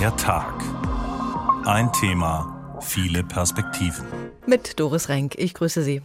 Der 0.00 0.16
Tag. 0.16 0.54
Ein 1.66 1.92
Thema, 1.92 2.78
viele 2.80 3.22
Perspektiven. 3.22 4.06
Mit 4.46 4.80
Doris 4.80 5.10
Renk. 5.10 5.34
Ich 5.36 5.52
grüße 5.52 5.82
Sie. 5.82 6.00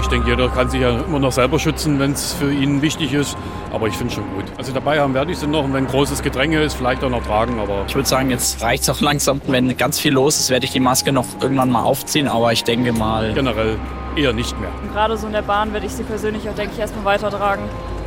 Ich 0.00 0.06
denke, 0.06 0.30
jeder 0.30 0.48
kann 0.48 0.70
sich 0.70 0.80
ja 0.80 1.00
immer 1.00 1.18
noch 1.18 1.32
selber 1.32 1.58
schützen, 1.58 1.98
wenn 1.98 2.12
es 2.12 2.32
für 2.32 2.50
ihn 2.50 2.80
wichtig 2.80 3.12
ist. 3.12 3.36
Aber 3.74 3.88
ich 3.88 3.94
finde 3.94 4.08
es 4.08 4.14
schon 4.14 4.34
gut. 4.34 4.44
Also 4.56 4.72
dabei 4.72 5.00
haben 5.00 5.12
werde 5.12 5.32
ich 5.32 5.38
sie 5.38 5.46
noch. 5.46 5.64
Und 5.64 5.74
wenn 5.74 5.86
großes 5.86 6.22
Gedränge 6.22 6.62
ist, 6.62 6.72
vielleicht 6.72 7.04
auch 7.04 7.10
noch 7.10 7.24
tragen. 7.26 7.58
Aber 7.58 7.84
ich 7.86 7.94
würde 7.94 8.08
sagen, 8.08 8.30
jetzt 8.30 8.62
reicht 8.62 8.84
es 8.84 8.88
auch 8.88 9.02
langsam. 9.02 9.42
Wenn 9.46 9.76
ganz 9.76 10.00
viel 10.00 10.14
los 10.14 10.40
ist, 10.40 10.48
werde 10.48 10.64
ich 10.64 10.72
die 10.72 10.80
Maske 10.80 11.12
noch 11.12 11.26
irgendwann 11.42 11.70
mal 11.70 11.82
aufziehen. 11.82 12.26
Aber 12.26 12.54
ich 12.54 12.64
denke 12.64 12.94
mal. 12.94 13.34
Generell 13.34 13.78
eher 14.16 14.32
nicht 14.32 14.58
mehr. 14.58 14.70
Und 14.82 14.90
gerade 14.92 15.18
so 15.18 15.26
in 15.26 15.34
der 15.34 15.42
Bahn 15.42 15.74
werde 15.74 15.84
ich 15.84 15.92
sie 15.92 16.04
persönlich 16.04 16.48
auch, 16.48 16.54
denke 16.54 16.72
ich, 16.72 16.78
erstmal 16.78 17.04
weitertragen. 17.04 17.64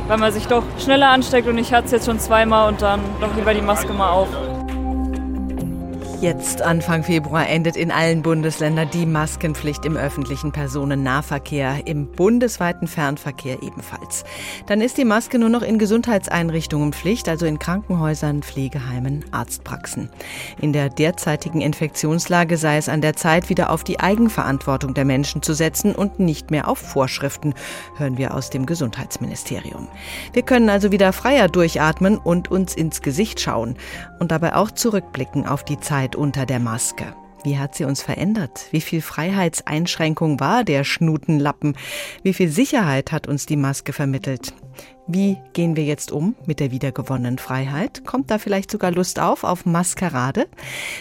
Weil 0.08 0.18
man 0.18 0.32
sich 0.32 0.46
doch 0.46 0.62
schneller 0.78 1.10
ansteckt 1.10 1.48
und 1.48 1.58
ich 1.58 1.72
hatte 1.72 1.86
es 1.86 1.92
jetzt 1.92 2.06
schon 2.06 2.20
zweimal 2.20 2.68
und 2.68 2.82
dann 2.82 3.00
doch 3.20 3.34
lieber 3.34 3.54
die 3.54 3.62
Maske 3.62 3.92
mal 3.92 4.10
auf. 4.10 4.28
Jetzt 6.26 6.60
Anfang 6.60 7.04
Februar 7.04 7.48
endet 7.48 7.76
in 7.76 7.92
allen 7.92 8.22
Bundesländern 8.22 8.90
die 8.92 9.06
Maskenpflicht 9.06 9.84
im 9.84 9.96
öffentlichen 9.96 10.50
Personennahverkehr, 10.50 11.86
im 11.86 12.10
bundesweiten 12.10 12.88
Fernverkehr 12.88 13.62
ebenfalls. 13.62 14.24
Dann 14.66 14.80
ist 14.80 14.98
die 14.98 15.04
Maske 15.04 15.38
nur 15.38 15.50
noch 15.50 15.62
in 15.62 15.78
Gesundheitseinrichtungen 15.78 16.92
Pflicht, 16.92 17.28
also 17.28 17.46
in 17.46 17.60
Krankenhäusern, 17.60 18.42
Pflegeheimen, 18.42 19.24
Arztpraxen. 19.30 20.10
In 20.60 20.72
der 20.72 20.88
derzeitigen 20.88 21.60
Infektionslage 21.60 22.56
sei 22.56 22.78
es 22.78 22.88
an 22.88 23.02
der 23.02 23.14
Zeit, 23.14 23.48
wieder 23.48 23.70
auf 23.70 23.84
die 23.84 24.00
Eigenverantwortung 24.00 24.94
der 24.94 25.04
Menschen 25.04 25.42
zu 25.42 25.54
setzen 25.54 25.94
und 25.94 26.18
nicht 26.18 26.50
mehr 26.50 26.66
auf 26.66 26.78
Vorschriften, 26.78 27.54
hören 27.98 28.18
wir 28.18 28.34
aus 28.34 28.50
dem 28.50 28.66
Gesundheitsministerium. 28.66 29.86
Wir 30.32 30.42
können 30.42 30.70
also 30.70 30.90
wieder 30.90 31.12
freier 31.12 31.46
durchatmen 31.46 32.18
und 32.18 32.50
uns 32.50 32.74
ins 32.74 33.00
Gesicht 33.00 33.40
schauen 33.40 33.76
und 34.18 34.32
dabei 34.32 34.56
auch 34.56 34.72
zurückblicken 34.72 35.46
auf 35.46 35.62
die 35.62 35.78
Zeit 35.78 36.15
unter 36.16 36.46
der 36.46 36.58
Maske. 36.58 37.14
Wie 37.46 37.58
hat 37.58 37.76
sie 37.76 37.84
uns 37.84 38.02
verändert? 38.02 38.66
Wie 38.72 38.80
viel 38.80 39.00
Freiheitseinschränkung 39.00 40.40
war 40.40 40.64
der 40.64 40.82
Schnutenlappen? 40.82 41.76
Wie 42.24 42.34
viel 42.34 42.48
Sicherheit 42.48 43.12
hat 43.12 43.28
uns 43.28 43.46
die 43.46 43.56
Maske 43.56 43.92
vermittelt? 43.92 44.52
Wie 45.06 45.36
gehen 45.52 45.76
wir 45.76 45.84
jetzt 45.84 46.10
um 46.10 46.34
mit 46.46 46.58
der 46.58 46.72
wiedergewonnenen 46.72 47.38
Freiheit? 47.38 48.04
Kommt 48.04 48.32
da 48.32 48.38
vielleicht 48.38 48.72
sogar 48.72 48.90
Lust 48.90 49.20
auf, 49.20 49.44
auf 49.44 49.64
Maskerade? 49.64 50.48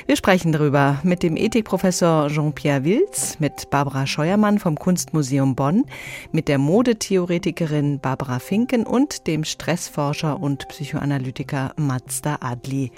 Wir 0.05 0.15
sprechen 0.15 0.51
darüber 0.51 0.99
mit 1.01 1.23
dem 1.23 1.35
Ethikprofessor 1.35 2.27
Jean-Pierre 2.27 2.83
Wilz, 2.83 3.39
mit 3.39 3.71
Barbara 3.71 4.05
Scheuermann 4.05 4.59
vom 4.59 4.77
Kunstmuseum 4.77 5.55
Bonn, 5.55 5.85
mit 6.31 6.47
der 6.47 6.59
Modetheoretikerin 6.59 7.99
Barbara 7.99 8.37
Finken 8.37 8.85
und 8.85 9.25
dem 9.25 9.43
Stressforscher 9.43 10.39
und 10.39 10.67
Psychoanalytiker 10.67 11.73
Mazda 11.75 12.37
Adli. 12.41 12.91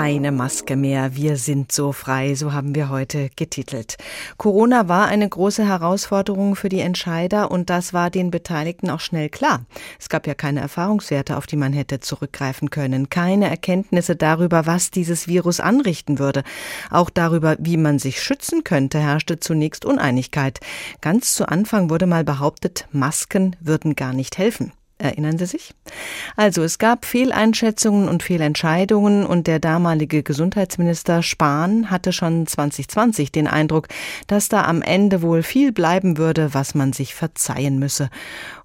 Keine 0.00 0.32
Maske 0.32 0.76
mehr. 0.76 1.14
Wir 1.14 1.36
sind 1.36 1.72
so 1.72 1.92
frei, 1.92 2.34
so 2.34 2.54
haben 2.54 2.74
wir 2.74 2.88
heute 2.88 3.28
getitelt. 3.36 3.98
Corona 4.38 4.88
war 4.88 5.08
eine 5.08 5.28
große 5.28 5.68
Herausforderung 5.68 6.56
für 6.56 6.70
die 6.70 6.80
Entscheider 6.80 7.50
und 7.50 7.68
das 7.68 7.92
war 7.92 8.08
den 8.08 8.30
Beteiligten 8.30 8.88
auch 8.88 9.00
schnell 9.00 9.28
klar. 9.28 9.66
Es 9.98 10.08
gab 10.08 10.26
ja 10.26 10.32
keine 10.32 10.60
Erfahrungswerte, 10.60 11.36
auf 11.36 11.46
die 11.46 11.56
man 11.58 11.74
hätte 11.74 12.00
zurückgreifen 12.00 12.70
können, 12.70 13.10
keine 13.10 13.50
Erkenntnisse 13.50 14.16
darüber, 14.16 14.64
was 14.64 14.90
dieses 14.90 15.28
Virus 15.28 15.60
anrichten 15.60 16.18
würde. 16.18 16.44
Auch 16.90 17.10
darüber, 17.10 17.56
wie 17.58 17.76
man 17.76 17.98
sich 17.98 18.22
schützen 18.22 18.64
könnte, 18.64 18.98
herrschte 18.98 19.38
zunächst 19.38 19.84
Uneinigkeit. 19.84 20.60
Ganz 21.02 21.34
zu 21.34 21.46
Anfang 21.46 21.90
wurde 21.90 22.06
mal 22.06 22.24
behauptet, 22.24 22.88
Masken 22.90 23.54
würden 23.60 23.96
gar 23.96 24.14
nicht 24.14 24.38
helfen. 24.38 24.72
Erinnern 25.00 25.38
Sie 25.38 25.46
sich? 25.46 25.74
Also 26.36 26.62
es 26.62 26.78
gab 26.78 27.06
Fehleinschätzungen 27.06 28.06
und 28.06 28.22
Fehlentscheidungen 28.22 29.24
und 29.24 29.46
der 29.46 29.58
damalige 29.58 30.22
Gesundheitsminister 30.22 31.22
Spahn 31.22 31.90
hatte 31.90 32.12
schon 32.12 32.46
2020 32.46 33.32
den 33.32 33.46
Eindruck, 33.46 33.88
dass 34.26 34.50
da 34.50 34.66
am 34.66 34.82
Ende 34.82 35.22
wohl 35.22 35.42
viel 35.42 35.72
bleiben 35.72 36.18
würde, 36.18 36.52
was 36.52 36.74
man 36.74 36.92
sich 36.92 37.14
verzeihen 37.14 37.78
müsse. 37.78 38.10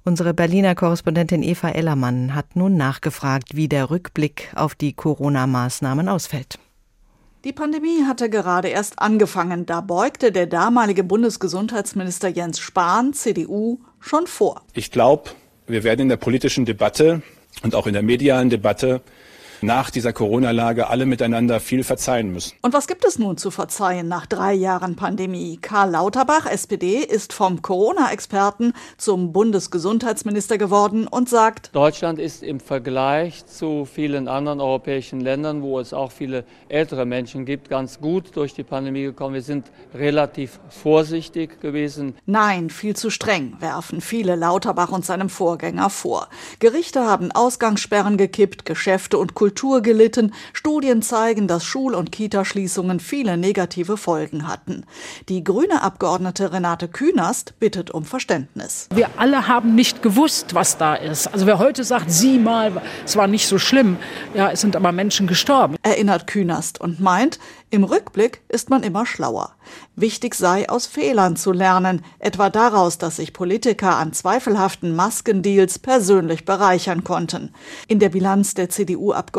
Unsere 0.03 0.34
Berliner 0.34 0.75
Korrespondentin 0.75 1.41
Eva 1.41 1.69
Ellermann 1.69 2.35
hat 2.35 2.57
nun 2.57 2.75
nachgefragt, 2.75 3.56
wie 3.56 3.69
der 3.69 3.90
Rückblick 3.90 4.52
auf 4.56 4.75
die 4.75 4.91
Corona-Maßnahmen 4.91 6.09
ausfällt. 6.09 6.59
Die 7.46 7.53
Pandemie 7.53 8.03
hatte 8.06 8.29
gerade 8.29 8.67
erst 8.67 9.00
angefangen, 9.00 9.66
da 9.66 9.79
beugte 9.79 10.34
der 10.34 10.47
damalige 10.47 11.06
Bundesgesundheitsminister 11.06 12.28
Jens 12.28 12.59
Spahn, 12.59 13.13
CDU, 13.13 13.79
schon 14.00 14.28
vor. 14.28 14.63
Ich 14.73 14.91
glaube, 14.91 15.29
wir 15.68 15.84
werden 15.84 16.02
in 16.02 16.09
der 16.09 16.18
politischen 16.18 16.66
Debatte 16.66 17.22
und 17.64 17.76
auch 17.76 17.88
in 17.88 17.94
der 17.94 18.03
medialen 18.03 18.50
Debatte 18.50 19.02
nach 19.61 19.89
dieser 19.89 20.13
Corona-Lage 20.13 20.88
alle 20.88 21.05
miteinander 21.05 21.59
viel 21.59 21.83
verzeihen 21.83 22.31
müssen. 22.31 22.53
Und 22.61 22.73
was 22.73 22.88
gibt 22.88 23.05
es 23.05 23.17
nun 23.19 23.38
zu 23.38 23.51
verzeihen 23.51 24.07
nach 24.07 24.25
drei 24.25 24.53
Jahren 24.53 24.95
Pandemie? 24.95 25.57
Karl 25.61 25.91
Lauterbach, 25.91 26.45
SPD, 26.45 26.97
ist 26.97 27.33
vom 27.33 27.61
Corona-Experten 27.61 28.73
zum 28.97 29.31
Bundesgesundheitsminister 29.31 30.57
geworden 30.57 31.07
und 31.07 31.29
sagt, 31.29 31.69
Deutschland 31.73 32.19
ist 32.19 32.43
im 32.43 32.59
Vergleich 32.59 33.45
zu 33.45 33.85
vielen 33.85 34.27
anderen 34.27 34.59
europäischen 34.59 35.21
Ländern, 35.21 35.61
wo 35.61 35.79
es 35.79 35.93
auch 35.93 36.11
viele 36.11 36.45
ältere 36.69 37.05
Menschen 37.05 37.45
gibt, 37.45 37.69
ganz 37.69 37.99
gut 37.99 38.35
durch 38.35 38.53
die 38.53 38.63
Pandemie 38.63 39.03
gekommen. 39.03 39.33
Wir 39.33 39.41
sind 39.41 39.72
relativ 39.93 40.59
vorsichtig 40.69 41.61
gewesen. 41.61 42.16
Nein, 42.25 42.69
viel 42.69 42.95
zu 42.95 43.09
streng, 43.09 43.55
werfen 43.59 44.01
viele 44.01 44.35
Lauterbach 44.35 44.91
und 44.91 45.05
seinem 45.05 45.29
Vorgänger 45.29 45.89
vor. 45.89 46.27
Gerichte 46.59 47.05
haben 47.05 47.31
Ausgangssperren 47.31 48.17
gekippt, 48.17 48.66
Geschäfte 48.66 49.17
und 49.17 49.33
Kultur 49.33 49.44
Kultur 49.45 49.81
gelitten. 49.81 50.33
Studien 50.53 51.03
zeigen, 51.03 51.47
dass 51.47 51.63
Schul- 51.63 51.94
und 51.94 52.11
Kitaschließungen 52.11 53.00
viele 53.00 53.38
negative 53.38 53.95
Folgen 53.95 54.47
hatten. 54.47 54.85
Die 55.29 55.44
grüne 55.44 55.83
Abgeordnete 55.83 56.51
Renate 56.51 56.88
Künast 56.88 57.53
bittet 57.59 57.91
um 57.91 58.05
Verständnis. 58.05 58.89
Wir 58.91 59.07
alle 59.17 59.47
haben 59.47 59.75
nicht 59.75 60.01
gewusst, 60.01 60.55
was 60.55 60.79
da 60.79 60.95
ist. 60.95 61.28
Also 61.28 61.45
wer 61.45 61.59
heute 61.59 61.84
sagt, 61.84 62.09
sieh 62.09 62.39
mal, 62.39 62.81
es 63.05 63.17
war 63.17 63.28
nicht 63.28 63.45
so 63.47 63.59
schlimm, 63.59 63.97
ja, 64.34 64.50
es 64.50 64.61
sind 64.61 64.75
aber 64.75 64.91
Menschen 64.91 65.28
gestorben. 65.28 65.75
Erinnert 65.84 66.25
Künast 66.25 66.81
und 66.81 67.00
meint, 67.00 67.38
im 67.69 67.84
Rückblick 67.84 68.41
ist 68.47 68.69
man 68.69 68.84
immer 68.84 69.05
schlauer. 69.05 69.55
Wichtig 69.95 70.35
sei, 70.35 70.69
aus 70.69 70.85
Fehlern 70.85 71.35
zu 71.35 71.51
lernen, 71.51 72.03
etwa 72.19 72.50
daraus, 72.50 72.97
dass 72.97 73.17
sich 73.17 73.34
Politiker 73.34 73.97
an 73.97 74.13
zweifelhaften 74.13 74.95
Maskendeals 74.95 75.79
persönlich 75.79 76.45
bereichern 76.45 77.03
konnten. 77.03 77.51
In 77.88 78.00
der 78.00 78.09
Bilanz 78.09 78.53
der 78.53 78.69
CDU-Abgeordneten 78.69 79.34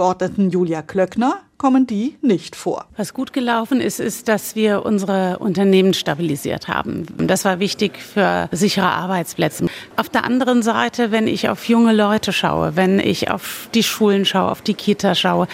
Julia 0.50 0.82
Klöckner 0.82 1.32
kommen 1.58 1.86
die 1.86 2.16
nicht 2.20 2.54
vor. 2.54 2.86
Was 2.96 3.14
gut 3.14 3.32
gelaufen 3.32 3.80
ist, 3.80 3.98
ist, 3.98 4.28
dass 4.28 4.56
wir 4.56 4.84
unsere 4.84 5.38
Unternehmen 5.38 5.94
stabilisiert 5.94 6.68
haben. 6.68 7.06
Das 7.16 7.44
war 7.44 7.60
wichtig 7.60 7.98
für 7.98 8.48
sichere 8.52 8.90
Arbeitsplätze. 8.90 9.66
Auf 9.96 10.08
der 10.08 10.24
anderen 10.24 10.62
Seite, 10.62 11.10
wenn 11.10 11.26
ich 11.26 11.48
auf 11.48 11.66
junge 11.68 11.94
Leute 11.94 12.32
schaue, 12.32 12.76
wenn 12.76 12.98
ich 12.98 13.30
auf 13.30 13.68
die 13.74 13.82
Schulen 13.82 14.24
schaue, 14.26 14.50
auf 14.50 14.60
die 14.60 14.74
Kita 14.74 15.14
schaue, 15.14 15.48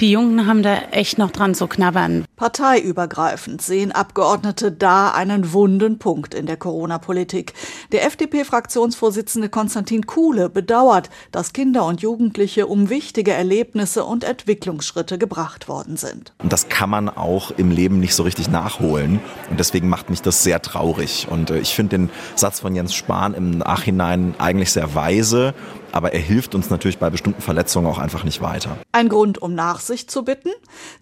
die 0.00 0.12
Jungen 0.12 0.46
haben 0.46 0.62
da 0.62 0.76
echt 0.92 1.18
noch 1.18 1.32
dran 1.32 1.54
zu 1.54 1.66
knabbern. 1.66 2.24
Parteiübergreifend 2.36 3.60
sehen 3.60 3.90
Abgeordnete 3.90 4.70
da 4.70 5.10
einen 5.10 5.52
wunden 5.52 5.98
Punkt 5.98 6.34
in 6.34 6.46
der 6.46 6.56
Corona-Politik. 6.56 7.52
Der 7.90 8.04
FDP-Fraktionsvorsitzende 8.06 9.48
Konstantin 9.48 10.06
Kuhle 10.06 10.48
bedauert, 10.48 11.10
dass 11.32 11.52
Kinder 11.52 11.84
und 11.84 12.00
Jugendliche 12.00 12.68
um 12.68 12.90
wichtige 12.90 13.32
Erlebnisse 13.32 14.04
und 14.04 14.22
Entwicklungsschritte 14.22 15.18
gebracht 15.18 15.47
gemacht 15.48 15.68
worden 15.68 15.96
sind. 15.96 16.32
Und 16.42 16.52
das 16.52 16.68
kann 16.68 16.90
man 16.90 17.08
auch 17.08 17.50
im 17.52 17.70
Leben 17.70 18.00
nicht 18.00 18.14
so 18.14 18.22
richtig 18.22 18.50
nachholen. 18.50 19.20
Und 19.48 19.58
deswegen 19.58 19.88
macht 19.88 20.10
mich 20.10 20.20
das 20.20 20.42
sehr 20.42 20.60
traurig. 20.60 21.26
Und 21.30 21.50
äh, 21.50 21.58
ich 21.58 21.74
finde 21.74 21.98
den 21.98 22.10
Satz 22.34 22.60
von 22.60 22.74
Jens 22.74 22.94
Spahn 22.94 23.32
im 23.32 23.50
Nachhinein 23.58 24.34
eigentlich 24.38 24.72
sehr 24.72 24.94
weise 24.94 25.54
aber 25.92 26.12
er 26.12 26.20
hilft 26.20 26.54
uns 26.54 26.70
natürlich 26.70 26.98
bei 26.98 27.10
bestimmten 27.10 27.42
Verletzungen 27.42 27.86
auch 27.86 27.98
einfach 27.98 28.24
nicht 28.24 28.40
weiter. 28.40 28.78
Ein 28.92 29.08
Grund, 29.08 29.40
um 29.40 29.54
Nachsicht 29.54 30.10
zu 30.10 30.24
bitten? 30.24 30.50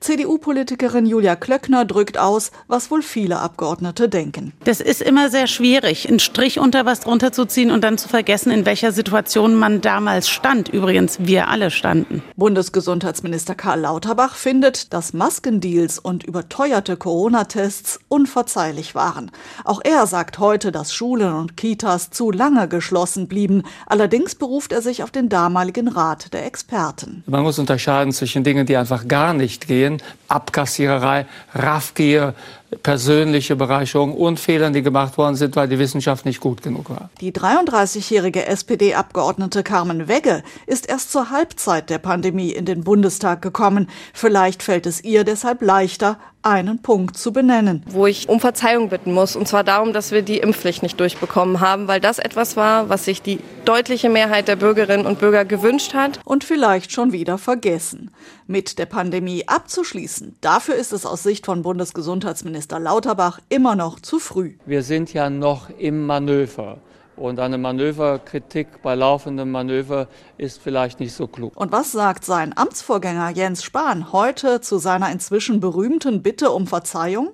CDU-Politikerin 0.01 1.07
Julia 1.07 1.37
Klöckner 1.37 1.85
drückt 1.85 2.19
aus, 2.19 2.53
was 2.69 2.91
wohl 2.91 3.03
viele 3.03 3.39
Abgeordnete 3.41 4.09
denken. 4.09 4.53
Das 4.65 4.81
ist 4.81 5.03
immer 5.03 5.31
sehr 5.31 5.47
schwierig, 5.47 6.09
einen 6.09 6.19
Strich 6.19 6.59
unter 6.59 6.87
was 6.87 7.01
drunter 7.01 7.33
zu 7.33 7.47
ziehen 7.47 7.71
und 7.71 7.83
dann 7.83 7.99
zu 7.99 8.09
vergessen, 8.09 8.51
in 8.51 8.67
welcher 8.67 8.93
Situation 8.93 9.55
man 9.55 9.81
damals 9.81 10.29
stand. 10.29 10.69
Übrigens, 10.69 11.19
wir 11.21 11.49
alle 11.49 11.71
standen. 11.71 12.23
Bundesgesundheitsminister 12.37 13.55
Karl 13.55 13.81
Lauterbach 13.81 14.35
findet, 14.35 14.93
dass 14.93 15.13
Maskendeals 15.13 15.99
und 15.99 16.25
überteuerte 16.25 16.97
Corona-Tests 16.97 18.01
unverzeihlich 18.09 18.95
waren. 18.95 19.31
Auch 19.65 19.81
er 19.85 20.07
sagt 20.07 20.39
heute, 20.39 20.73
dass 20.73 20.95
Schulen 20.95 21.35
und 21.35 21.57
Kitas 21.57 22.11
zu 22.11 22.31
lange 22.31 22.69
geschlossen 22.69 23.29
blieben. 23.29 23.63
Allerdings 23.87 24.35
beruft 24.35 24.73
er 24.73 24.76
sich 24.83 25.03
auf 25.03 25.11
den 25.11 25.29
damaligen 25.29 25.89
Rat 25.89 26.33
der 26.33 26.47
Experten. 26.47 27.23
Man 27.27 27.43
muss 27.43 27.59
unterscheiden 27.59 28.13
zwischen 28.13 28.45
Dingen, 28.45 28.67
die 28.67 28.77
einfach 28.77 29.09
gar 29.09 29.35
nicht 29.35 29.67
gehen, 29.67 30.03
Abkassiererei, 30.29 31.27
Raffgier, 31.55 32.35
persönliche 32.83 33.57
Bereicherung 33.57 34.15
und 34.15 34.41
Fehlern, 34.41 34.73
die 34.73 34.83
gemacht 34.83 35.17
worden 35.19 35.37
sind, 35.37 35.57
weil 35.57 35.69
die 35.69 35.79
Wissenschaft 35.79 36.25
nicht 36.25 36.41
gut 36.41 36.63
genug 36.63 36.91
war. 36.91 37.11
Die 37.21 37.33
33-jährige 37.33 38.47
SPD-Abgeordnete 38.47 39.63
Carmen 39.63 40.09
Wegge 40.09 40.43
ist 40.67 40.89
erst 40.89 41.13
zur 41.13 41.31
Halbzeit 41.31 41.91
der 41.91 41.99
Pandemie 41.99 42.51
in 42.51 42.65
den 42.65 42.85
Bundestag 42.85 43.43
gekommen. 43.43 43.89
Vielleicht 44.13 44.63
fällt 44.63 44.87
es 44.87 45.03
ihr 45.05 45.25
deshalb 45.25 45.63
leichter, 45.63 46.19
einen 46.47 46.81
Punkt 46.81 47.19
zu 47.19 47.33
benennen. 47.33 47.83
Wo 47.89 48.07
ich 48.07 48.29
um 48.29 48.39
Verzeihung 48.39 48.89
bitten 48.89 49.13
muss, 49.13 49.35
und 49.35 49.49
zwar 49.49 49.65
darum, 49.65 49.93
dass 49.93 50.13
wir 50.13 50.23
die 50.23 50.39
Impfpflicht 50.39 50.83
nicht 50.83 51.01
durchbekommen 51.01 51.61
haben, 51.61 51.89
weil 51.89 52.01
das 52.01 52.21
etwas 52.21 52.57
war, 52.57 52.89
was 52.89 53.05
sich 53.05 53.21
die 53.21 53.41
deutliche 53.65 54.09
Mehrheit 54.09 54.47
der 54.47 54.55
Bürgerinnen 54.55 55.07
und 55.07 55.19
Bürger 55.19 55.45
gewünscht 55.45 55.93
hat. 55.95 56.21
Und 56.25 56.45
vielleicht 56.45 56.93
schon 56.93 57.11
wieder 57.11 57.37
vergessen. 57.37 58.13
Mit 58.47 58.79
der 58.79 58.87
Pandemie 58.87 59.49
abzuschließen, 59.49 60.37
dafür 60.41 60.77
ist 60.77 60.93
es 60.93 61.05
aus 61.05 61.25
Sicht 61.25 61.47
von 61.47 61.63
Bundesgesundheitsminister 61.63 62.56
Lauterbach 62.79 63.41
immer 63.49 63.77
noch 63.77 64.01
zu 64.01 64.19
früh. 64.19 64.55
Wir 64.67 64.83
sind 64.83 65.13
ja 65.13 65.31
noch 65.31 65.71
im 65.71 66.07
Manöver. 66.07 66.79
Und 67.17 67.41
eine 67.41 67.57
Manöverkritik 67.57 68.83
bei 68.83 68.95
laufendem 68.95 69.51
Manöver 69.51 70.09
ist 70.37 70.61
vielleicht 70.61 71.01
nicht 71.01 71.15
so 71.15 71.27
klug. 71.27 71.57
Und 71.57 71.73
was 71.73 71.93
sagt 71.93 72.25
sein 72.25 72.57
Amtsvorgänger 72.57 73.31
Jens 73.31 73.65
Spahn 73.65 74.13
heute 74.13 74.61
zu 74.61 74.79
seiner 74.79 75.11
inzwischen 75.11 75.61
berühmten 75.61 76.23
Bitte 76.23 76.51
um 76.51 76.67
Verzeihung? 76.67 77.31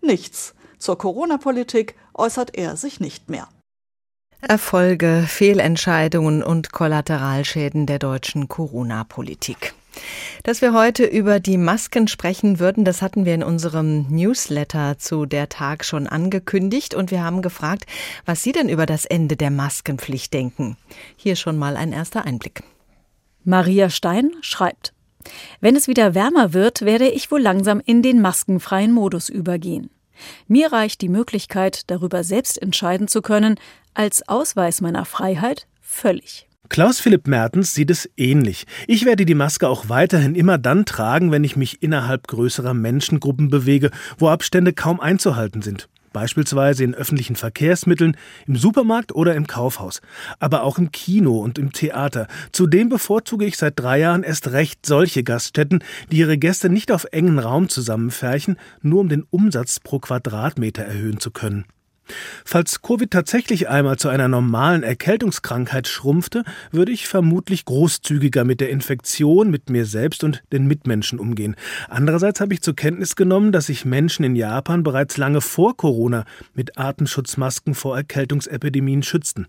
Nichts. 0.00 0.54
Zur 0.78 0.96
Corona-Politik 0.96 1.94
äußert 2.14 2.56
er 2.56 2.76
sich 2.76 3.00
nicht 3.00 3.28
mehr. 3.28 3.48
Erfolge, 4.40 5.24
Fehlentscheidungen 5.28 6.42
und 6.42 6.72
Kollateralschäden 6.72 7.86
der 7.86 8.00
deutschen 8.00 8.48
Corona-Politik. 8.48 9.74
Dass 10.42 10.60
wir 10.60 10.72
heute 10.72 11.04
über 11.04 11.40
die 11.40 11.58
Masken 11.58 12.08
sprechen 12.08 12.58
würden, 12.58 12.84
das 12.84 13.02
hatten 13.02 13.24
wir 13.24 13.34
in 13.34 13.42
unserem 13.42 14.06
Newsletter 14.08 14.98
zu 14.98 15.26
der 15.26 15.48
Tag 15.48 15.84
schon 15.84 16.06
angekündigt 16.06 16.94
und 16.94 17.10
wir 17.10 17.22
haben 17.22 17.42
gefragt, 17.42 17.84
was 18.24 18.42
Sie 18.42 18.52
denn 18.52 18.68
über 18.68 18.86
das 18.86 19.04
Ende 19.04 19.36
der 19.36 19.50
Maskenpflicht 19.50 20.32
denken. 20.32 20.76
Hier 21.16 21.36
schon 21.36 21.58
mal 21.58 21.76
ein 21.76 21.92
erster 21.92 22.24
Einblick. 22.24 22.62
Maria 23.44 23.90
Stein 23.90 24.32
schreibt, 24.40 24.92
wenn 25.60 25.76
es 25.76 25.88
wieder 25.88 26.14
wärmer 26.14 26.52
wird, 26.52 26.82
werde 26.82 27.08
ich 27.08 27.30
wohl 27.30 27.40
langsam 27.40 27.80
in 27.84 28.02
den 28.02 28.20
maskenfreien 28.20 28.92
Modus 28.92 29.28
übergehen. 29.28 29.90
Mir 30.46 30.72
reicht 30.72 31.00
die 31.00 31.08
Möglichkeit, 31.08 31.90
darüber 31.90 32.24
selbst 32.24 32.60
entscheiden 32.60 33.08
zu 33.08 33.22
können, 33.22 33.56
als 33.94 34.28
Ausweis 34.28 34.80
meiner 34.80 35.04
Freiheit 35.04 35.66
völlig. 35.80 36.48
Klaus 36.72 37.00
Philipp 37.00 37.26
Mertens 37.26 37.74
sieht 37.74 37.90
es 37.90 38.08
ähnlich. 38.16 38.64
Ich 38.86 39.04
werde 39.04 39.26
die 39.26 39.34
Maske 39.34 39.68
auch 39.68 39.90
weiterhin 39.90 40.34
immer 40.34 40.56
dann 40.56 40.86
tragen, 40.86 41.30
wenn 41.30 41.44
ich 41.44 41.54
mich 41.54 41.82
innerhalb 41.82 42.26
größerer 42.28 42.72
Menschengruppen 42.72 43.50
bewege, 43.50 43.90
wo 44.16 44.30
Abstände 44.30 44.72
kaum 44.72 44.98
einzuhalten 44.98 45.60
sind. 45.60 45.90
Beispielsweise 46.14 46.82
in 46.82 46.94
öffentlichen 46.94 47.36
Verkehrsmitteln, 47.36 48.16
im 48.46 48.56
Supermarkt 48.56 49.14
oder 49.14 49.34
im 49.34 49.46
Kaufhaus. 49.46 50.00
Aber 50.38 50.62
auch 50.62 50.78
im 50.78 50.92
Kino 50.92 51.40
und 51.40 51.58
im 51.58 51.74
Theater. 51.74 52.26
Zudem 52.52 52.88
bevorzuge 52.88 53.44
ich 53.44 53.58
seit 53.58 53.78
drei 53.78 53.98
Jahren 53.98 54.22
erst 54.22 54.52
recht 54.52 54.86
solche 54.86 55.24
Gaststätten, 55.24 55.84
die 56.10 56.16
ihre 56.16 56.38
Gäste 56.38 56.70
nicht 56.70 56.90
auf 56.90 57.04
engen 57.12 57.38
Raum 57.38 57.68
zusammenfärchen, 57.68 58.56
nur 58.80 59.02
um 59.02 59.10
den 59.10 59.24
Umsatz 59.28 59.78
pro 59.78 59.98
Quadratmeter 59.98 60.84
erhöhen 60.84 61.20
zu 61.20 61.32
können. 61.32 61.66
Falls 62.44 62.82
Covid 62.82 63.10
tatsächlich 63.10 63.68
einmal 63.68 63.98
zu 63.98 64.08
einer 64.08 64.28
normalen 64.28 64.82
Erkältungskrankheit 64.82 65.88
schrumpfte, 65.88 66.44
würde 66.70 66.92
ich 66.92 67.08
vermutlich 67.08 67.64
großzügiger 67.64 68.44
mit 68.44 68.60
der 68.60 68.70
Infektion, 68.70 69.50
mit 69.50 69.70
mir 69.70 69.86
selbst 69.86 70.24
und 70.24 70.42
den 70.52 70.66
Mitmenschen 70.66 71.18
umgehen. 71.18 71.56
Andererseits 71.88 72.40
habe 72.40 72.54
ich 72.54 72.62
zur 72.62 72.76
Kenntnis 72.76 73.16
genommen, 73.16 73.52
dass 73.52 73.66
sich 73.66 73.84
Menschen 73.84 74.24
in 74.24 74.36
Japan 74.36 74.82
bereits 74.82 75.16
lange 75.16 75.40
vor 75.40 75.76
Corona 75.76 76.24
mit 76.54 76.78
Atemschutzmasken 76.78 77.74
vor 77.74 77.96
Erkältungsepidemien 77.96 79.02
schützten. 79.02 79.46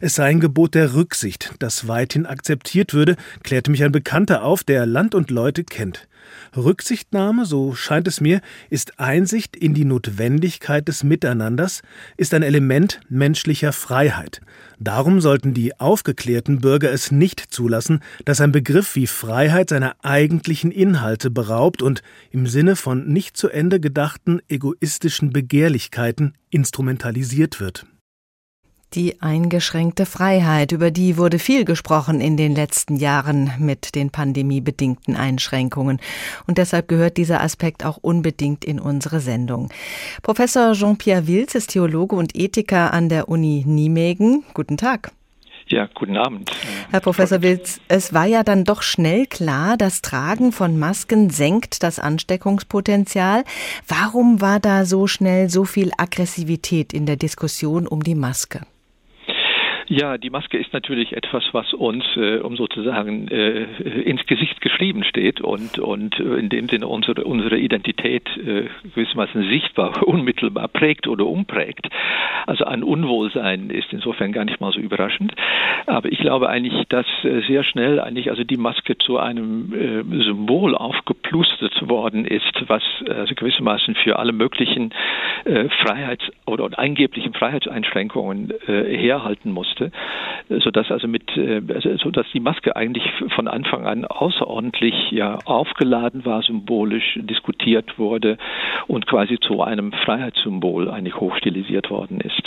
Es 0.00 0.14
sei 0.14 0.26
ein 0.26 0.40
Gebot 0.40 0.74
der 0.74 0.94
Rücksicht, 0.94 1.54
das 1.58 1.88
weithin 1.88 2.26
akzeptiert 2.26 2.94
würde, 2.94 3.16
klärte 3.42 3.70
mich 3.70 3.84
ein 3.84 3.92
Bekannter 3.92 4.44
auf, 4.44 4.64
der 4.64 4.86
Land 4.86 5.14
und 5.14 5.30
Leute 5.30 5.64
kennt. 5.64 6.08
Rücksichtnahme, 6.56 7.46
so 7.46 7.74
scheint 7.74 8.08
es 8.08 8.20
mir, 8.20 8.40
ist 8.68 8.98
Einsicht 8.98 9.56
in 9.56 9.74
die 9.74 9.84
Notwendigkeit 9.84 10.88
des 10.88 11.04
Miteinanders, 11.04 11.82
ist 12.16 12.34
ein 12.34 12.42
Element 12.42 13.00
menschlicher 13.08 13.72
Freiheit. 13.72 14.40
Darum 14.78 15.20
sollten 15.20 15.52
die 15.52 15.78
aufgeklärten 15.78 16.60
Bürger 16.60 16.90
es 16.90 17.10
nicht 17.10 17.40
zulassen, 17.40 18.00
dass 18.24 18.40
ein 18.40 18.52
Begriff 18.52 18.96
wie 18.96 19.06
Freiheit 19.06 19.68
seiner 19.70 19.96
eigentlichen 20.02 20.70
Inhalte 20.70 21.30
beraubt 21.30 21.82
und 21.82 22.02
im 22.30 22.46
Sinne 22.46 22.76
von 22.76 23.06
nicht 23.08 23.36
zu 23.36 23.48
Ende 23.48 23.80
gedachten 23.80 24.40
egoistischen 24.48 25.32
Begehrlichkeiten 25.32 26.34
instrumentalisiert 26.50 27.60
wird. 27.60 27.86
Die 28.94 29.22
eingeschränkte 29.22 30.04
Freiheit, 30.04 30.72
über 30.72 30.90
die 30.90 31.16
wurde 31.16 31.38
viel 31.38 31.64
gesprochen 31.64 32.20
in 32.20 32.36
den 32.36 32.56
letzten 32.56 32.96
Jahren 32.96 33.52
mit 33.60 33.94
den 33.94 34.10
pandemiebedingten 34.10 35.14
Einschränkungen. 35.14 36.00
Und 36.48 36.58
deshalb 36.58 36.88
gehört 36.88 37.16
dieser 37.16 37.40
Aspekt 37.40 37.84
auch 37.84 37.98
unbedingt 38.02 38.64
in 38.64 38.80
unsere 38.80 39.20
Sendung. 39.20 39.68
Professor 40.22 40.72
Jean-Pierre 40.72 41.28
Wilz 41.28 41.54
ist 41.54 41.70
Theologe 41.70 42.16
und 42.16 42.34
Ethiker 42.34 42.92
an 42.92 43.08
der 43.08 43.28
Uni 43.28 43.62
Nijmegen. 43.64 44.42
Guten 44.54 44.76
Tag. 44.76 45.12
Ja, 45.68 45.88
guten 45.94 46.16
Abend. 46.16 46.50
Herr 46.90 46.98
Professor 46.98 47.42
Wilz, 47.42 47.80
es 47.86 48.12
war 48.12 48.26
ja 48.26 48.42
dann 48.42 48.64
doch 48.64 48.82
schnell 48.82 49.26
klar, 49.26 49.76
das 49.76 50.02
Tragen 50.02 50.50
von 50.50 50.80
Masken 50.80 51.30
senkt 51.30 51.84
das 51.84 52.00
Ansteckungspotenzial. 52.00 53.44
Warum 53.86 54.40
war 54.40 54.58
da 54.58 54.84
so 54.84 55.06
schnell 55.06 55.48
so 55.48 55.64
viel 55.64 55.92
Aggressivität 55.96 56.92
in 56.92 57.06
der 57.06 57.14
Diskussion 57.14 57.86
um 57.86 58.02
die 58.02 58.16
Maske? 58.16 58.62
Ja, 59.92 60.18
die 60.18 60.30
Maske 60.30 60.56
ist 60.56 60.72
natürlich 60.72 61.14
etwas, 61.14 61.42
was 61.50 61.74
uns, 61.74 62.04
äh, 62.16 62.36
um 62.36 62.54
sozusagen 62.54 63.26
äh, 63.26 63.64
ins 64.02 64.24
Gesicht 64.26 64.60
geschrieben 64.60 65.02
steht 65.02 65.40
und 65.40 65.80
und 65.80 66.16
äh, 66.20 66.36
in 66.36 66.48
dem 66.48 66.68
Sinne 66.68 66.86
unsere 66.86 67.24
unsere 67.24 67.58
Identität 67.58 68.28
äh, 68.36 68.68
gewissermaßen 68.94 69.50
sichtbar, 69.50 70.00
unmittelbar 70.06 70.68
prägt 70.68 71.08
oder 71.08 71.26
umprägt. 71.26 71.88
Also 72.46 72.66
ein 72.66 72.84
Unwohlsein 72.84 73.70
ist 73.70 73.92
insofern 73.92 74.30
gar 74.30 74.44
nicht 74.44 74.60
mal 74.60 74.70
so 74.70 74.78
überraschend. 74.78 75.34
Aber 75.86 76.12
ich 76.12 76.20
glaube 76.20 76.48
eigentlich, 76.48 76.86
dass 76.88 77.06
äh, 77.24 77.40
sehr 77.48 77.64
schnell 77.64 77.98
eigentlich 77.98 78.30
also 78.30 78.44
die 78.44 78.58
Maske 78.58 78.96
zu 78.96 79.18
einem 79.18 79.74
äh, 79.74 80.22
Symbol 80.22 80.76
aufgeplustert 80.76 81.88
worden 81.88 82.26
ist, 82.26 82.62
was 82.68 82.84
also 83.08 83.34
gewissermaßen 83.34 83.96
für 83.96 84.20
alle 84.20 84.32
möglichen 84.32 84.92
äh, 85.46 85.68
Freiheits- 85.82 86.30
oder, 86.46 86.66
oder 86.66 86.78
angeblichen 86.78 87.34
Freiheitseinschränkungen 87.34 88.52
äh, 88.68 88.96
herhalten 88.96 89.50
musste 89.50 89.79
musste, 89.80 89.90
sodass 90.62 90.90
also 90.90 91.08
mit, 91.08 91.36
äh, 91.36 91.60
also, 91.72 91.96
sodass 91.98 92.26
die 92.32 92.40
Maske 92.40 92.76
eigentlich 92.76 93.04
von 93.34 93.48
Anfang 93.48 93.86
an 93.86 94.04
außerordentlich 94.04 94.94
ja 95.10 95.38
aufgeladen 95.44 96.24
war, 96.24 96.42
symbolisch 96.42 97.18
diskutiert 97.22 97.98
wurde 97.98 98.36
und 98.86 99.06
quasi 99.06 99.38
zu 99.40 99.62
einem 99.62 99.92
Freiheitssymbol 99.92 100.90
eigentlich 100.90 101.16
hochstilisiert 101.16 101.90
worden 101.90 102.20
ist. 102.20 102.42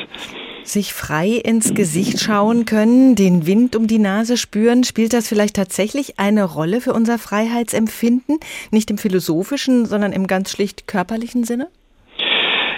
Sich 0.63 0.93
frei 0.93 1.41
ins 1.43 1.73
Gesicht 1.73 2.21
schauen 2.21 2.65
können, 2.65 3.15
den 3.15 3.45
Wind 3.45 3.75
um 3.75 3.87
die 3.87 3.99
Nase 3.99 4.37
spüren, 4.37 4.85
spielt 4.85 5.13
das 5.13 5.27
vielleicht 5.27 5.57
tatsächlich 5.57 6.19
eine 6.19 6.45
Rolle 6.45 6.79
für 6.79 6.93
unser 6.93 7.17
Freiheitsempfinden? 7.17 8.37
Nicht 8.71 8.89
im 8.89 8.97
philosophischen, 8.97 9.85
sondern 9.85 10.13
im 10.13 10.25
ganz 10.25 10.51
schlicht 10.51 10.87
körperlichen 10.87 11.43
Sinne? 11.43 11.67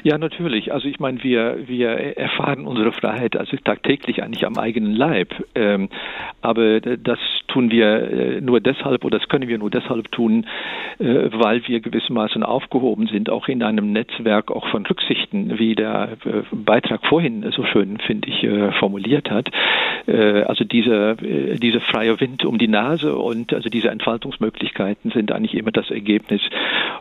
Ja, 0.06 0.20
natürlich. 0.20 0.72
Also 0.72 0.88
ich 0.88 1.00
meine, 1.00 1.24
wir, 1.24 1.68
wir 1.68 1.90
erfahren 2.16 2.68
unsere 2.68 2.92
Freiheit 2.92 3.36
also 3.36 3.58
tagtäglich 3.58 4.22
eigentlich 4.22 4.46
am 4.46 4.56
eigenen 4.56 4.94
Leib. 4.94 5.34
Ähm, 5.56 5.90
aber 6.42 6.80
das 6.80 7.18
tun 7.48 7.72
wir 7.72 8.12
äh, 8.12 8.40
nur 8.40 8.60
deshalb 8.60 9.04
oder 9.04 9.18
das 9.18 9.28
können 9.30 9.48
wir 9.48 9.58
nur 9.58 9.72
deshalb 9.72 10.12
tun, 10.12 10.46
äh, 11.00 11.30
weil 11.32 11.68
wir 11.68 11.80
gewissermaßen 11.80 12.44
aufgehoben 12.44 13.08
sind, 13.08 13.32
auch 13.32 13.48
in 13.48 13.64
einem 13.64 13.94
Netzwerk 13.94 14.52
auch 14.52 14.68
von 14.68 14.86
Rücksichten, 14.86 15.58
wie 15.58 15.74
der 15.74 16.18
äh, 16.24 16.44
Beitrag 16.52 17.04
vorhin 17.08 17.44
so 17.56 17.64
schön, 17.64 17.98
finde 17.98 18.30
ich, 18.30 18.44
äh, 18.44 18.74
formuliert 18.74 19.32
hat. 19.32 19.50
Äh, 20.06 20.44
also 20.44 20.66
dieser 20.66 21.20
äh, 21.24 21.56
diese 21.56 21.80
freie 21.80 22.20
Wind 22.20 22.46
um 22.46 22.60
die 22.60 22.68
Nase 22.68 23.16
und 23.16 23.56
also 23.56 23.70
diese 23.70 23.90
Entfaltungsmöglichkeiten 23.90 25.10
sind 25.10 25.32
eigentlich 25.32 25.56
immer 25.56 25.72
das 25.72 25.90
Ergebnis 25.90 26.42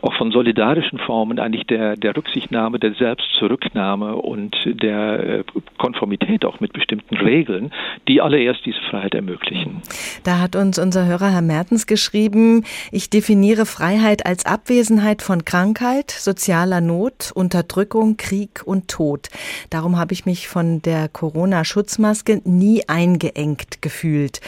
auch 0.01 0.13
von 0.15 0.31
solidarischen 0.31 0.97
Formen 0.97 1.37
eigentlich 1.37 1.67
der, 1.67 1.97
der 1.97 2.17
Rücksichtnahme, 2.17 2.79
der 2.79 2.94
Selbstzurücknahme 2.97 4.15
und 4.15 4.55
der 4.65 5.39
äh, 5.39 5.43
Konformität 5.77 6.45
auch 6.45 6.59
mit 6.59 6.73
bestimmten 6.73 7.15
Regeln, 7.15 7.71
die 8.07 8.21
allererst 8.21 8.65
diese 8.65 8.79
Freiheit 8.89 9.13
ermöglichen. 9.13 9.81
Da 10.23 10.39
hat 10.39 10.55
uns 10.55 10.79
unser 10.79 11.05
Hörer 11.05 11.31
Herr 11.31 11.41
Mertens 11.41 11.87
geschrieben, 11.87 12.63
ich 12.91 13.09
definiere 13.09 13.65
Freiheit 13.65 14.25
als 14.25 14.45
Abwesenheit 14.45 15.21
von 15.21 15.45
Krankheit, 15.45 16.11
sozialer 16.11 16.81
Not, 16.81 17.31
Unterdrückung, 17.33 18.17
Krieg 18.17 18.61
und 18.65 18.87
Tod. 18.87 19.29
Darum 19.69 19.97
habe 19.97 20.13
ich 20.13 20.25
mich 20.25 20.47
von 20.47 20.81
der 20.81 21.09
Corona-Schutzmaske 21.09 22.41
nie 22.43 22.83
eingeengt 22.87 23.81
gefühlt. 23.81 24.41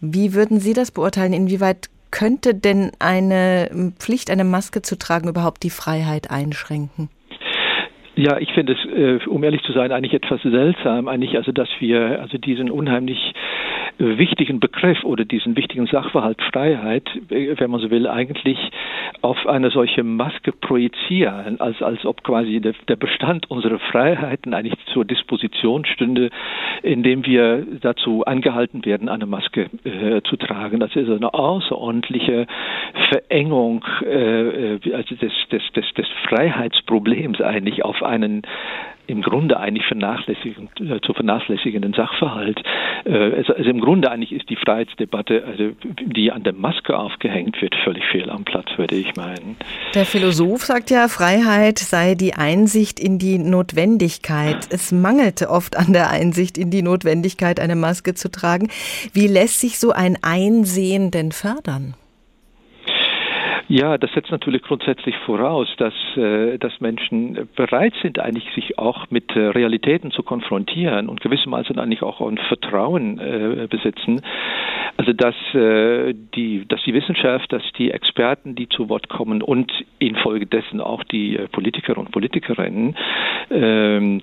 Wie 0.00 0.34
würden 0.34 0.60
Sie 0.60 0.72
das 0.72 0.90
beurteilen? 0.90 1.32
Inwieweit 1.32 1.90
könnte 2.10 2.54
denn 2.54 2.92
eine 2.98 3.92
Pflicht, 3.98 4.30
eine 4.30 4.44
Maske 4.44 4.82
zu 4.82 4.96
tragen, 4.96 5.28
überhaupt 5.28 5.62
die 5.62 5.70
Freiheit 5.70 6.30
einschränken? 6.30 7.10
Ja, 8.18 8.36
ich 8.40 8.52
finde 8.52 8.72
es, 8.72 8.84
äh, 8.84 9.24
um 9.28 9.44
ehrlich 9.44 9.62
zu 9.62 9.70
sein, 9.70 9.92
eigentlich 9.92 10.12
etwas 10.12 10.42
seltsam, 10.42 11.06
eigentlich, 11.06 11.36
also 11.36 11.52
dass 11.52 11.68
wir 11.78 12.20
also 12.20 12.36
diesen 12.36 12.68
unheimlich 12.68 13.32
äh, 14.00 14.18
wichtigen 14.18 14.58
Begriff 14.58 15.04
oder 15.04 15.24
diesen 15.24 15.56
wichtigen 15.56 15.86
Sachverhalt 15.86 16.42
Freiheit, 16.52 17.08
äh, 17.30 17.54
wenn 17.58 17.70
man 17.70 17.80
so 17.80 17.92
will, 17.92 18.08
eigentlich 18.08 18.58
auf 19.22 19.46
eine 19.46 19.70
solche 19.70 20.02
Maske 20.02 20.50
projizieren, 20.50 21.60
als, 21.60 21.80
als 21.80 22.04
ob 22.04 22.24
quasi 22.24 22.60
der, 22.60 22.74
der 22.88 22.96
Bestand 22.96 23.48
unserer 23.52 23.78
Freiheiten 23.78 24.52
eigentlich 24.52 24.74
zur 24.92 25.04
Disposition 25.04 25.84
stünde, 25.84 26.30
indem 26.82 27.24
wir 27.24 27.64
dazu 27.80 28.24
angehalten 28.24 28.84
werden, 28.84 29.08
eine 29.08 29.26
Maske 29.26 29.70
äh, 29.84 30.22
zu 30.22 30.36
tragen. 30.36 30.80
Das 30.80 30.96
ist 30.96 31.08
eine 31.08 31.34
außerordentliche 31.34 32.48
Verengung 33.10 33.84
äh, 34.04 34.80
also 34.92 35.14
des, 35.14 35.32
des, 35.52 35.62
des, 35.76 35.94
des 35.94 36.08
Freiheitsproblems 36.28 37.40
eigentlich 37.40 37.84
auf 37.84 38.02
einen 38.08 38.42
im 39.08 39.22
Grunde 39.22 39.58
eigentlich 39.58 39.86
vernachlässigen, 39.86 40.68
äh, 40.80 41.00
zu 41.00 41.14
vernachlässigenden 41.14 41.94
Sachverhalt. 41.94 42.62
Äh, 43.04 43.36
also, 43.36 43.54
im 43.54 43.80
Grunde 43.80 44.10
eigentlich 44.10 44.32
ist 44.32 44.50
die 44.50 44.56
Freiheitsdebatte, 44.56 45.44
also, 45.46 45.70
die 46.04 46.30
an 46.30 46.42
der 46.42 46.52
Maske 46.52 46.96
aufgehängt 46.96 47.60
wird, 47.62 47.74
völlig 47.84 48.04
fehl 48.12 48.28
am 48.28 48.44
Platz, 48.44 48.66
würde 48.76 48.96
ich 48.96 49.16
meinen. 49.16 49.56
Der 49.94 50.04
Philosoph 50.04 50.62
sagt 50.62 50.90
ja, 50.90 51.08
Freiheit 51.08 51.78
sei 51.78 52.14
die 52.14 52.34
Einsicht 52.34 53.00
in 53.00 53.18
die 53.18 53.38
Notwendigkeit. 53.38 54.68
Es 54.70 54.92
mangelte 54.92 55.48
oft 55.48 55.76
an 55.76 55.94
der 55.94 56.10
Einsicht 56.10 56.58
in 56.58 56.70
die 56.70 56.82
Notwendigkeit, 56.82 57.60
eine 57.60 57.76
Maske 57.76 58.12
zu 58.12 58.30
tragen. 58.30 58.68
Wie 59.14 59.26
lässt 59.26 59.60
sich 59.60 59.78
so 59.78 59.92
ein 59.92 60.18
Einsehen 60.22 61.10
denn 61.10 61.32
fördern? 61.32 61.94
Ja, 63.70 63.98
das 63.98 64.10
setzt 64.12 64.30
natürlich 64.30 64.62
grundsätzlich 64.62 65.14
voraus, 65.26 65.68
dass, 65.76 65.92
äh, 66.16 66.56
dass 66.56 66.80
Menschen 66.80 67.50
bereit 67.54 67.92
sind, 68.00 68.18
eigentlich 68.18 68.48
sich 68.54 68.78
auch 68.78 69.10
mit 69.10 69.36
äh, 69.36 69.40
Realitäten 69.40 70.10
zu 70.10 70.22
konfrontieren 70.22 71.10
und 71.10 71.20
gewissermaßen 71.20 71.78
eigentlich 71.78 72.02
auch 72.02 72.22
ein 72.22 72.38
Vertrauen 72.48 73.18
äh, 73.18 73.66
besitzen. 73.68 74.22
Also 74.96 75.12
dass 75.12 75.34
äh, 75.52 76.14
die, 76.34 76.66
dass 76.66 76.82
die 76.84 76.94
Wissenschaft, 76.94 77.52
dass 77.52 77.62
die 77.76 77.90
Experten, 77.90 78.54
die 78.54 78.70
zu 78.70 78.88
Wort 78.88 79.10
kommen 79.10 79.42
und 79.42 79.70
infolgedessen 79.98 80.80
auch 80.80 81.04
die 81.04 81.36
äh, 81.36 81.46
Politiker 81.48 81.98
und 81.98 82.10
Politikerinnen, 82.10 82.96
ähm, 83.50 84.22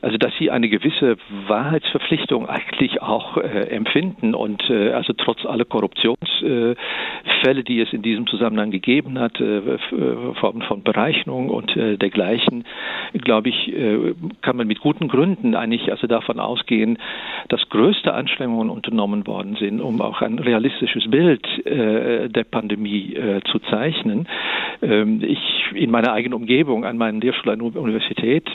also 0.00 0.16
dass 0.16 0.32
sie 0.38 0.50
eine 0.50 0.70
gewisse 0.70 1.18
Wahrheitsverpflichtung 1.48 2.48
eigentlich 2.48 3.02
auch 3.02 3.36
äh, 3.36 3.68
empfinden 3.68 4.34
und 4.34 4.70
äh, 4.70 4.92
also 4.92 5.12
trotz 5.12 5.44
aller 5.44 5.66
Korruptionsfälle, 5.66 6.76
die 7.62 7.80
es 7.80 7.92
in 7.92 8.00
diesem 8.02 8.26
Zusammenhang 8.26 8.70
gegeben 8.70 8.85
gegeben 8.86 9.18
hat, 9.18 9.40
äh, 9.40 9.58
äh, 9.58 9.78
Formen 10.40 10.62
von 10.62 10.82
Berechnung 10.82 11.50
und 11.50 11.76
äh, 11.76 11.96
dergleichen, 11.98 12.64
glaube 13.12 13.48
ich, 13.48 13.72
kann 14.42 14.56
man 14.56 14.66
mit 14.66 14.80
guten 14.80 15.08
Gründen 15.08 15.54
eigentlich 15.54 15.90
also 15.90 16.06
davon 16.06 16.38
ausgehen, 16.38 16.98
dass 17.48 17.68
größte 17.70 18.12
Anstrengungen 18.12 18.70
unternommen 18.70 19.26
worden 19.26 19.56
sind, 19.58 19.80
um 19.80 20.00
auch 20.00 20.20
ein 20.22 20.38
realistisches 20.38 21.08
Bild 21.10 21.46
der 21.64 22.44
Pandemie 22.44 23.16
zu 23.50 23.58
zeichnen. 23.70 24.28
Ähm, 24.82 25.22
ich 25.22 25.38
in 25.74 25.90
meiner 25.90 26.12
eigenen 26.12 26.34
Umgebung 26.34 26.84
an 26.84 26.96
meinem 26.96 27.20
Lehrstuhl 27.20 27.52
an 27.52 27.58
der 27.58 27.82
Universität 27.82 28.48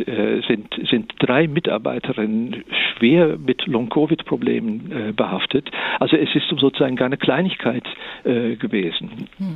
sind, 0.47 0.67
sind 0.89 1.13
drei 1.19 1.47
Mitarbeiterinnen 1.47 2.63
schwer 2.97 3.37
mit 3.37 3.65
Long-Covid-Problemen 3.67 5.13
behaftet. 5.15 5.69
Also 5.99 6.15
es 6.15 6.33
ist 6.33 6.47
sozusagen 6.57 6.95
gar 6.95 7.07
eine 7.07 7.17
Kleinigkeit 7.17 7.83
gewesen. 8.23 9.27
Hm. 9.37 9.55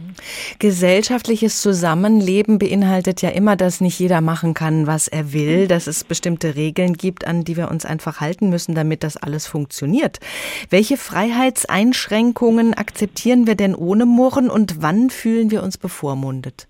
Gesellschaftliches 0.65 1.61
Zusammenleben 1.61 2.57
beinhaltet 2.57 3.21
ja 3.21 3.29
immer, 3.29 3.55
dass 3.55 3.81
nicht 3.81 3.99
jeder 3.99 4.19
machen 4.19 4.55
kann, 4.55 4.87
was 4.87 5.07
er 5.07 5.31
will, 5.31 5.67
dass 5.67 5.85
es 5.85 6.03
bestimmte 6.03 6.55
Regeln 6.55 6.93
gibt, 6.93 7.27
an 7.27 7.43
die 7.43 7.55
wir 7.55 7.69
uns 7.69 7.85
einfach 7.85 8.19
halten 8.19 8.49
müssen, 8.49 8.73
damit 8.73 9.03
das 9.03 9.15
alles 9.15 9.45
funktioniert. 9.45 10.17
Welche 10.71 10.97
Freiheitseinschränkungen 10.97 12.73
akzeptieren 12.73 13.45
wir 13.45 13.53
denn 13.53 13.75
ohne 13.75 14.07
Murren 14.07 14.49
und 14.49 14.81
wann 14.81 15.11
fühlen 15.11 15.51
wir 15.51 15.61
uns 15.61 15.77
bevormundet? 15.77 16.67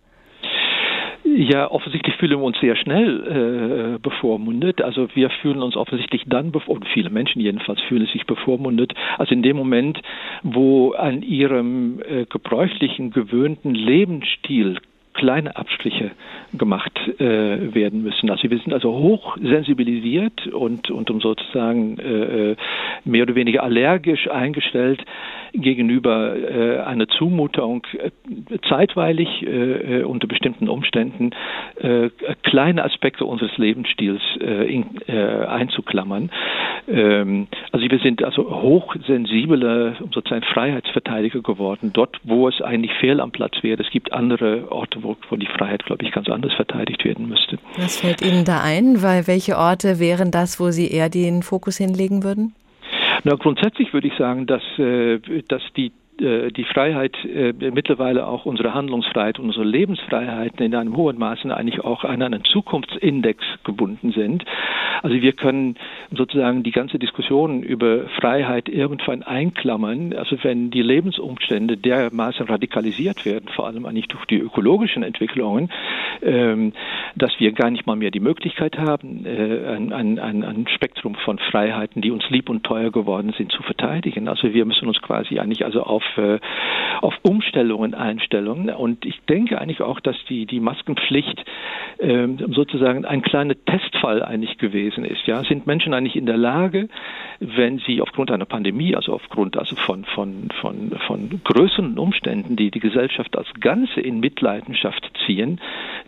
Ja, 1.38 1.70
offensichtlich 1.70 2.16
fühlen 2.16 2.40
wir 2.40 2.46
uns 2.46 2.58
sehr 2.62 2.78
schnell 2.78 3.96
äh, 3.96 4.00
bevormundet. 4.00 4.82
Also 4.82 5.10
wir 5.16 5.30
fühlen 5.30 5.62
uns 5.62 5.76
offensichtlich 5.76 6.24
dann, 6.28 6.52
und 6.52 6.88
viele 6.94 7.10
Menschen 7.10 7.42
jedenfalls 7.42 7.82
fühlen 7.82 8.08
sich 8.08 8.26
bevormundet, 8.26 8.94
also 9.18 9.34
in 9.34 9.44
dem 9.44 9.58
Moment, 9.58 10.02
wo 10.44 10.94
an 10.94 11.24
ihrem 11.24 12.02
äh, 12.08 12.26
gebräuchlichen, 12.26 13.12
gewöhnten 13.12 13.76
Lebensstil 13.76 14.78
kleine 15.16 15.56
Abstriche 15.56 16.12
gemacht 16.54 16.92
äh, 17.20 17.74
werden 17.74 18.04
müssen. 18.04 18.30
Also 18.30 18.50
wir 18.50 18.60
sind 18.60 18.74
also 18.74 18.94
hoch 18.94 19.38
sensibilisiert 19.38 20.48
und, 20.48 20.92
und 20.92 21.10
um 21.10 21.22
sozusagen 21.22 21.98
äh, 22.00 22.52
äh 22.52 22.56
mehr 23.04 23.24
oder 23.24 23.36
weniger 23.36 23.64
allergisch 23.64 24.30
eingestellt 24.30 25.04
gegenüber 25.54 26.36
äh, 26.36 26.80
einer 26.80 27.08
Zumutung 27.08 27.86
äh, 27.98 28.12
zeitweilig 28.68 29.44
äh, 29.44 30.04
unter 30.04 30.28
bestimmten 30.28 30.70
Umständen 30.70 31.32
kleine 32.44 32.84
Aspekte 32.84 33.26
unseres 33.26 33.58
Lebensstils 33.58 34.22
in, 34.40 34.86
einzuklammern. 35.08 36.30
Ähm, 36.88 37.48
also 37.72 37.90
wir 37.90 38.00
sind 38.00 38.24
also 38.24 38.50
hochsensible 38.50 39.96
sozusagen 40.12 40.44
Freiheitsverteidiger 40.44 41.42
geworden, 41.42 41.92
dort 41.94 42.20
wo 42.24 42.48
es 42.48 42.62
eigentlich 42.62 42.92
fehl 43.00 43.20
am 43.20 43.32
Platz 43.32 43.56
wäre. 43.62 43.82
Es 43.82 43.90
gibt 43.90 44.14
andere 44.14 44.72
Orte, 44.72 45.04
wo, 45.06 45.16
wo 45.30 45.36
die 45.36 45.48
Freiheit, 45.48 45.86
glaube 45.86 46.04
ich, 46.04 46.12
ganz 46.12 46.28
anders 46.30 46.54
verteidigt 46.54 47.06
werden 47.06 47.30
müsste. 47.30 47.58
Was 47.78 47.98
fällt 47.98 48.22
Ihnen 48.22 48.44
da 48.44 48.62
ein? 48.62 49.02
Weil 49.02 49.28
welche 49.28 49.58
Orte 49.58 50.00
wären 50.00 50.32
das, 50.32 50.60
wo 50.60 50.72
Sie 50.72 50.90
eher 50.92 51.10
den 51.10 51.44
Fokus 51.44 51.78
hinlegen 51.78 52.24
würden? 52.24 52.54
Na, 53.24 53.36
grundsätzlich 53.36 53.94
würde 53.94 54.08
ich 54.08 54.18
sagen, 54.18 54.46
dass, 54.46 54.62
äh, 54.78 55.20
dass 55.48 55.62
die 55.76 55.92
die 56.22 56.64
Freiheit, 56.64 57.16
äh, 57.26 57.54
mittlerweile 57.72 58.28
auch 58.28 58.46
unsere 58.46 58.74
Handlungsfreiheit, 58.74 59.40
unsere 59.40 59.66
Lebensfreiheiten 59.66 60.66
in 60.66 60.76
einem 60.76 60.96
hohen 60.96 61.18
Maße 61.18 61.56
eigentlich 61.56 61.82
auch 61.82 62.04
an 62.04 62.22
einen 62.22 62.44
Zukunftsindex 62.44 63.44
gebunden 63.64 64.12
sind. 64.12 64.46
Also 65.04 65.22
wir 65.22 65.34
können 65.34 65.76
sozusagen 66.12 66.64
die 66.64 66.72
ganze 66.72 67.00
Diskussion 67.00 67.64
über 67.64 68.08
Freiheit 68.20 68.70
irgendwann 68.70 69.24
einklammern. 69.24 70.14
Also 70.14 70.38
wenn 70.44 70.72
die 70.72 70.82
Lebensumstände 70.82 71.78
dermaßen 71.78 72.48
radikalisiert 72.48 73.26
werden, 73.26 73.50
vor 73.54 73.68
allem 73.68 73.86
eigentlich 73.86 74.08
durch 74.08 74.26
die 74.26 74.40
ökologischen 74.40 75.04
Entwicklungen, 75.04 75.70
ähm, 76.22 76.74
dass 77.16 77.32
wir 77.40 77.52
gar 77.52 77.70
nicht 77.70 77.86
mal 77.86 77.96
mehr 77.96 78.12
die 78.12 78.20
Möglichkeit 78.20 78.78
haben, 78.78 79.26
äh, 79.26 79.68
ein, 79.76 79.92
ein, 79.92 80.44
ein 80.44 80.66
Spektrum 80.74 81.16
von 81.16 81.40
Freiheiten, 81.40 82.02
die 82.02 82.12
uns 82.12 82.30
lieb 82.30 82.50
und 82.50 82.64
teuer 82.64 82.92
geworden 82.92 83.34
sind, 83.38 83.52
zu 83.52 83.64
verteidigen. 83.64 84.28
Also 84.28 84.54
wir 84.54 84.66
müssen 84.66 84.88
uns 84.88 85.02
quasi 85.02 85.40
eigentlich 85.40 85.66
also 85.66 85.84
auf, 85.84 86.05
äh, 86.18 86.40
auf 87.02 87.14
Umstellungen, 87.22 87.94
Einstellungen. 87.94 88.70
Und 88.70 89.06
ich 89.06 89.20
denke 89.30 89.60
eigentlich 89.60 89.82
auch, 89.82 90.00
dass 90.00 90.16
die, 90.30 90.46
die 90.46 90.60
Maskenpflicht 90.60 91.44
äh, 91.98 92.28
sozusagen 92.50 93.06
ein 93.06 93.22
kleiner 93.22 93.56
Testfall 93.66 94.24
eigentlich 94.24 94.58
gewesen 94.58 95.06
ist. 95.06 95.26
Ja, 95.28 95.44
sind 95.44 95.68
Menschen 95.68 95.94
eigentlich 95.94 96.16
in 96.16 96.26
der 96.26 96.38
Lage, 96.38 96.90
wenn 97.40 97.80
sie 97.80 98.02
aufgrund 98.02 98.32
einer 98.32 98.46
Pandemie, 98.46 98.96
also 98.96 99.14
aufgrund 99.14 99.58
also 99.58 99.76
von, 99.76 100.06
von, 100.06 100.50
von, 100.62 100.92
von 101.08 101.42
größeren 101.44 101.98
Umständen, 101.98 102.56
die 102.56 102.72
die 102.72 102.80
Gesellschaft 102.80 103.38
als 103.38 103.48
Ganze 103.60 104.02
in 104.02 104.20
Mitleidenschaft 104.20 105.12
ziehen, 105.26 105.60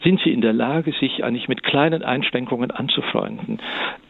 sind 0.03 0.19
sie 0.21 0.31
in 0.31 0.41
der 0.41 0.53
Lage, 0.53 0.93
sich 0.93 1.23
eigentlich 1.23 1.47
mit 1.47 1.63
kleinen 1.63 2.03
Einschränkungen 2.03 2.71
anzufreunden 2.71 3.59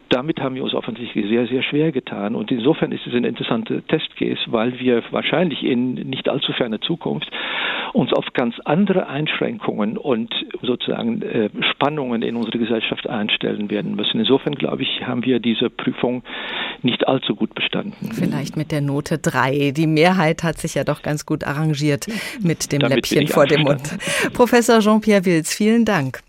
damit 0.08 0.40
haben 0.40 0.54
wir 0.54 0.64
uns 0.64 0.74
offensichtlich 0.74 1.26
sehr, 1.28 1.46
sehr 1.46 1.62
schwer 1.62 1.92
getan. 1.92 2.34
Und 2.34 2.50
insofern 2.50 2.92
ist 2.92 3.06
es 3.06 3.14
ein 3.14 3.24
interessanter 3.24 3.86
Testcase, 3.86 4.40
weil 4.46 4.78
wir 4.78 5.02
wahrscheinlich 5.10 5.62
in 5.62 5.94
nicht 5.94 6.28
allzu 6.28 6.52
ferner 6.52 6.80
Zukunft 6.80 7.30
uns 7.92 8.12
auf 8.12 8.26
ganz 8.34 8.54
andere 8.64 9.06
Einschränkungen 9.08 9.96
und 9.96 10.34
sozusagen 10.62 11.22
äh, 11.22 11.50
Spannungen 11.72 12.22
in 12.22 12.36
unsere 12.36 12.58
Gesellschaft 12.58 13.08
einstellen 13.08 13.70
werden 13.70 13.96
müssen. 13.96 14.20
Insofern, 14.20 14.54
glaube 14.54 14.82
ich, 14.82 15.06
haben 15.06 15.24
wir 15.24 15.40
diese 15.40 15.70
Prüfung 15.70 16.22
nicht 16.82 17.08
allzu 17.08 17.34
gut 17.34 17.54
bestanden. 17.54 18.10
Vielleicht 18.12 18.56
mit 18.56 18.72
der 18.72 18.80
Note 18.80 19.18
3. 19.18 19.72
Die 19.72 19.86
Mehrheit 19.86 20.42
hat 20.42 20.58
sich 20.58 20.74
ja 20.74 20.84
doch 20.84 21.02
ganz 21.02 21.26
gut 21.26 21.44
arrangiert 21.44 22.06
mit 22.42 22.72
dem 22.72 22.80
Damit 22.80 22.96
Läppchen 22.96 23.28
vor 23.28 23.46
dem 23.46 23.62
Mund. 23.62 23.96
Professor 24.34 24.80
Jean-Pierre 24.80 25.24
Wills, 25.24 25.54
vielen 25.54 25.84
Dank. 25.84 26.20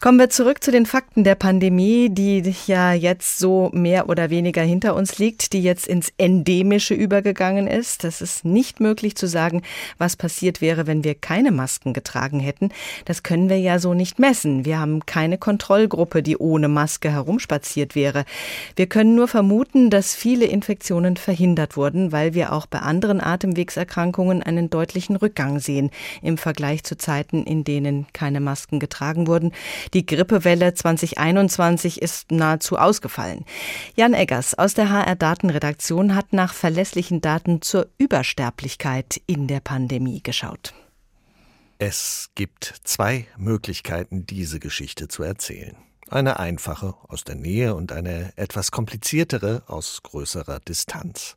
Kommen 0.00 0.18
wir 0.18 0.30
zurück 0.30 0.62
zu 0.62 0.72
den 0.72 0.84
Fakten 0.84 1.22
der 1.24 1.36
Pandemie, 1.36 2.08
die 2.10 2.54
ja 2.66 2.92
jetzt 2.92 3.38
so 3.38 3.70
mehr 3.72 4.08
oder 4.08 4.28
weniger 4.28 4.62
hinter 4.62 4.94
uns 4.94 5.18
liegt, 5.18 5.52
die 5.52 5.62
jetzt 5.62 5.86
ins 5.86 6.12
Endemische 6.18 6.94
übergegangen 6.94 7.68
ist. 7.68 8.04
Das 8.04 8.20
ist 8.20 8.44
nicht 8.44 8.80
möglich 8.80 9.16
zu 9.16 9.26
sagen, 9.28 9.62
was 9.96 10.16
passiert 10.16 10.60
wäre, 10.60 10.86
wenn 10.86 11.04
wir 11.04 11.14
keine 11.14 11.52
Masken 11.52 11.92
getragen 11.92 12.40
hätten. 12.40 12.70
Das 13.04 13.22
können 13.22 13.48
wir 13.48 13.58
ja 13.58 13.78
so 13.78 13.94
nicht 13.94 14.18
messen. 14.18 14.64
Wir 14.64 14.78
haben 14.78 15.06
keine 15.06 15.38
Kontrollgruppe, 15.38 16.22
die 16.22 16.36
ohne 16.36 16.68
Maske 16.68 17.10
herumspaziert 17.10 17.94
wäre. 17.94 18.24
Wir 18.76 18.86
können 18.86 19.14
nur 19.14 19.28
vermuten, 19.28 19.88
dass 19.88 20.14
viele 20.14 20.46
Infektionen 20.46 21.16
verhindert 21.16 21.76
wurden, 21.76 22.12
weil 22.12 22.34
wir 22.34 22.52
auch 22.52 22.66
bei 22.66 22.80
anderen 22.80 23.20
Atemwegserkrankungen 23.20 24.42
einen 24.42 24.68
deutlichen 24.68 25.16
Rückgang 25.16 25.60
sehen 25.60 25.90
im 26.22 26.38
Vergleich 26.38 26.82
zu 26.82 26.96
Zeiten, 26.96 27.44
in 27.44 27.64
denen 27.64 28.06
keine 28.12 28.40
Masken 28.40 28.80
getragen 28.80 29.26
wurden 29.26 29.43
geworden. 29.44 29.52
Die 29.92 30.06
Grippewelle 30.06 30.74
2021 30.74 32.00
ist 32.00 32.30
nahezu 32.30 32.76
ausgefallen. 32.76 33.44
Jan 33.96 34.14
Eggers 34.14 34.54
aus 34.54 34.74
der 34.74 34.90
HR 34.90 35.16
Datenredaktion 35.16 36.14
hat 36.14 36.32
nach 36.32 36.54
verlässlichen 36.54 37.20
Daten 37.20 37.62
zur 37.62 37.88
Übersterblichkeit 37.98 39.20
in 39.26 39.46
der 39.46 39.60
Pandemie 39.60 40.22
geschaut. 40.22 40.74
Es 41.78 42.30
gibt 42.34 42.74
zwei 42.84 43.26
Möglichkeiten, 43.36 44.26
diese 44.26 44.60
Geschichte 44.60 45.08
zu 45.08 45.22
erzählen. 45.22 45.76
Eine 46.08 46.38
einfache 46.38 46.94
aus 47.08 47.24
der 47.24 47.34
Nähe 47.34 47.74
und 47.74 47.90
eine 47.90 48.32
etwas 48.36 48.70
kompliziertere 48.70 49.62
aus 49.66 50.02
größerer 50.02 50.60
Distanz. 50.60 51.36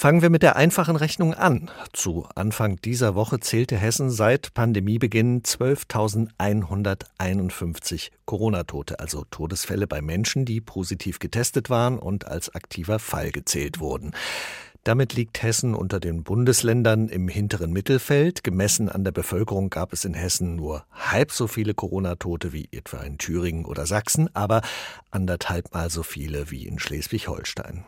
Fangen 0.00 0.22
wir 0.22 0.30
mit 0.30 0.44
der 0.44 0.54
einfachen 0.54 0.94
Rechnung 0.94 1.34
an. 1.34 1.72
Zu 1.92 2.28
Anfang 2.36 2.76
dieser 2.76 3.16
Woche 3.16 3.40
zählte 3.40 3.76
Hessen 3.76 4.10
seit 4.10 4.54
Pandemiebeginn 4.54 5.42
12.151 5.42 8.10
Corona-Tote, 8.24 9.00
also 9.00 9.24
Todesfälle 9.28 9.88
bei 9.88 10.00
Menschen, 10.00 10.44
die 10.44 10.60
positiv 10.60 11.18
getestet 11.18 11.68
waren 11.68 11.98
und 11.98 12.28
als 12.28 12.54
aktiver 12.54 13.00
Fall 13.00 13.32
gezählt 13.32 13.80
wurden. 13.80 14.12
Damit 14.84 15.14
liegt 15.14 15.42
Hessen 15.42 15.74
unter 15.74 15.98
den 15.98 16.22
Bundesländern 16.22 17.08
im 17.08 17.26
hinteren 17.26 17.72
Mittelfeld. 17.72 18.44
Gemessen 18.44 18.88
an 18.88 19.02
der 19.02 19.10
Bevölkerung 19.10 19.68
gab 19.68 19.92
es 19.92 20.04
in 20.04 20.14
Hessen 20.14 20.54
nur 20.54 20.84
halb 20.92 21.32
so 21.32 21.48
viele 21.48 21.74
Corona-Tote 21.74 22.52
wie 22.52 22.68
etwa 22.70 22.98
in 22.98 23.18
Thüringen 23.18 23.64
oder 23.64 23.84
Sachsen, 23.84 24.32
aber 24.32 24.62
anderthalbmal 25.10 25.90
so 25.90 26.04
viele 26.04 26.52
wie 26.52 26.68
in 26.68 26.78
Schleswig-Holstein. 26.78 27.84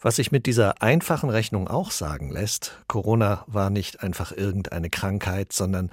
Was 0.00 0.16
sich 0.16 0.32
mit 0.32 0.46
dieser 0.46 0.82
einfachen 0.82 1.30
Rechnung 1.30 1.68
auch 1.68 1.90
sagen 1.90 2.30
lässt, 2.30 2.78
Corona 2.88 3.44
war 3.46 3.70
nicht 3.70 4.02
einfach 4.02 4.32
irgendeine 4.32 4.90
Krankheit, 4.90 5.52
sondern 5.52 5.90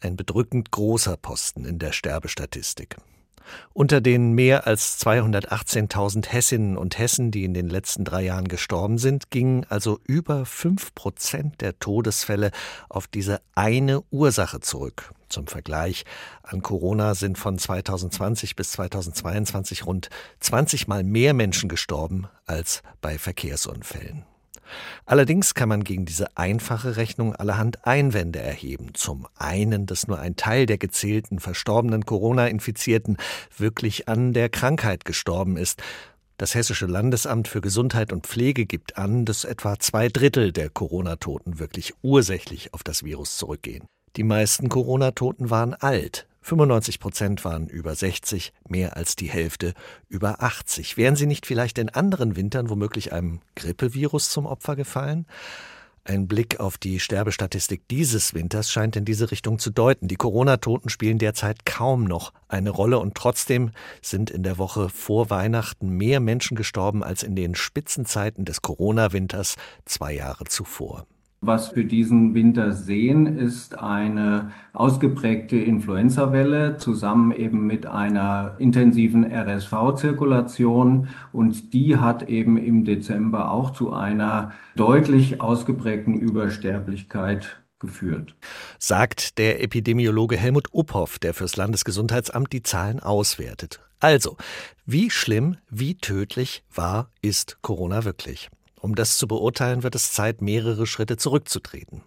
ein 0.00 0.16
bedrückend 0.16 0.70
großer 0.70 1.16
Posten 1.16 1.64
in 1.64 1.78
der 1.78 1.92
Sterbestatistik. 1.92 2.96
Unter 3.72 4.00
den 4.00 4.32
mehr 4.32 4.66
als 4.66 5.00
218.000 5.00 6.28
Hessinnen 6.28 6.76
und 6.76 6.98
Hessen, 6.98 7.30
die 7.30 7.44
in 7.44 7.54
den 7.54 7.68
letzten 7.68 8.04
drei 8.04 8.22
Jahren 8.22 8.48
gestorben 8.48 8.98
sind, 8.98 9.30
gingen 9.30 9.64
also 9.68 10.00
über 10.04 10.44
fünf 10.44 10.94
Prozent 10.94 11.60
der 11.60 11.78
Todesfälle 11.78 12.50
auf 12.88 13.06
diese 13.06 13.40
eine 13.54 14.02
Ursache 14.10 14.60
zurück. 14.60 15.12
Zum 15.28 15.46
Vergleich, 15.46 16.04
an 16.42 16.62
Corona 16.62 17.14
sind 17.14 17.38
von 17.38 17.58
2020 17.58 18.56
bis 18.56 18.72
2022 18.72 19.86
rund 19.86 20.08
20 20.40 20.88
Mal 20.88 21.04
mehr 21.04 21.34
Menschen 21.34 21.68
gestorben 21.68 22.28
als 22.46 22.82
bei 23.00 23.18
Verkehrsunfällen. 23.18 24.24
Allerdings 25.06 25.54
kann 25.54 25.68
man 25.68 25.84
gegen 25.84 26.04
diese 26.04 26.36
einfache 26.36 26.96
Rechnung 26.96 27.34
allerhand 27.34 27.86
Einwände 27.86 28.40
erheben. 28.40 28.94
Zum 28.94 29.26
einen, 29.36 29.86
dass 29.86 30.06
nur 30.06 30.18
ein 30.18 30.36
Teil 30.36 30.66
der 30.66 30.78
gezählten 30.78 31.38
verstorbenen 31.38 32.04
Corona-Infizierten 32.04 33.16
wirklich 33.56 34.08
an 34.08 34.32
der 34.32 34.48
Krankheit 34.48 35.04
gestorben 35.04 35.56
ist. 35.56 35.82
Das 36.36 36.54
Hessische 36.54 36.86
Landesamt 36.86 37.48
für 37.48 37.60
Gesundheit 37.60 38.12
und 38.12 38.26
Pflege 38.26 38.64
gibt 38.66 38.96
an, 38.96 39.24
dass 39.24 39.44
etwa 39.44 39.78
zwei 39.78 40.08
Drittel 40.08 40.52
der 40.52 40.70
Corona-Toten 40.70 41.58
wirklich 41.58 41.94
ursächlich 42.02 42.74
auf 42.74 42.84
das 42.84 43.02
Virus 43.02 43.36
zurückgehen. 43.38 43.86
Die 44.18 44.24
meisten 44.24 44.68
Corona-Toten 44.68 45.48
waren 45.48 45.74
alt. 45.74 46.26
95 46.42 46.98
Prozent 46.98 47.44
waren 47.44 47.68
über 47.68 47.94
60, 47.94 48.52
mehr 48.68 48.96
als 48.96 49.14
die 49.14 49.30
Hälfte 49.30 49.74
über 50.08 50.42
80. 50.42 50.96
Wären 50.96 51.14
sie 51.14 51.26
nicht 51.26 51.46
vielleicht 51.46 51.78
in 51.78 51.88
anderen 51.88 52.34
Wintern 52.34 52.68
womöglich 52.68 53.12
einem 53.12 53.38
Grippevirus 53.54 54.30
zum 54.30 54.46
Opfer 54.46 54.74
gefallen? 54.74 55.28
Ein 56.02 56.26
Blick 56.26 56.58
auf 56.58 56.78
die 56.78 56.98
Sterbestatistik 56.98 57.86
dieses 57.86 58.34
Winters 58.34 58.72
scheint 58.72 58.96
in 58.96 59.04
diese 59.04 59.30
Richtung 59.30 59.60
zu 59.60 59.70
deuten. 59.70 60.08
Die 60.08 60.16
Corona-Toten 60.16 60.88
spielen 60.88 61.18
derzeit 61.18 61.64
kaum 61.64 62.02
noch 62.02 62.32
eine 62.48 62.70
Rolle 62.70 62.98
und 62.98 63.14
trotzdem 63.14 63.70
sind 64.02 64.30
in 64.30 64.42
der 64.42 64.58
Woche 64.58 64.88
vor 64.88 65.30
Weihnachten 65.30 65.90
mehr 65.90 66.18
Menschen 66.18 66.56
gestorben 66.56 67.04
als 67.04 67.22
in 67.22 67.36
den 67.36 67.54
Spitzenzeiten 67.54 68.44
des 68.44 68.62
Corona-Winters 68.62 69.54
zwei 69.84 70.12
Jahre 70.12 70.42
zuvor. 70.46 71.06
Was 71.40 71.76
wir 71.76 71.84
diesen 71.84 72.34
Winter 72.34 72.72
sehen, 72.72 73.38
ist 73.38 73.78
eine 73.78 74.50
ausgeprägte 74.72 75.56
Influenza-Welle 75.56 76.78
zusammen 76.78 77.30
eben 77.30 77.64
mit 77.64 77.86
einer 77.86 78.56
intensiven 78.58 79.24
RSV-Zirkulation 79.24 81.08
und 81.32 81.72
die 81.72 81.96
hat 81.96 82.28
eben 82.28 82.56
im 82.56 82.84
Dezember 82.84 83.52
auch 83.52 83.70
zu 83.70 83.92
einer 83.92 84.50
deutlich 84.74 85.40
ausgeprägten 85.40 86.14
Übersterblichkeit 86.14 87.62
geführt. 87.78 88.34
Sagt 88.80 89.38
der 89.38 89.62
Epidemiologe 89.62 90.36
Helmut 90.36 90.66
Uphoff, 90.72 91.20
der 91.20 91.34
fürs 91.34 91.56
Landesgesundheitsamt 91.56 92.52
die 92.52 92.64
Zahlen 92.64 92.98
auswertet. 92.98 93.80
Also, 94.00 94.36
wie 94.86 95.08
schlimm, 95.10 95.56
wie 95.70 95.94
tödlich 95.94 96.64
war, 96.74 97.10
ist 97.22 97.58
Corona 97.62 98.04
wirklich? 98.04 98.50
Um 98.80 98.94
das 98.94 99.18
zu 99.18 99.26
beurteilen, 99.26 99.82
wird 99.82 99.94
es 99.94 100.12
Zeit, 100.12 100.40
mehrere 100.40 100.86
Schritte 100.86 101.16
zurückzutreten. 101.16 102.02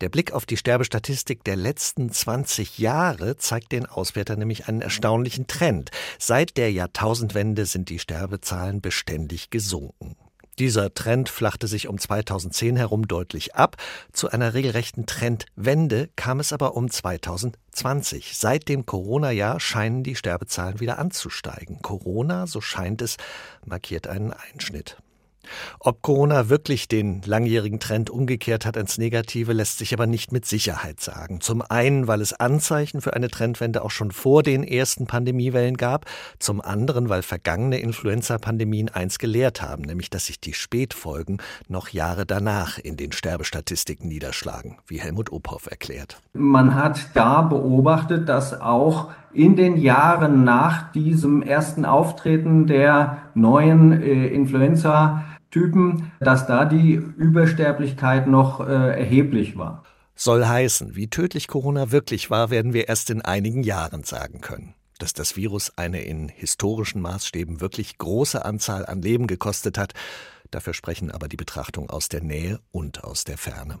Der 0.00 0.08
Blick 0.08 0.32
auf 0.32 0.46
die 0.46 0.56
Sterbestatistik 0.56 1.44
der 1.44 1.56
letzten 1.56 2.10
20 2.10 2.78
Jahre 2.78 3.36
zeigt 3.36 3.72
den 3.72 3.86
Auswertern 3.86 4.38
nämlich 4.38 4.68
einen 4.68 4.80
erstaunlichen 4.80 5.46
Trend. 5.46 5.90
Seit 6.18 6.56
der 6.56 6.72
Jahrtausendwende 6.72 7.66
sind 7.66 7.88
die 7.88 7.98
Sterbezahlen 7.98 8.80
beständig 8.80 9.50
gesunken. 9.50 10.16
Dieser 10.58 10.92
Trend 10.92 11.28
flachte 11.28 11.68
sich 11.68 11.86
um 11.86 11.98
2010 11.98 12.76
herum 12.76 13.06
deutlich 13.06 13.54
ab. 13.54 13.76
Zu 14.12 14.28
einer 14.28 14.54
regelrechten 14.54 15.06
Trendwende 15.06 16.08
kam 16.16 16.40
es 16.40 16.52
aber 16.52 16.74
um 16.74 16.90
2020. 16.90 18.36
Seit 18.36 18.68
dem 18.68 18.84
Corona-Jahr 18.84 19.60
scheinen 19.60 20.02
die 20.02 20.16
Sterbezahlen 20.16 20.80
wieder 20.80 20.98
anzusteigen. 20.98 21.80
Corona, 21.80 22.48
so 22.48 22.60
scheint 22.60 23.02
es, 23.02 23.18
markiert 23.64 24.08
einen 24.08 24.32
Einschnitt. 24.32 24.96
Ob 25.80 26.02
Corona 26.02 26.48
wirklich 26.48 26.88
den 26.88 27.22
langjährigen 27.24 27.80
Trend 27.80 28.10
umgekehrt 28.10 28.66
hat 28.66 28.76
ins 28.76 28.98
Negative, 28.98 29.52
lässt 29.52 29.78
sich 29.78 29.92
aber 29.92 30.06
nicht 30.06 30.32
mit 30.32 30.44
Sicherheit 30.44 31.00
sagen. 31.00 31.40
Zum 31.40 31.62
einen, 31.62 32.06
weil 32.06 32.20
es 32.20 32.32
Anzeichen 32.32 33.00
für 33.00 33.14
eine 33.14 33.28
Trendwende 33.28 33.82
auch 33.82 33.90
schon 33.90 34.10
vor 34.10 34.42
den 34.42 34.64
ersten 34.64 35.06
Pandemiewellen 35.06 35.76
gab, 35.76 36.06
zum 36.38 36.60
anderen, 36.60 37.08
weil 37.08 37.22
vergangene 37.22 37.78
Influenza-Pandemien 37.78 38.88
eins 38.88 39.18
gelehrt 39.18 39.62
haben, 39.62 39.82
nämlich 39.82 40.10
dass 40.10 40.26
sich 40.26 40.40
die 40.40 40.54
Spätfolgen 40.54 41.38
noch 41.68 41.88
Jahre 41.88 42.26
danach 42.26 42.78
in 42.78 42.96
den 42.96 43.12
Sterbestatistiken 43.12 44.08
niederschlagen, 44.08 44.78
wie 44.86 45.00
Helmut 45.00 45.32
Ophoff 45.32 45.70
erklärt. 45.70 46.20
Man 46.32 46.74
hat 46.74 47.10
da 47.14 47.42
beobachtet, 47.42 48.28
dass 48.28 48.60
auch 48.60 49.10
in 49.32 49.56
den 49.56 49.76
Jahren 49.76 50.44
nach 50.44 50.90
diesem 50.92 51.42
ersten 51.42 51.84
Auftreten 51.84 52.66
der 52.66 53.18
neuen 53.34 53.92
äh, 53.92 54.26
Influenza 54.28 55.24
Typen, 55.50 56.12
dass 56.20 56.46
da 56.46 56.64
die 56.64 56.94
Übersterblichkeit 56.94 58.26
noch 58.26 58.60
äh, 58.60 58.98
erheblich 58.98 59.56
war. 59.56 59.84
Soll 60.14 60.44
heißen, 60.44 60.96
wie 60.96 61.08
tödlich 61.08 61.46
Corona 61.46 61.92
wirklich 61.92 62.28
war, 62.30 62.50
werden 62.50 62.72
wir 62.72 62.88
erst 62.88 63.08
in 63.10 63.22
einigen 63.22 63.62
Jahren 63.62 64.02
sagen 64.02 64.40
können. 64.40 64.74
Dass 64.98 65.12
das 65.12 65.36
Virus 65.36 65.72
eine 65.76 66.02
in 66.02 66.28
historischen 66.28 67.00
Maßstäben 67.00 67.60
wirklich 67.60 67.98
große 67.98 68.44
Anzahl 68.44 68.84
an 68.84 69.00
Leben 69.00 69.28
gekostet 69.28 69.78
hat, 69.78 69.94
dafür 70.50 70.74
sprechen 70.74 71.10
aber 71.12 71.28
die 71.28 71.36
Betrachtung 71.36 71.88
aus 71.88 72.08
der 72.08 72.22
Nähe 72.22 72.58
und 72.72 73.04
aus 73.04 73.22
der 73.24 73.38
Ferne. 73.38 73.78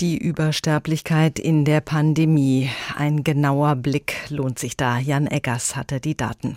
Die 0.00 0.16
Übersterblichkeit 0.16 1.38
in 1.38 1.66
der 1.66 1.82
Pandemie. 1.82 2.70
Ein 2.96 3.22
genauer 3.22 3.76
Blick 3.76 4.14
lohnt 4.30 4.58
sich 4.58 4.74
da. 4.74 4.98
Jan 4.98 5.26
Eggers 5.26 5.76
hatte 5.76 6.00
die 6.00 6.16
Daten. 6.16 6.56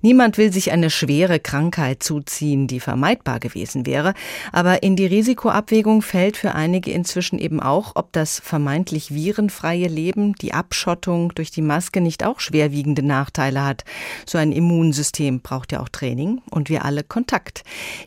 Niemand 0.00 0.38
will 0.38 0.50
sich 0.50 0.72
eine 0.72 0.88
schwere 0.88 1.38
Krankheit 1.38 2.02
zuziehen, 2.02 2.68
die 2.68 2.80
vermeidbar 2.80 3.40
gewesen 3.40 3.84
wäre. 3.84 4.14
Aber 4.52 4.82
in 4.82 4.96
die 4.96 5.04
Risikoabwägung 5.04 6.00
fällt 6.00 6.38
für 6.38 6.54
einige 6.54 6.92
inzwischen 6.92 7.38
eben 7.38 7.60
auch, 7.60 7.92
ob 7.94 8.10
das 8.12 8.40
vermeintlich 8.40 9.12
virenfreie 9.12 9.88
Leben, 9.88 10.34
die 10.36 10.54
Abschottung 10.54 11.34
durch 11.34 11.50
die 11.50 11.60
Maske 11.60 12.00
nicht 12.00 12.24
auch 12.24 12.40
schwerwiegende 12.40 13.02
Nachteile 13.02 13.66
hat. 13.66 13.84
So 14.24 14.38
ein 14.38 14.50
Immunsystem 14.50 15.40
braucht 15.40 15.72
ja 15.72 15.80
auch 15.80 15.90
Training 15.90 16.40
und 16.48 16.70
wir 16.70 16.86
alle 16.86 17.02
Kontakt. 17.02 17.64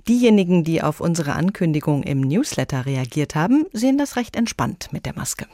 Diejenigen, 0.07 0.63
die 0.63 0.81
auf 0.81 1.01
unsere 1.01 1.33
Ankündigung 1.33 2.01
im 2.01 2.21
Newsletter 2.21 2.87
reagiert 2.87 3.35
haben, 3.35 3.67
sehen 3.71 3.99
das 3.99 4.15
recht 4.15 4.35
entspannt 4.35 4.54
entspannt 4.55 4.89
mit 4.91 5.05
der 5.05 5.15
Maske. 5.15 5.45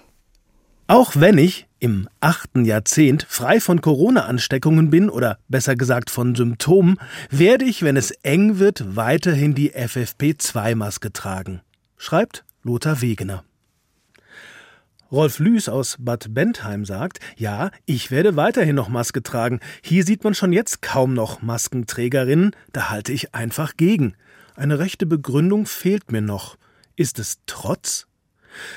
Auch 0.87 1.15
wenn 1.15 1.37
ich 1.37 1.67
im 1.79 2.07
achten 2.19 2.65
Jahrzehnt 2.65 3.25
frei 3.27 3.59
von 3.59 3.81
Corona-Ansteckungen 3.81 4.89
bin 4.89 5.09
oder 5.09 5.37
besser 5.47 5.75
gesagt 5.75 6.09
von 6.09 6.35
Symptomen, 6.35 6.97
werde 7.29 7.65
ich, 7.65 7.81
wenn 7.81 7.97
es 7.97 8.11
eng 8.23 8.59
wird, 8.59 8.95
weiterhin 8.95 9.55
die 9.55 9.73
FFP2-Maske 9.73 11.13
tragen, 11.13 11.61
schreibt 11.97 12.43
Lothar 12.61 13.01
Wegener. 13.01 13.43
Rolf 15.11 15.39
Lüß 15.39 15.69
aus 15.69 15.97
Bad 15.99 16.33
Bentheim 16.33 16.85
sagt, 16.85 17.19
ja, 17.35 17.71
ich 17.85 18.11
werde 18.11 18.35
weiterhin 18.35 18.75
noch 18.75 18.87
Maske 18.87 19.23
tragen. 19.23 19.59
Hier 19.81 20.05
sieht 20.05 20.23
man 20.23 20.35
schon 20.35 20.53
jetzt 20.53 20.81
kaum 20.81 21.13
noch 21.13 21.41
Maskenträgerinnen, 21.41 22.51
da 22.71 22.89
halte 22.89 23.11
ich 23.11 23.33
einfach 23.33 23.75
gegen. 23.75 24.13
Eine 24.55 24.79
rechte 24.79 25.05
Begründung 25.05 25.65
fehlt 25.65 26.11
mir 26.11 26.21
noch. 26.21 26.57
Ist 26.95 27.17
es 27.19 27.39
Trotz? 27.45 28.07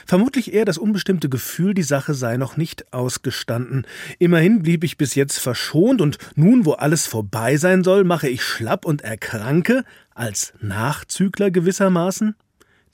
Vermutlich 0.06 0.52
eher 0.52 0.64
das 0.64 0.78
unbestimmte 0.78 1.28
Gefühl, 1.28 1.74
die 1.74 1.82
Sache 1.82 2.14
sei 2.14 2.36
noch 2.36 2.56
nicht 2.56 2.92
ausgestanden. 2.92 3.86
Immerhin 4.18 4.62
blieb 4.62 4.84
ich 4.84 4.96
bis 4.96 5.14
jetzt 5.14 5.38
verschont 5.38 6.00
und 6.00 6.18
nun, 6.34 6.64
wo 6.64 6.72
alles 6.72 7.06
vorbei 7.06 7.56
sein 7.56 7.84
soll, 7.84 8.04
mache 8.04 8.28
ich 8.28 8.42
schlapp 8.42 8.84
und 8.84 9.02
erkranke, 9.02 9.84
als 10.14 10.52
Nachzügler 10.60 11.50
gewissermaßen? 11.50 12.34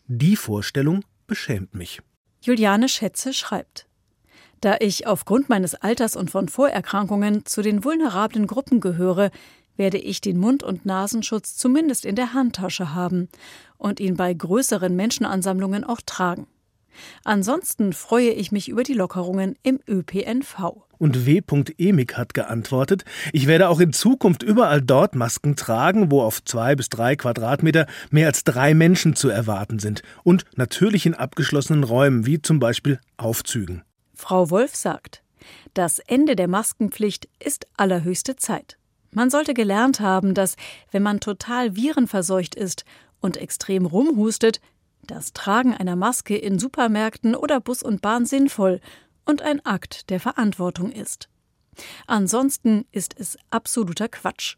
Die 0.07 0.37
Vorstellung 0.37 1.05
beschämt 1.27 1.75
mich. 1.75 2.01
Juliane 2.43 2.88
Schätze 2.88 3.33
schreibt. 3.33 3.87
Da 4.61 4.77
ich 4.81 5.07
aufgrund 5.07 5.49
meines 5.49 5.75
Alters 5.75 6.16
und 6.16 6.31
von 6.31 6.49
Vorerkrankungen 6.49 7.47
zu 7.47 7.62
den 7.62 7.85
vulnerablen 7.85 8.47
Gruppen 8.47 8.81
gehöre, 8.81 9.31
werde 9.77 9.99
ich 9.99 10.21
den 10.21 10.38
Mund- 10.38 10.62
und 10.62 10.85
Nasenschutz 10.85 11.57
zumindest 11.57 12.05
in 12.05 12.14
der 12.14 12.35
Handtasche 12.35 12.95
haben 12.95 13.29
und 13.79 14.01
ihn 14.01 14.16
bei 14.16 14.35
größeren 14.35 14.95
Menschenansammlungen 14.95 15.85
auch 15.85 16.01
tragen. 16.05 16.47
Ansonsten 17.24 17.92
freue 17.92 18.31
ich 18.31 18.53
mich 18.53 18.68
über 18.68 18.83
die 18.83 18.94
Lockerungen 18.94 19.57
im 19.62 19.81
ÖPNV. 19.88 20.85
Und 20.98 21.24
W. 21.24 21.40
Emig 21.79 22.18
hat 22.18 22.35
geantwortet, 22.35 23.05
ich 23.33 23.46
werde 23.46 23.70
auch 23.70 23.81
in 23.81 23.94
Zukunft 23.94 24.42
überall 24.42 24.83
dort 24.83 25.14
Masken 25.14 25.57
tragen, 25.57 26.11
wo 26.11 26.20
auf 26.20 26.44
zwei 26.44 26.76
bis 26.76 26.90
drei 26.90 27.16
Quadratmeter 27.16 27.87
mehr 28.11 28.26
als 28.26 28.44
drei 28.44 28.74
Menschen 28.74 29.16
zu 29.16 29.31
erwarten 29.31 29.79
sind. 29.79 30.03
Und 30.24 30.44
natürlich 30.57 31.07
in 31.07 31.14
abgeschlossenen 31.14 31.85
Räumen, 31.85 32.26
wie 32.26 32.42
zum 32.42 32.59
Beispiel 32.59 33.00
Aufzügen. 33.16 33.83
Frau 34.14 34.50
Wolf 34.50 34.76
sagt, 34.76 35.22
das 35.72 36.00
Ende 36.00 36.37
der 36.37 36.48
Maskenpflicht 36.48 37.29
ist 37.42 37.66
allerhöchste 37.79 38.37
Zeit. 38.37 38.76
Man 39.12 39.31
sollte 39.31 39.55
gelernt 39.55 40.00
haben, 40.00 40.35
dass, 40.35 40.57
wenn 40.90 41.03
man 41.03 41.20
total 41.20 41.74
virenverseucht 41.76 42.55
ist 42.55 42.85
und 43.20 43.38
extrem 43.38 43.87
rumhustet, 43.87 44.61
das 45.11 45.33
Tragen 45.33 45.75
einer 45.75 45.96
Maske 45.96 46.37
in 46.37 46.59
Supermärkten 46.59 47.35
oder 47.35 47.61
Bus 47.61 47.83
und 47.83 48.01
Bahn 48.01 48.27
sinnvoll 48.27 48.81
und 49.25 49.42
ein 49.42 49.64
Akt 49.66 50.11
der 50.11 50.20
Verantwortung 50.20 50.92
ist. 50.92 51.29
Ansonsten 52.07 52.87
ist 52.92 53.14
es 53.18 53.37
absoluter 53.51 54.09
Quatsch. 54.09 54.57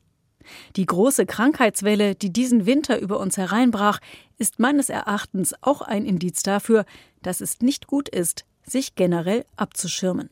Die 0.76 0.86
große 0.86 1.24
Krankheitswelle, 1.24 2.14
die 2.14 2.32
diesen 2.32 2.66
Winter 2.66 3.00
über 3.00 3.20
uns 3.20 3.36
hereinbrach, 3.36 4.00
ist 4.38 4.58
meines 4.58 4.88
Erachtens 4.88 5.54
auch 5.60 5.82
ein 5.82 6.04
Indiz 6.04 6.42
dafür, 6.42 6.84
dass 7.22 7.40
es 7.40 7.60
nicht 7.60 7.86
gut 7.86 8.08
ist, 8.08 8.44
sich 8.64 8.94
generell 8.94 9.44
abzuschirmen. 9.56 10.30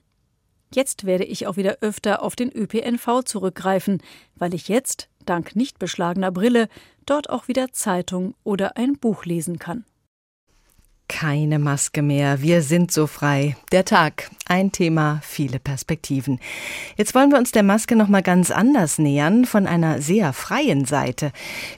Jetzt 0.73 1.05
werde 1.05 1.25
ich 1.25 1.47
auch 1.47 1.57
wieder 1.57 1.79
öfter 1.81 2.23
auf 2.23 2.37
den 2.37 2.53
ÖPNV 2.53 3.25
zurückgreifen, 3.25 4.03
weil 4.37 4.55
ich 4.55 4.69
jetzt, 4.69 5.09
dank 5.27 5.57
nicht 5.57 5.79
beschlagener 5.79 6.31
Brille, 6.31 6.69
dort 7.07 7.29
auch 7.31 7.49
wieder 7.49 7.73
Zeitung 7.73 8.35
oder 8.45 8.77
ein 8.77 8.99
Buch 8.99 9.25
lesen 9.25 9.59
kann. 9.59 9.85
Keine 11.11 11.59
Maske 11.59 12.03
mehr. 12.03 12.41
Wir 12.41 12.63
sind 12.63 12.93
so 12.93 13.09
frei. 13.09 13.57
Der 13.73 13.85
Tag. 13.85 14.31
Ein 14.51 14.73
Thema, 14.73 15.21
viele 15.23 15.61
Perspektiven. 15.61 16.41
Jetzt 16.97 17.15
wollen 17.15 17.31
wir 17.31 17.39
uns 17.39 17.53
der 17.53 17.63
Maske 17.63 17.95
noch 17.95 18.09
mal 18.09 18.21
ganz 18.21 18.51
anders 18.51 18.99
nähern, 18.99 19.45
von 19.45 19.69
einer 19.69 20.03
sehr 20.03 20.33
freien 20.33 20.87
Seite. 20.87 21.31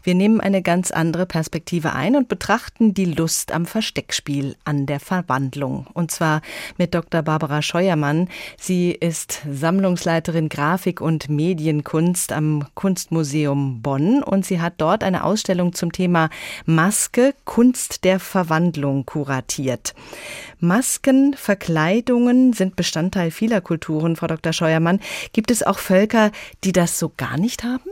Wir 0.02 0.14
nehmen 0.14 0.40
eine 0.40 0.62
ganz 0.62 0.90
andere 0.90 1.26
Perspektive 1.26 1.92
ein 1.92 2.16
und 2.16 2.28
betrachten 2.28 2.94
die 2.94 3.04
Lust 3.04 3.52
am 3.52 3.66
Versteckspiel, 3.66 4.56
an 4.64 4.87
der 4.87 5.00
Verwandlung. 5.00 5.87
Und 5.92 6.12
zwar 6.12 6.40
mit 6.78 6.94
Dr. 6.94 7.20
Barbara 7.20 7.61
Scheuermann. 7.61 8.30
Sie 8.58 8.92
ist 8.92 9.42
Sammlungsleiterin 9.46 10.48
Grafik 10.48 11.02
und 11.02 11.28
Medienkunst 11.28 12.32
am 12.32 12.64
Kunstmuseum 12.72 13.82
Bonn 13.82 14.22
und 14.22 14.46
sie 14.46 14.62
hat 14.62 14.76
dort 14.78 15.04
eine 15.04 15.24
Ausstellung 15.24 15.74
zum 15.74 15.92
Thema 15.92 16.30
Maske, 16.64 17.35
Kunst 17.44 18.04
der 18.04 18.18
Verwandlung 18.18 19.04
kuratiert. 19.04 19.92
Masken, 20.58 21.35
Verkleidungen 21.35 22.54
sind 22.62 22.77
Bestandteil 22.77 23.33
vieler 23.33 23.61
Kulturen, 23.61 24.14
Frau 24.14 24.29
Dr. 24.29 24.53
Scheuermann. 24.53 25.01
Gibt 25.33 25.51
es 25.51 25.64
auch 25.64 25.81
Völker, 25.81 26.31
die 26.62 26.70
das 26.70 26.98
so 26.98 27.11
gar 27.16 27.37
nicht 27.37 27.64
haben? 27.64 27.90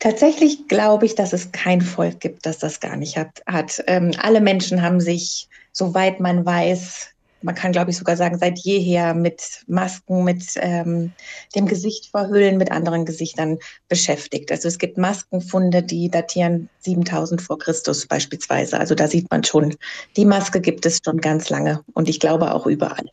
Tatsächlich 0.00 0.66
glaube 0.66 1.06
ich, 1.06 1.14
dass 1.14 1.32
es 1.32 1.52
kein 1.52 1.80
Volk 1.80 2.20
gibt, 2.20 2.44
das 2.46 2.58
das 2.58 2.80
gar 2.80 2.96
nicht 2.96 3.16
hat. 3.16 3.84
Ähm, 3.86 4.10
alle 4.18 4.40
Menschen 4.40 4.82
haben 4.82 5.00
sich, 5.00 5.48
soweit 5.72 6.18
man 6.20 6.44
weiß, 6.44 7.10
man 7.46 7.54
kann, 7.54 7.70
glaube 7.70 7.92
ich, 7.92 7.96
sogar 7.96 8.16
sagen, 8.16 8.38
seit 8.38 8.58
jeher 8.58 9.14
mit 9.14 9.62
Masken, 9.68 10.24
mit 10.24 10.42
ähm, 10.56 11.12
dem 11.54 11.66
Gesicht 11.66 12.10
verhüllen, 12.10 12.58
mit 12.58 12.72
anderen 12.72 13.04
Gesichtern 13.04 13.58
beschäftigt. 13.88 14.50
Also 14.50 14.66
es 14.66 14.78
gibt 14.78 14.98
Maskenfunde, 14.98 15.84
die 15.84 16.10
datieren 16.10 16.68
7000 16.80 17.40
vor 17.40 17.60
Christus 17.60 18.06
beispielsweise. 18.06 18.80
Also 18.80 18.96
da 18.96 19.06
sieht 19.06 19.30
man 19.30 19.44
schon, 19.44 19.76
die 20.16 20.24
Maske 20.24 20.60
gibt 20.60 20.86
es 20.86 21.00
schon 21.04 21.20
ganz 21.20 21.48
lange 21.48 21.84
und 21.94 22.08
ich 22.08 22.18
glaube 22.18 22.52
auch 22.52 22.66
überall. 22.66 23.06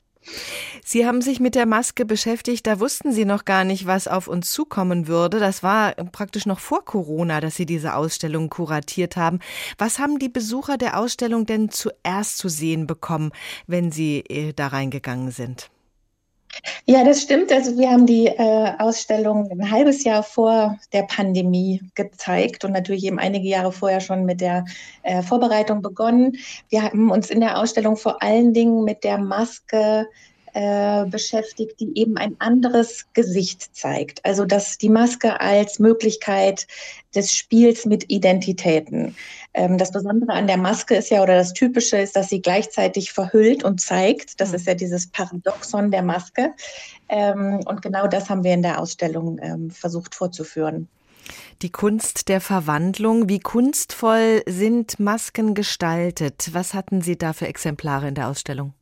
Sie 0.85 1.05
haben 1.05 1.21
sich 1.21 1.39
mit 1.39 1.55
der 1.55 1.65
Maske 1.65 2.05
beschäftigt, 2.05 2.67
da 2.67 2.79
wussten 2.79 3.13
Sie 3.13 3.25
noch 3.25 3.45
gar 3.45 3.63
nicht, 3.63 3.87
was 3.87 4.07
auf 4.07 4.27
uns 4.27 4.51
zukommen 4.51 5.07
würde. 5.07 5.39
Das 5.39 5.63
war 5.63 5.93
praktisch 6.11 6.45
noch 6.45 6.59
vor 6.59 6.83
Corona, 6.83 7.39
dass 7.39 7.55
Sie 7.55 7.65
diese 7.65 7.95
Ausstellung 7.95 8.49
kuratiert 8.49 9.15
haben. 9.15 9.39
Was 9.77 9.99
haben 9.99 10.19
die 10.19 10.29
Besucher 10.29 10.77
der 10.77 10.99
Ausstellung 10.99 11.45
denn 11.45 11.69
zuerst 11.69 12.37
zu 12.37 12.49
sehen 12.49 12.85
bekommen, 12.85 13.31
wenn 13.65 13.91
Sie 13.91 14.19
äh, 14.27 14.53
da 14.53 14.67
reingegangen 14.67 15.31
sind? 15.31 15.69
Ja, 16.85 17.03
das 17.03 17.21
stimmt. 17.21 17.51
Also 17.51 17.77
wir 17.77 17.89
haben 17.89 18.05
die 18.05 18.27
äh, 18.27 18.71
Ausstellung 18.77 19.49
ein 19.49 19.71
halbes 19.71 20.03
Jahr 20.03 20.21
vor 20.21 20.77
der 20.91 21.03
Pandemie 21.03 21.81
gezeigt 21.95 22.63
und 22.65 22.73
natürlich 22.73 23.05
eben 23.05 23.19
einige 23.19 23.47
Jahre 23.47 23.71
vorher 23.71 24.01
schon 24.01 24.25
mit 24.25 24.41
der 24.41 24.65
äh, 25.03 25.21
Vorbereitung 25.23 25.81
begonnen. 25.81 26.37
Wir 26.69 26.83
haben 26.83 27.09
uns 27.09 27.29
in 27.29 27.39
der 27.39 27.57
Ausstellung 27.57 27.95
vor 27.97 28.21
allen 28.21 28.53
Dingen 28.53 28.83
mit 28.83 29.03
der 29.03 29.17
Maske 29.17 30.07
äh, 30.53 31.05
beschäftigt, 31.05 31.79
die 31.79 31.97
eben 31.97 32.17
ein 32.17 32.35
anderes 32.39 33.07
Gesicht 33.13 33.75
zeigt. 33.75 34.23
Also 34.23 34.45
dass 34.45 34.77
die 34.77 34.89
Maske 34.89 35.41
als 35.41 35.79
Möglichkeit 35.79 36.67
des 37.15 37.33
Spiels 37.33 37.85
mit 37.85 38.09
Identitäten. 38.09 39.15
Ähm, 39.53 39.77
das 39.77 39.91
Besondere 39.91 40.33
an 40.33 40.47
der 40.47 40.57
Maske 40.57 40.95
ist 40.95 41.09
ja, 41.09 41.21
oder 41.21 41.35
das 41.35 41.53
Typische 41.53 41.97
ist, 41.97 42.15
dass 42.15 42.29
sie 42.29 42.41
gleichzeitig 42.41 43.11
verhüllt 43.11 43.63
und 43.63 43.81
zeigt. 43.81 44.39
Das 44.39 44.49
mhm. 44.49 44.55
ist 44.55 44.67
ja 44.67 44.75
dieses 44.75 45.07
Paradoxon 45.07 45.91
der 45.91 46.03
Maske. 46.03 46.53
Ähm, 47.09 47.59
und 47.65 47.81
genau 47.81 48.07
das 48.07 48.29
haben 48.29 48.43
wir 48.43 48.53
in 48.53 48.61
der 48.61 48.79
Ausstellung 48.79 49.39
ähm, 49.41 49.69
versucht 49.71 50.15
vorzuführen. 50.15 50.87
Die 51.61 51.71
Kunst 51.71 52.27
der 52.27 52.41
Verwandlung. 52.41 53.29
Wie 53.29 53.39
kunstvoll 53.39 54.43
sind 54.45 54.99
Masken 54.99 55.53
gestaltet? 55.53 56.49
Was 56.51 56.73
hatten 56.73 57.01
Sie 57.01 57.17
da 57.17 57.33
für 57.33 57.47
Exemplare 57.47 58.07
in 58.07 58.15
der 58.15 58.27
Ausstellung? 58.27 58.73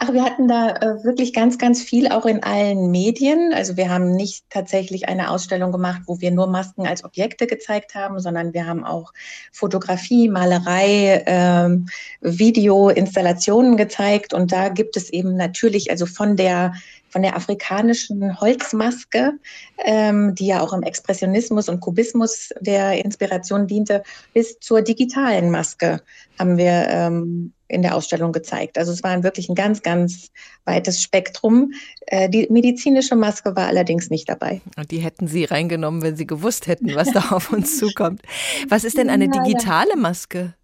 Ach, 0.00 0.12
wir 0.12 0.22
hatten 0.22 0.46
da 0.46 0.76
äh, 0.76 1.02
wirklich 1.02 1.32
ganz, 1.32 1.58
ganz 1.58 1.82
viel 1.82 2.06
auch 2.06 2.24
in 2.24 2.44
allen 2.44 2.92
Medien. 2.92 3.52
Also 3.52 3.76
wir 3.76 3.90
haben 3.90 4.12
nicht 4.12 4.44
tatsächlich 4.48 5.08
eine 5.08 5.28
Ausstellung 5.28 5.72
gemacht, 5.72 6.02
wo 6.06 6.20
wir 6.20 6.30
nur 6.30 6.46
Masken 6.46 6.86
als 6.86 7.02
Objekte 7.02 7.48
gezeigt 7.48 7.96
haben, 7.96 8.20
sondern 8.20 8.54
wir 8.54 8.64
haben 8.64 8.84
auch 8.84 9.12
Fotografie, 9.50 10.28
Malerei, 10.28 11.24
ähm, 11.26 11.88
Video, 12.20 12.90
Installationen 12.90 13.76
gezeigt. 13.76 14.34
Und 14.34 14.52
da 14.52 14.68
gibt 14.68 14.96
es 14.96 15.10
eben 15.10 15.34
natürlich, 15.34 15.90
also 15.90 16.06
von 16.06 16.36
der 16.36 16.74
von 17.10 17.22
der 17.22 17.36
afrikanischen 17.36 18.38
Holzmaske, 18.38 19.32
ähm, 19.78 20.34
die 20.34 20.46
ja 20.46 20.60
auch 20.60 20.74
im 20.74 20.82
Expressionismus 20.82 21.70
und 21.70 21.80
Kubismus 21.80 22.50
der 22.60 23.02
Inspiration 23.02 23.66
diente, 23.66 24.02
bis 24.34 24.60
zur 24.60 24.82
digitalen 24.82 25.50
Maske 25.50 26.02
haben 26.38 26.58
wir 26.58 26.86
ähm, 26.88 27.54
in 27.68 27.82
der 27.82 27.94
Ausstellung 27.94 28.32
gezeigt. 28.32 28.78
Also 28.78 28.92
es 28.92 29.02
war 29.02 29.22
wirklich 29.22 29.48
ein 29.48 29.54
ganz, 29.54 29.82
ganz 29.82 30.30
weites 30.64 31.02
Spektrum. 31.02 31.72
Äh, 32.06 32.28
die 32.28 32.46
medizinische 32.50 33.14
Maske 33.14 33.54
war 33.54 33.66
allerdings 33.66 34.10
nicht 34.10 34.28
dabei. 34.28 34.60
Und 34.76 34.90
die 34.90 34.98
hätten 34.98 35.28
Sie 35.28 35.44
reingenommen, 35.44 36.02
wenn 36.02 36.16
Sie 36.16 36.26
gewusst 36.26 36.66
hätten, 36.66 36.94
was 36.94 37.12
da 37.12 37.30
auf 37.30 37.52
uns 37.52 37.78
zukommt. 37.78 38.22
Was 38.68 38.84
ist 38.84 38.96
denn 38.96 39.10
eine 39.10 39.28
digitale 39.28 39.96
Maske? 39.96 40.54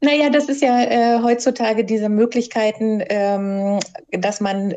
Naja, 0.00 0.30
das 0.30 0.48
ist 0.48 0.62
ja 0.62 0.80
äh, 0.82 1.22
heutzutage 1.22 1.84
diese 1.84 2.08
Möglichkeiten, 2.08 3.02
ähm, 3.08 3.80
dass 4.12 4.40
man 4.40 4.74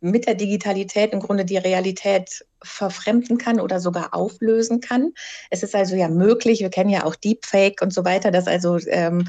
mit 0.00 0.26
der 0.26 0.34
Digitalität 0.34 1.12
im 1.12 1.20
Grunde 1.20 1.44
die 1.44 1.58
Realität 1.58 2.46
verfremden 2.62 3.38
kann 3.38 3.60
oder 3.60 3.80
sogar 3.80 4.14
auflösen 4.14 4.80
kann. 4.80 5.12
Es 5.50 5.62
ist 5.62 5.74
also 5.74 5.96
ja 5.96 6.08
möglich, 6.08 6.60
wir 6.60 6.70
kennen 6.70 6.90
ja 6.90 7.04
auch 7.04 7.16
Deepfake 7.16 7.82
und 7.82 7.92
so 7.92 8.04
weiter, 8.04 8.30
dass 8.30 8.46
also 8.46 8.78
ähm, 8.86 9.28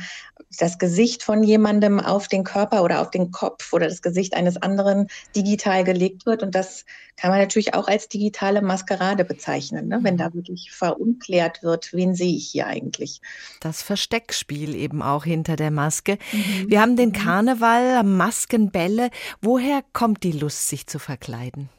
das 0.60 0.78
Gesicht 0.78 1.24
von 1.24 1.44
jemandem 1.44 2.00
auf 2.00 2.28
den 2.28 2.44
Körper 2.44 2.84
oder 2.84 3.02
auf 3.02 3.12
den 3.12 3.32
Kopf 3.32 3.74
oder 3.74 3.88
das 3.88 4.02
Gesicht 4.02 4.36
eines 4.36 4.58
anderen 4.58 5.08
digital 5.36 5.84
gelegt 5.84 6.26
wird. 6.26 6.44
Und 6.44 6.54
das 6.56 6.86
kann 7.18 7.32
man 7.32 7.40
natürlich 7.40 7.74
auch 7.74 7.88
als 7.88 8.08
digitale 8.08 8.62
Maskerade 8.62 9.26
bezeichnen, 9.26 9.88
ne? 9.88 10.00
wenn 10.02 10.18
da 10.18 10.34
wirklich 10.34 10.72
verunklärt 10.72 11.64
wird, 11.64 11.94
wen 11.94 12.16
sehe 12.16 12.36
ich 12.36 12.50
hier 12.50 12.68
eigentlich. 12.68 13.22
Das 13.62 13.82
Versteckspiel 13.82 14.76
eben 14.76 15.02
auch 15.02 15.24
hinter 15.24 15.56
der 15.56 15.72
Maske. 15.72 16.18
Mhm. 16.32 16.70
Wir 16.70 16.82
haben 16.82 16.96
den 16.96 17.10
mhm. 17.10 17.14
Karneval, 17.14 18.04
Maskenbälle. 18.04 19.10
Woher 19.42 19.82
kommt 19.94 20.24
die 20.24 20.32
Lust, 20.32 20.68
sich 20.70 20.88
zu 20.88 21.00
verkleiden? 21.00 21.70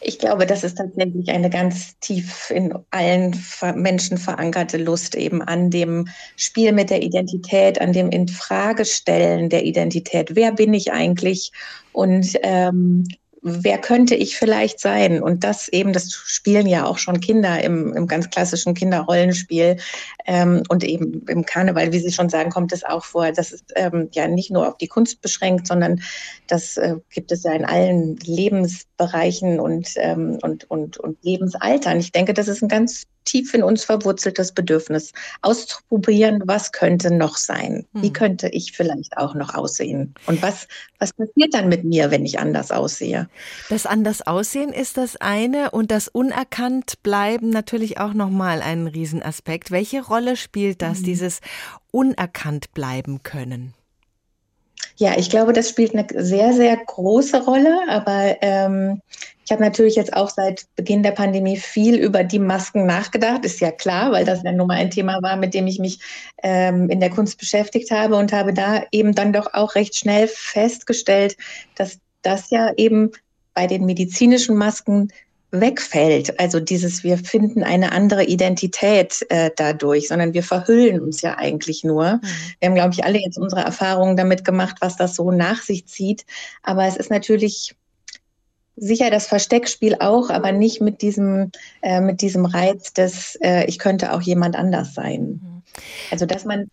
Ich 0.00 0.18
glaube, 0.18 0.46
das 0.46 0.62
ist 0.62 0.76
tatsächlich 0.76 1.30
eine 1.30 1.50
ganz 1.50 1.98
tief 2.00 2.50
in 2.50 2.72
allen 2.90 3.42
Menschen 3.74 4.18
verankerte 4.18 4.76
Lust 4.76 5.14
eben 5.14 5.42
an 5.42 5.70
dem 5.70 6.08
Spiel 6.36 6.72
mit 6.72 6.90
der 6.90 7.02
Identität, 7.02 7.80
an 7.80 7.92
dem 7.92 8.10
Infragestellen 8.10 9.48
der 9.48 9.64
Identität. 9.64 10.36
Wer 10.36 10.52
bin 10.52 10.74
ich 10.74 10.92
eigentlich? 10.92 11.50
Und 11.92 12.38
ähm, 12.42 13.04
wer 13.48 13.78
könnte 13.78 14.16
ich 14.16 14.36
vielleicht 14.36 14.80
sein? 14.80 15.22
Und 15.22 15.44
das 15.44 15.68
eben, 15.68 15.92
das 15.92 16.12
spielen 16.12 16.66
ja 16.66 16.84
auch 16.84 16.98
schon 16.98 17.20
Kinder 17.20 17.62
im, 17.62 17.94
im 17.94 18.08
ganz 18.08 18.28
klassischen 18.28 18.74
Kinderrollenspiel 18.74 19.76
ähm, 20.26 20.64
und 20.68 20.82
eben 20.82 21.24
im 21.28 21.46
Karneval, 21.46 21.92
wie 21.92 22.00
Sie 22.00 22.12
schon 22.12 22.28
sagen, 22.28 22.50
kommt 22.50 22.72
es 22.72 22.82
auch 22.82 23.04
vor. 23.04 23.30
Das 23.30 23.52
ist 23.52 23.72
ähm, 23.76 24.08
ja 24.12 24.26
nicht 24.26 24.50
nur 24.50 24.66
auf 24.66 24.76
die 24.78 24.88
Kunst 24.88 25.22
beschränkt, 25.22 25.68
sondern 25.68 26.00
das 26.48 26.76
äh, 26.76 26.96
gibt 27.10 27.30
es 27.30 27.44
ja 27.44 27.52
in 27.52 27.64
allen 27.64 28.16
Lebensbereichen 28.98 29.60
und, 29.60 29.88
ähm, 29.96 30.38
und, 30.42 30.70
und, 30.70 30.98
und 30.98 31.22
Lebensaltern. 31.22 31.98
Ich 31.98 32.12
denke, 32.12 32.34
das 32.34 32.48
ist 32.48 32.62
ein 32.62 32.68
ganz 32.68 33.04
tief 33.24 33.54
in 33.54 33.62
uns 33.62 33.84
verwurzeltes 33.84 34.52
Bedürfnis, 34.52 35.12
auszuprobieren, 35.42 36.42
was 36.46 36.70
könnte 36.70 37.12
noch 37.12 37.36
sein? 37.36 37.84
Wie 37.92 38.06
hm. 38.06 38.12
könnte 38.12 38.48
ich 38.48 38.72
vielleicht 38.72 39.16
auch 39.16 39.34
noch 39.34 39.54
aussehen? 39.54 40.14
Und 40.26 40.42
was, 40.42 40.68
was 41.00 41.12
passiert 41.12 41.52
dann 41.52 41.68
mit 41.68 41.84
mir, 41.84 42.12
wenn 42.12 42.24
ich 42.24 42.38
anders 42.38 42.70
aussehe? 42.70 43.28
Das 43.68 43.84
anders 43.84 44.24
aussehen 44.26 44.72
ist 44.72 44.96
das 44.96 45.16
eine 45.16 45.72
und 45.72 45.90
das 45.90 46.06
unerkannt 46.06 47.02
bleiben 47.02 47.50
natürlich 47.50 47.98
auch 47.98 48.14
nochmal 48.14 48.62
ein 48.62 48.86
Riesenaspekt. 48.86 49.72
Welche 49.72 50.04
Rolle 50.04 50.36
spielt 50.36 50.80
das, 50.80 51.00
mhm. 51.00 51.04
dieses 51.04 51.40
unerkannt 51.90 52.72
bleiben 52.74 53.24
können? 53.24 53.74
Ja, 54.98 55.18
ich 55.18 55.28
glaube, 55.28 55.52
das 55.52 55.68
spielt 55.68 55.94
eine 55.94 56.06
sehr, 56.24 56.54
sehr 56.54 56.76
große 56.76 57.44
Rolle. 57.44 57.80
Aber 57.88 58.36
ähm, 58.40 59.02
ich 59.44 59.52
habe 59.52 59.62
natürlich 59.62 59.94
jetzt 59.94 60.14
auch 60.14 60.30
seit 60.30 60.64
Beginn 60.74 61.02
der 61.02 61.12
Pandemie 61.12 61.58
viel 61.58 61.96
über 61.96 62.24
die 62.24 62.38
Masken 62.38 62.86
nachgedacht. 62.86 63.44
Ist 63.44 63.60
ja 63.60 63.70
klar, 63.70 64.12
weil 64.12 64.24
das 64.24 64.42
ja 64.42 64.52
nun 64.52 64.66
mal 64.66 64.78
ein 64.78 64.90
Thema 64.90 65.22
war, 65.22 65.36
mit 65.36 65.52
dem 65.52 65.66
ich 65.66 65.78
mich 65.78 66.00
ähm, 66.42 66.88
in 66.88 67.00
der 67.00 67.10
Kunst 67.10 67.38
beschäftigt 67.38 67.90
habe 67.90 68.16
und 68.16 68.32
habe 68.32 68.54
da 68.54 68.84
eben 68.90 69.14
dann 69.14 69.32
doch 69.32 69.52
auch 69.52 69.74
recht 69.74 69.94
schnell 69.94 70.28
festgestellt, 70.28 71.36
dass 71.74 71.98
das 72.22 72.50
ja 72.50 72.72
eben 72.76 73.12
bei 73.52 73.66
den 73.66 73.84
medizinischen 73.84 74.56
Masken 74.56 75.12
wegfällt. 75.60 76.38
Also 76.38 76.60
dieses, 76.60 77.04
wir 77.04 77.18
finden 77.18 77.62
eine 77.62 77.92
andere 77.92 78.24
Identität 78.24 79.26
äh, 79.30 79.50
dadurch, 79.56 80.08
sondern 80.08 80.34
wir 80.34 80.42
verhüllen 80.42 81.00
uns 81.00 81.22
ja 81.22 81.36
eigentlich 81.38 81.84
nur. 81.84 82.14
Mhm. 82.14 82.20
Wir 82.60 82.68
haben, 82.68 82.74
glaube 82.74 82.94
ich, 82.94 83.04
alle 83.04 83.18
jetzt 83.18 83.38
unsere 83.38 83.62
Erfahrungen 83.62 84.16
damit 84.16 84.44
gemacht, 84.44 84.76
was 84.80 84.96
das 84.96 85.16
so 85.16 85.30
nach 85.30 85.62
sich 85.62 85.86
zieht. 85.86 86.24
Aber 86.62 86.84
es 86.84 86.96
ist 86.96 87.10
natürlich 87.10 87.74
sicher 88.76 89.10
das 89.10 89.26
Versteckspiel 89.26 89.96
auch, 90.00 90.30
aber 90.30 90.52
nicht 90.52 90.80
mit 90.80 91.02
diesem, 91.02 91.50
äh, 91.82 92.00
mit 92.00 92.20
diesem 92.20 92.44
Reiz 92.44 92.92
des, 92.92 93.36
äh, 93.42 93.64
ich 93.66 93.78
könnte 93.78 94.12
auch 94.12 94.22
jemand 94.22 94.54
anders 94.56 94.94
sein. 94.94 95.40
Mhm. 95.42 95.62
Also, 96.10 96.26
dass 96.26 96.44
man 96.44 96.70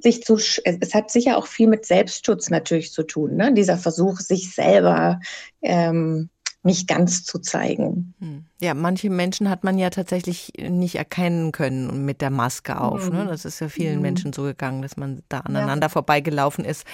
sich 0.00 0.22
zu, 0.24 0.36
es 0.36 0.94
hat 0.94 1.10
sicher 1.10 1.38
auch 1.38 1.46
viel 1.46 1.68
mit 1.68 1.86
Selbstschutz 1.86 2.50
natürlich 2.50 2.92
zu 2.92 3.02
tun, 3.02 3.36
ne? 3.36 3.52
dieser 3.54 3.78
Versuch, 3.78 4.20
sich 4.20 4.54
selber 4.54 5.20
ähm, 5.62 6.28
nicht 6.64 6.86
ganz 6.86 7.24
zu 7.24 7.40
zeigen. 7.40 8.14
Hm. 8.20 8.44
Ja, 8.60 8.74
manche 8.74 9.10
Menschen 9.10 9.50
hat 9.50 9.64
man 9.64 9.78
ja 9.78 9.90
tatsächlich 9.90 10.52
nicht 10.58 10.94
erkennen 10.94 11.50
können 11.50 12.04
mit 12.04 12.20
der 12.20 12.30
Maske 12.30 12.80
auf. 12.80 13.10
Mhm. 13.10 13.16
Ne? 13.16 13.26
Das 13.26 13.44
ist 13.44 13.60
ja 13.60 13.68
vielen 13.68 13.96
mhm. 13.96 14.02
Menschen 14.02 14.32
so 14.32 14.42
gegangen, 14.42 14.82
dass 14.82 14.96
man 14.96 15.22
da 15.28 15.40
aneinander 15.40 15.86
ja. 15.86 15.88
vorbeigelaufen 15.90 16.64
ist. 16.64 16.86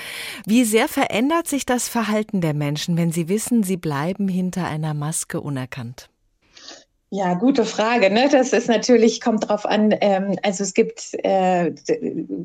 Wie 0.46 0.64
sehr 0.64 0.88
verändert 0.88 1.48
sich 1.48 1.66
das 1.66 1.88
Verhalten 1.88 2.40
der 2.40 2.54
Menschen, 2.54 2.96
wenn 2.96 3.12
sie 3.12 3.28
wissen, 3.28 3.62
sie 3.62 3.76
bleiben 3.76 4.28
hinter 4.28 4.66
einer 4.66 4.94
Maske 4.94 5.40
unerkannt? 5.40 6.08
Ja, 7.10 7.32
gute 7.32 7.64
Frage. 7.64 8.10
Ne? 8.10 8.28
Das 8.30 8.52
ist 8.52 8.68
natürlich, 8.68 9.22
kommt 9.22 9.48
drauf 9.48 9.64
an, 9.64 9.94
ähm, 10.02 10.38
also 10.42 10.62
es 10.62 10.74
gibt, 10.74 11.14
äh, 11.24 11.72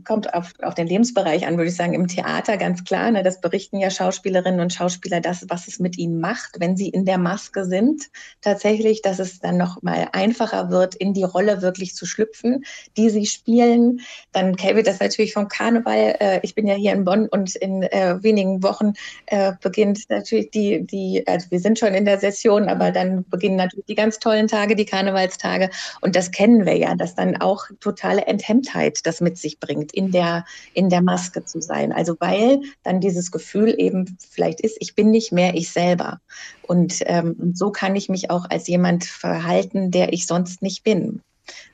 kommt 0.06 0.34
auf, 0.34 0.54
auf 0.62 0.74
den 0.74 0.88
Lebensbereich 0.88 1.46
an, 1.46 1.58
würde 1.58 1.70
ich 1.70 1.76
sagen, 1.76 1.94
im 1.94 2.08
Theater 2.08 2.56
ganz 2.56 2.86
klar. 2.86 3.12
Ne? 3.12 3.24
Das 3.24 3.42
berichten 3.42 3.78
ja 3.78 3.90
Schauspielerinnen 3.90 4.62
und 4.62 4.72
Schauspieler, 4.72 5.20
das, 5.20 5.46
was 5.50 5.68
es 5.68 5.80
mit 5.80 5.98
ihnen 5.98 6.22
macht, 6.22 6.62
wenn 6.62 6.78
sie 6.78 6.88
in 6.88 7.04
der 7.04 7.18
Maske 7.18 7.66
sind. 7.66 8.10
Tatsächlich, 8.40 9.02
dass 9.02 9.20
es 9.20 9.42
dann 9.42 9.58
noch 9.58 9.82
mal 9.82 10.08
einfacher 10.14 10.70
wird, 10.70 10.96
in 10.96 11.14
die 11.14 11.24
Rolle 11.24 11.62
wirklich 11.62 11.94
zu 11.94 12.06
schlüpfen, 12.06 12.64
die 12.96 13.10
sie 13.10 13.26
spielen. 13.26 14.00
Dann 14.32 14.56
käme 14.56 14.82
das 14.82 15.02
natürlich 15.02 15.34
vom 15.34 15.50
Karneval. 15.50 16.16
Äh, 16.22 16.40
ich 16.42 16.56
bin 16.56 16.68
ja 16.68 16.76
hier 16.76 16.94
in 16.94 17.04
Bonn 17.04 17.28
und 17.28 17.58
in 17.58 17.84
äh, 17.84 18.24
wenigen 18.24 18.64
Wochen 18.64 18.94
äh, 19.26 19.52
beginnt 19.62 20.10
natürlich 20.10 20.52
die, 20.52 20.88
die, 20.88 21.28
also 21.28 21.52
wir 21.52 21.60
sind 21.60 21.80
schon 21.80 21.94
in 21.94 22.06
der 22.06 22.20
Session, 22.20 22.70
aber 22.70 22.92
dann 22.92 23.26
beginnen 23.28 23.58
natürlich 23.58 23.88
die 23.88 23.96
ganz 23.96 24.20
tollen 24.20 24.48
Tage, 24.54 24.76
die 24.76 24.86
Karnevalstage. 24.86 25.72
Und 26.02 26.16
das 26.16 26.30
kennen 26.30 26.66
wir 26.68 26.78
ja, 26.78 26.94
dass 26.94 27.16
dann 27.16 27.38
auch 27.38 27.66
totale 27.80 28.28
Enthemmtheit 28.28 29.00
das 29.06 29.20
mit 29.20 29.38
sich 29.40 29.60
bringt, 29.60 29.92
in 29.94 30.12
der, 30.12 30.46
in 30.76 30.90
der 30.90 31.02
Maske 31.02 31.44
zu 31.44 31.60
sein. 31.60 31.92
Also 31.92 32.16
weil 32.20 32.62
dann 32.84 33.02
dieses 33.02 33.32
Gefühl 33.32 33.74
eben 33.80 34.16
vielleicht 34.30 34.62
ist, 34.62 34.78
ich 34.80 34.94
bin 34.94 35.10
nicht 35.10 35.32
mehr 35.32 35.56
ich 35.56 35.72
selber. 35.72 36.20
Und, 36.62 37.00
ähm, 37.08 37.54
so 37.56 37.72
kann 37.72 37.96
ich 37.96 38.10
mich 38.10 38.30
auch 38.30 38.46
als 38.50 38.68
jemand 38.68 39.06
verhalten, 39.06 39.90
der 39.90 40.14
ich 40.14 40.28
sonst 40.28 40.62
nicht 40.62 40.84
bin. 40.84 41.22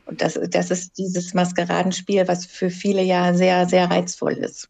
Und 0.06 0.22
das, 0.22 0.39
das 0.50 0.72
ist 0.72 0.98
dieses 0.98 1.34
Maskeradenspiel, 1.34 2.28
was 2.28 2.46
für 2.46 2.70
viele 2.70 3.04
ja 3.04 3.34
sehr, 3.34 3.68
sehr 3.68 3.92
reizvoll 3.92 4.34
ist. 4.34 4.70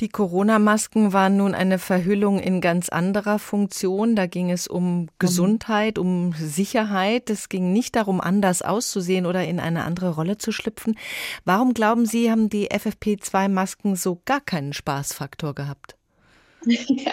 Die 0.00 0.08
Corona-Masken 0.08 1.12
waren 1.12 1.36
nun 1.36 1.54
eine 1.54 1.78
Verhüllung 1.78 2.38
in 2.38 2.60
ganz 2.60 2.88
anderer 2.88 3.38
Funktion. 3.38 4.16
Da 4.16 4.26
ging 4.26 4.50
es 4.50 4.68
um 4.68 5.08
Gesundheit, 5.18 5.98
um 5.98 6.32
Sicherheit. 6.32 7.30
Es 7.30 7.48
ging 7.48 7.72
nicht 7.72 7.96
darum, 7.96 8.20
anders 8.20 8.62
auszusehen 8.62 9.26
oder 9.26 9.44
in 9.44 9.60
eine 9.60 9.84
andere 9.84 10.10
Rolle 10.10 10.38
zu 10.38 10.52
schlüpfen. 10.52 10.96
Warum 11.44 11.74
glauben 11.74 12.06
Sie, 12.06 12.30
haben 12.30 12.48
die 12.48 12.70
FFP2-Masken 12.70 13.96
so 13.96 14.20
gar 14.24 14.40
keinen 14.40 14.72
Spaßfaktor 14.72 15.54
gehabt? 15.54 15.96
Ja, 16.88 17.12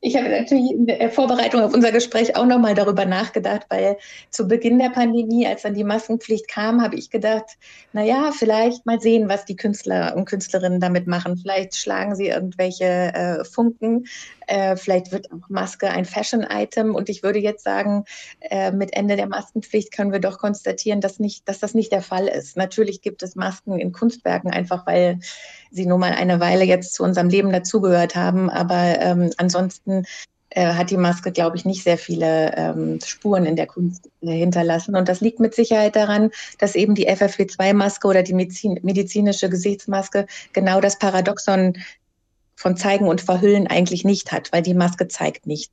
ich 0.00 0.16
habe 0.16 0.28
natürlich 0.28 0.70
in 0.70 0.86
der 0.86 1.10
Vorbereitung 1.10 1.62
auf 1.62 1.74
unser 1.74 1.92
Gespräch 1.92 2.36
auch 2.36 2.46
nochmal 2.46 2.74
darüber 2.74 3.04
nachgedacht, 3.04 3.66
weil 3.68 3.98
zu 4.30 4.48
Beginn 4.48 4.78
der 4.78 4.90
Pandemie, 4.90 5.46
als 5.46 5.62
dann 5.62 5.74
die 5.74 5.84
Maskenpflicht 5.84 6.48
kam, 6.48 6.82
habe 6.82 6.96
ich 6.96 7.10
gedacht, 7.10 7.58
naja, 7.92 8.30
vielleicht 8.32 8.86
mal 8.86 9.00
sehen, 9.00 9.28
was 9.28 9.44
die 9.44 9.56
Künstler 9.56 10.14
und 10.16 10.24
Künstlerinnen 10.24 10.80
damit 10.80 11.06
machen. 11.06 11.36
Vielleicht 11.36 11.76
schlagen 11.76 12.14
sie 12.14 12.28
irgendwelche 12.28 12.84
äh, 12.84 13.44
Funken, 13.44 14.06
äh, 14.48 14.76
vielleicht 14.76 15.12
wird 15.12 15.30
auch 15.30 15.48
Maske 15.48 15.90
ein 15.90 16.04
Fashion-Item. 16.04 16.94
Und 16.94 17.08
ich 17.08 17.22
würde 17.22 17.38
jetzt 17.38 17.64
sagen, 17.64 18.04
äh, 18.40 18.72
mit 18.72 18.94
Ende 18.94 19.16
der 19.16 19.28
Maskenpflicht 19.28 19.92
können 19.92 20.12
wir 20.12 20.20
doch 20.20 20.38
konstatieren, 20.38 21.00
dass, 21.00 21.18
nicht, 21.18 21.48
dass 21.48 21.58
das 21.60 21.74
nicht 21.74 21.92
der 21.92 22.02
Fall 22.02 22.26
ist. 22.26 22.56
Natürlich 22.56 23.02
gibt 23.02 23.22
es 23.22 23.36
Masken 23.36 23.78
in 23.78 23.92
Kunstwerken, 23.92 24.50
einfach 24.50 24.86
weil 24.86 25.20
sie 25.70 25.86
nur 25.86 25.98
mal 25.98 26.12
eine 26.12 26.40
Weile 26.40 26.64
jetzt 26.64 26.94
zu 26.94 27.04
unserem 27.04 27.28
Leben 27.28 27.52
dazugehört 27.52 28.16
haben. 28.16 28.50
Aber 28.50 29.00
ähm, 29.00 29.30
ansonsten 29.36 30.04
äh, 30.50 30.72
hat 30.72 30.90
die 30.90 30.96
Maske, 30.96 31.30
glaube 31.30 31.56
ich, 31.56 31.66
nicht 31.66 31.82
sehr 31.82 31.98
viele 31.98 32.56
ähm, 32.56 32.98
Spuren 33.04 33.44
in 33.44 33.56
der 33.56 33.66
Kunst 33.66 34.08
äh, 34.22 34.30
hinterlassen. 34.30 34.96
Und 34.96 35.08
das 35.08 35.20
liegt 35.20 35.40
mit 35.40 35.54
Sicherheit 35.54 35.94
daran, 35.94 36.30
dass 36.58 36.74
eben 36.74 36.94
die 36.94 37.08
FFP2-Maske 37.08 38.08
oder 38.08 38.22
die 38.22 38.32
Medizin, 38.32 38.80
medizinische 38.82 39.50
Gesichtsmaske 39.50 40.26
genau 40.54 40.80
das 40.80 40.98
Paradoxon 40.98 41.74
von 42.58 42.76
Zeigen 42.76 43.06
und 43.06 43.20
Verhüllen 43.20 43.68
eigentlich 43.68 44.04
nicht 44.04 44.32
hat, 44.32 44.52
weil 44.52 44.62
die 44.62 44.74
Maske 44.74 45.06
zeigt 45.06 45.46
nichts, 45.46 45.72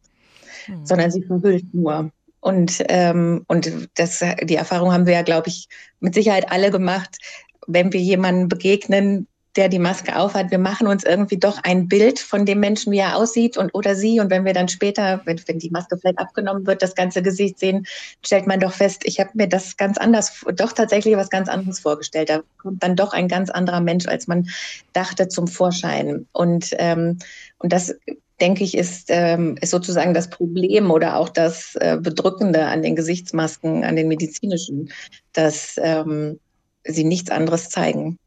mhm. 0.68 0.86
sondern 0.86 1.10
sie 1.10 1.24
verhüllt 1.24 1.74
nur. 1.74 2.12
Und, 2.42 2.84
ähm, 2.90 3.44
und 3.48 3.90
das, 3.96 4.24
die 4.44 4.56
Erfahrung 4.56 4.94
haben 4.94 5.08
wir 5.08 5.14
ja, 5.14 5.24
glaube 5.24 5.48
ich, 5.48 5.68
mit 6.00 6.14
Sicherheit 6.14 6.52
alle 6.52 6.70
gemacht, 6.70 7.18
wenn 7.66 7.92
wir 7.92 8.00
jemanden 8.00 8.50
begegnen, 8.50 9.28
der 9.56 9.70
die 9.70 9.80
Maske 9.80 10.18
aufhat, 10.18 10.52
wir 10.52 10.58
machen 10.58 10.88
uns 10.88 11.04
irgendwie 11.04 11.38
doch 11.38 11.60
ein 11.64 11.88
Bild 11.88 12.20
von 12.20 12.46
dem 12.46 12.60
Menschen, 12.60 12.92
wie 12.92 13.00
er 13.00 13.16
aussieht 13.16 13.58
und 13.58 13.74
oder 13.74 13.96
sie. 13.96 14.20
Und 14.20 14.30
wenn 14.30 14.44
wir 14.44 14.54
dann 14.54 14.68
später, 14.68 15.22
wenn, 15.26 15.40
wenn 15.48 15.60
die 15.60 15.70
Maske 15.70 15.98
vielleicht 15.98 16.20
abgenommen 16.20 16.68
wird, 16.68 16.82
das 16.82 16.96
ganze 16.96 17.22
Gesicht 17.22 17.60
sehen, 17.60 17.86
stellt 18.24 18.48
man 18.48 18.60
doch 18.60 18.74
fest, 18.74 19.04
ich 19.06 19.20
habe 19.20 19.30
mir 19.34 19.48
das 19.48 19.78
ganz 19.78 19.98
anders, 19.98 20.44
doch 20.56 20.74
tatsächlich 20.74 21.16
was 21.16 21.30
ganz 21.30 21.48
anderes 21.48 21.80
vorgestellt. 21.80 22.30
Da 22.30 22.42
kommt 22.58 22.84
dann 22.84 22.98
doch 22.98 23.14
ein 23.14 23.30
ganz 23.30 23.50
anderer 23.50 23.80
Mensch, 23.80 24.08
als 24.08 24.28
man 24.28 24.50
dachte, 24.92 25.30
zum 25.30 25.48
Vorschein. 25.48 26.28
Und, 26.34 26.72
ähm, 26.78 27.20
und 27.60 27.72
das 27.72 27.96
denke 28.42 28.66
ich, 28.66 28.76
ist, 28.76 29.06
ähm, 29.08 29.58
ist 29.62 29.72
sozusagen 29.72 30.14
das 30.14 30.30
Problem 30.30 30.92
oder 30.92 31.16
auch 31.16 31.30
das 31.30 31.76
äh, 31.76 31.98
Bedrückende 32.02 32.66
an 32.66 32.82
den 32.82 32.98
Gesichtsmasken, 32.98 33.86
an 33.86 33.96
den 33.96 34.10
medizinischen, 34.10 34.92
dass 35.32 35.80
ähm, 35.82 36.42
sie 36.84 37.06
nichts 37.06 37.32
anderes 37.32 37.70
zeigen 37.70 38.20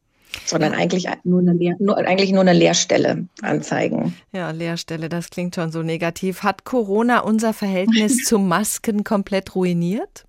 sondern 0.45 0.75
eigentlich 0.75 1.07
nur 1.25 1.41
eine, 1.41 1.53
Leer, 1.53 1.77
nur, 1.79 1.97
eigentlich 1.97 2.33
nur 2.33 2.41
eine 2.43 2.53
Leerstelle 2.53 3.27
anzeigen. 3.43 4.15
Ja, 4.33 4.51
Leerstelle, 4.51 5.09
das 5.09 5.31
klingt 5.31 5.55
schon 5.55 5.71
so 5.73 5.83
negativ. 5.83 6.43
Hat 6.43 6.65
Corona 6.65 7.21
unser 7.21 7.53
Verhältnis 7.53 8.17
zu 8.25 8.39
Masken 8.39 9.05
komplett 9.05 9.55
ruiniert? 9.55 10.25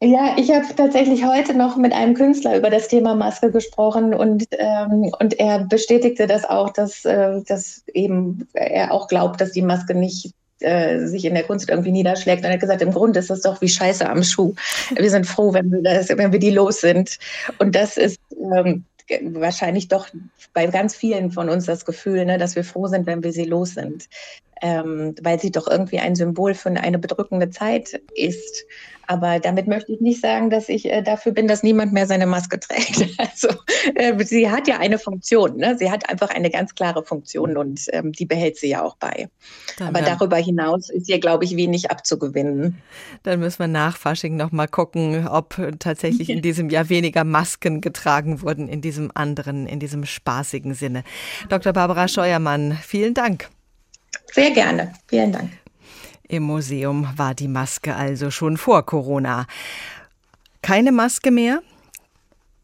Ja, 0.00 0.36
ich 0.36 0.50
habe 0.50 0.66
tatsächlich 0.76 1.24
heute 1.24 1.54
noch 1.54 1.76
mit 1.76 1.94
einem 1.94 2.14
Künstler 2.14 2.58
über 2.58 2.68
das 2.68 2.88
Thema 2.88 3.14
Maske 3.14 3.50
gesprochen 3.50 4.12
und, 4.12 4.44
ähm, 4.50 5.10
und 5.18 5.38
er 5.40 5.60
bestätigte 5.60 6.26
das 6.26 6.44
auch, 6.44 6.70
dass, 6.70 7.06
äh, 7.06 7.40
dass 7.46 7.84
eben 7.94 8.46
er 8.52 8.92
auch 8.92 9.08
glaubt, 9.08 9.40
dass 9.40 9.52
die 9.52 9.62
Maske 9.62 9.94
nicht 9.94 10.34
äh, 10.64 11.06
sich 11.06 11.24
in 11.24 11.34
der 11.34 11.44
Kunst 11.44 11.68
irgendwie 11.68 11.92
niederschlägt. 11.92 12.42
Und 12.42 12.46
er 12.46 12.54
hat 12.54 12.60
gesagt, 12.60 12.82
im 12.82 12.92
Grunde 12.92 13.20
ist 13.20 13.30
das 13.30 13.42
doch 13.42 13.60
wie 13.60 13.68
Scheiße 13.68 14.08
am 14.08 14.22
Schuh. 14.22 14.54
Wir 14.96 15.10
sind 15.10 15.26
froh, 15.26 15.52
wenn 15.52 15.70
wir, 15.70 15.82
das, 15.82 16.08
wenn 16.08 16.32
wir 16.32 16.38
die 16.38 16.50
los 16.50 16.80
sind. 16.80 17.18
Und 17.58 17.74
das 17.74 17.96
ist 17.96 18.18
ähm, 18.52 18.84
wahrscheinlich 19.22 19.88
doch 19.88 20.08
bei 20.52 20.66
ganz 20.66 20.94
vielen 20.94 21.30
von 21.30 21.48
uns 21.48 21.66
das 21.66 21.84
Gefühl, 21.84 22.24
ne, 22.24 22.38
dass 22.38 22.56
wir 22.56 22.64
froh 22.64 22.86
sind, 22.86 23.06
wenn 23.06 23.22
wir 23.22 23.32
sie 23.32 23.44
los 23.44 23.74
sind. 23.74 24.08
Ähm, 24.62 25.14
weil 25.20 25.38
sie 25.38 25.50
doch 25.50 25.68
irgendwie 25.68 25.98
ein 25.98 26.14
Symbol 26.14 26.54
für 26.54 26.70
eine 26.70 26.98
bedrückende 26.98 27.50
Zeit 27.50 28.00
ist. 28.14 28.64
Aber 29.06 29.38
damit 29.40 29.66
möchte 29.66 29.92
ich 29.92 30.00
nicht 30.00 30.20
sagen, 30.20 30.50
dass 30.50 30.68
ich 30.68 30.90
äh, 30.90 31.02
dafür 31.02 31.32
bin, 31.32 31.48
dass 31.48 31.62
niemand 31.62 31.92
mehr 31.92 32.06
seine 32.06 32.26
Maske 32.26 32.60
trägt. 32.60 33.04
Also 33.18 33.48
äh, 33.94 34.22
sie 34.24 34.50
hat 34.50 34.68
ja 34.68 34.78
eine 34.78 34.98
Funktion. 34.98 35.56
Ne? 35.56 35.76
Sie 35.78 35.90
hat 35.90 36.08
einfach 36.08 36.30
eine 36.30 36.50
ganz 36.50 36.74
klare 36.74 37.04
Funktion 37.04 37.56
und 37.56 37.86
ähm, 37.92 38.12
die 38.12 38.26
behält 38.26 38.56
sie 38.56 38.68
ja 38.68 38.82
auch 38.82 38.96
bei. 38.96 39.28
Dann 39.78 39.88
Aber 39.88 40.02
darüber 40.02 40.36
hinaus 40.36 40.90
ist 40.90 41.08
ihr, 41.08 41.18
glaube 41.18 41.44
ich, 41.44 41.56
wenig 41.56 41.90
abzugewinnen. 41.90 42.80
Dann 43.22 43.40
müssen 43.40 43.60
wir 43.60 43.68
nach 43.68 43.96
Fasching 43.96 44.36
noch 44.36 44.52
mal 44.52 44.68
gucken, 44.68 45.26
ob 45.28 45.56
tatsächlich 45.78 46.28
in 46.30 46.42
diesem 46.42 46.70
Jahr 46.70 46.88
weniger 46.88 47.24
Masken 47.24 47.80
getragen 47.80 48.42
wurden, 48.42 48.68
in 48.68 48.80
diesem 48.80 49.10
anderen, 49.14 49.66
in 49.66 49.80
diesem 49.80 50.04
spaßigen 50.04 50.74
Sinne. 50.74 51.04
Dr. 51.48 51.72
Barbara 51.72 52.08
Scheuermann, 52.08 52.78
vielen 52.82 53.14
Dank. 53.14 53.48
Sehr 54.32 54.50
gerne. 54.50 54.92
Vielen 55.08 55.32
Dank. 55.32 55.50
Im 56.34 56.42
Museum 56.42 57.06
war 57.16 57.32
die 57.32 57.46
Maske 57.46 57.94
also 57.94 58.32
schon 58.32 58.56
vor 58.56 58.84
Corona. 58.84 59.46
Keine 60.62 60.90
Maske 60.90 61.30
mehr? 61.30 61.62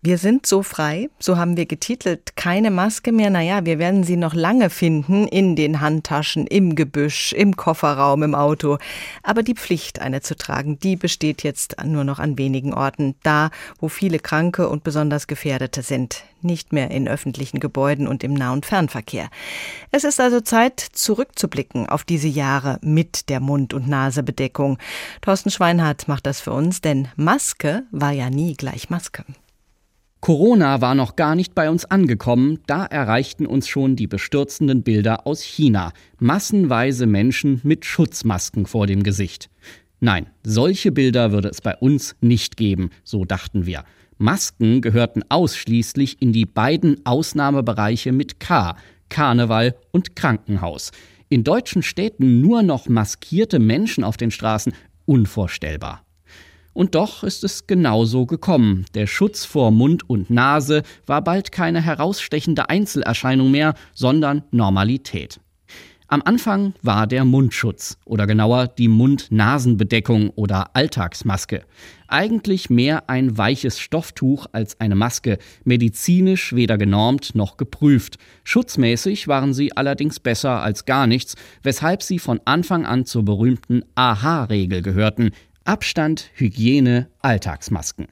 Wir 0.02 0.16
sind 0.16 0.46
so 0.46 0.62
frei, 0.62 1.10
so 1.18 1.36
haben 1.36 1.58
wir 1.58 1.66
getitelt, 1.66 2.34
keine 2.34 2.70
Maske 2.70 3.12
mehr. 3.12 3.28
Naja, 3.28 3.66
wir 3.66 3.78
werden 3.78 4.02
sie 4.02 4.16
noch 4.16 4.32
lange 4.32 4.70
finden 4.70 5.28
in 5.28 5.56
den 5.56 5.82
Handtaschen, 5.82 6.46
im 6.46 6.74
Gebüsch, 6.74 7.34
im 7.34 7.54
Kofferraum, 7.54 8.22
im 8.22 8.34
Auto. 8.34 8.78
Aber 9.22 9.42
die 9.42 9.52
Pflicht, 9.52 10.00
eine 10.00 10.22
zu 10.22 10.36
tragen, 10.36 10.78
die 10.78 10.96
besteht 10.96 11.42
jetzt 11.42 11.76
nur 11.84 12.04
noch 12.04 12.18
an 12.18 12.38
wenigen 12.38 12.72
Orten. 12.72 13.14
Da, 13.22 13.50
wo 13.78 13.88
viele 13.88 14.18
Kranke 14.18 14.70
und 14.70 14.84
besonders 14.84 15.26
Gefährdete 15.26 15.82
sind. 15.82 16.24
Nicht 16.40 16.72
mehr 16.72 16.90
in 16.90 17.06
öffentlichen 17.06 17.60
Gebäuden 17.60 18.08
und 18.08 18.24
im 18.24 18.32
Nah- 18.32 18.54
und 18.54 18.64
Fernverkehr. 18.64 19.28
Es 19.90 20.04
ist 20.04 20.18
also 20.18 20.40
Zeit, 20.40 20.80
zurückzublicken 20.80 21.86
auf 21.90 22.04
diese 22.04 22.28
Jahre 22.28 22.78
mit 22.80 23.28
der 23.28 23.40
Mund- 23.40 23.74
und 23.74 23.86
Nasebedeckung. 23.86 24.78
Thorsten 25.20 25.50
Schweinhardt 25.50 26.08
macht 26.08 26.24
das 26.24 26.40
für 26.40 26.52
uns, 26.52 26.80
denn 26.80 27.08
Maske 27.16 27.82
war 27.90 28.12
ja 28.12 28.30
nie 28.30 28.54
gleich 28.54 28.88
Maske. 28.88 29.26
Corona 30.20 30.82
war 30.82 30.94
noch 30.94 31.16
gar 31.16 31.34
nicht 31.34 31.54
bei 31.54 31.70
uns 31.70 31.86
angekommen, 31.86 32.58
da 32.66 32.84
erreichten 32.84 33.46
uns 33.46 33.68
schon 33.68 33.96
die 33.96 34.06
bestürzenden 34.06 34.82
Bilder 34.82 35.26
aus 35.26 35.40
China. 35.42 35.92
Massenweise 36.18 37.06
Menschen 37.06 37.60
mit 37.62 37.86
Schutzmasken 37.86 38.66
vor 38.66 38.86
dem 38.86 39.02
Gesicht. 39.02 39.48
Nein, 39.98 40.26
solche 40.42 40.92
Bilder 40.92 41.32
würde 41.32 41.48
es 41.48 41.62
bei 41.62 41.74
uns 41.74 42.16
nicht 42.20 42.58
geben, 42.58 42.90
so 43.02 43.24
dachten 43.24 43.64
wir. 43.64 43.84
Masken 44.18 44.82
gehörten 44.82 45.22
ausschließlich 45.30 46.20
in 46.20 46.34
die 46.34 46.44
beiden 46.44 47.06
Ausnahmebereiche 47.06 48.12
mit 48.12 48.40
K, 48.40 48.76
Karneval 49.08 49.74
und 49.90 50.16
Krankenhaus. 50.16 50.90
In 51.30 51.44
deutschen 51.44 51.82
Städten 51.82 52.42
nur 52.42 52.62
noch 52.62 52.88
maskierte 52.88 53.58
Menschen 53.58 54.04
auf 54.04 54.18
den 54.18 54.30
Straßen, 54.30 54.74
unvorstellbar. 55.06 56.02
Und 56.72 56.94
doch 56.94 57.24
ist 57.24 57.44
es 57.44 57.66
genauso 57.66 58.26
gekommen. 58.26 58.86
Der 58.94 59.06
Schutz 59.06 59.44
vor 59.44 59.70
Mund 59.70 60.08
und 60.08 60.30
Nase 60.30 60.82
war 61.06 61.22
bald 61.22 61.52
keine 61.52 61.80
herausstechende 61.80 62.68
Einzelerscheinung 62.68 63.50
mehr, 63.50 63.74
sondern 63.92 64.44
Normalität. 64.50 65.40
Am 66.12 66.22
Anfang 66.24 66.74
war 66.82 67.06
der 67.06 67.24
Mundschutz 67.24 67.96
oder 68.04 68.26
genauer 68.26 68.66
die 68.66 68.88
Mund-Nasen-Bedeckung 68.88 70.30
oder 70.30 70.74
Alltagsmaske. 70.74 71.62
Eigentlich 72.08 72.68
mehr 72.68 73.08
ein 73.08 73.38
weiches 73.38 73.78
Stofftuch 73.78 74.46
als 74.50 74.80
eine 74.80 74.96
Maske, 74.96 75.38
medizinisch 75.62 76.52
weder 76.52 76.78
genormt 76.78 77.36
noch 77.36 77.56
geprüft. 77.56 78.18
Schutzmäßig 78.42 79.28
waren 79.28 79.54
sie 79.54 79.76
allerdings 79.76 80.18
besser 80.18 80.60
als 80.60 80.84
gar 80.84 81.06
nichts, 81.06 81.36
weshalb 81.62 82.02
sie 82.02 82.18
von 82.18 82.40
Anfang 82.44 82.86
an 82.86 83.06
zur 83.06 83.24
berühmten 83.24 83.84
AHA-Regel 83.94 84.82
gehörten, 84.82 85.30
Abstand, 85.70 86.30
Hygiene, 86.34 87.06
Alltagsmasken. 87.20 88.08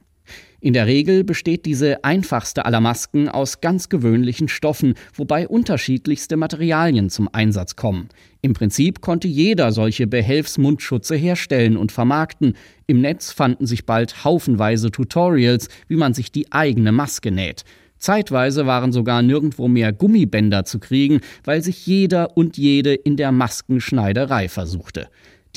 In 0.61 0.71
der 0.71 0.87
Regel 0.87 1.25
besteht 1.25 1.65
diese 1.65 2.05
einfachste 2.05 2.63
aller 2.63 2.79
Masken 2.79 3.27
aus 3.27 3.59
ganz 3.59 3.89
gewöhnlichen 3.89 4.47
Stoffen, 4.47 4.93
wobei 5.13 5.45
unterschiedlichste 5.45 6.37
Materialien 6.37 7.09
zum 7.09 7.27
Einsatz 7.33 7.75
kommen. 7.75 8.07
Im 8.41 8.53
Prinzip 8.53 9.01
konnte 9.01 9.27
jeder 9.27 9.73
solche 9.73 10.07
Behelfsmundschutze 10.07 11.17
herstellen 11.17 11.75
und 11.75 11.91
vermarkten. 11.91 12.53
Im 12.87 13.01
Netz 13.01 13.33
fanden 13.33 13.65
sich 13.65 13.85
bald 13.85 14.23
haufenweise 14.23 14.89
Tutorials, 14.89 15.67
wie 15.89 15.97
man 15.97 16.13
sich 16.13 16.31
die 16.31 16.49
eigene 16.53 16.93
Maske 16.93 17.29
näht. 17.29 17.65
Zeitweise 17.97 18.67
waren 18.67 18.93
sogar 18.93 19.21
nirgendwo 19.21 19.67
mehr 19.67 19.91
Gummibänder 19.91 20.63
zu 20.63 20.79
kriegen, 20.79 21.19
weil 21.43 21.61
sich 21.61 21.85
jeder 21.85 22.37
und 22.37 22.57
jede 22.57 22.93
in 22.93 23.17
der 23.17 23.33
Maskenschneiderei 23.33 24.47
versuchte. 24.47 25.09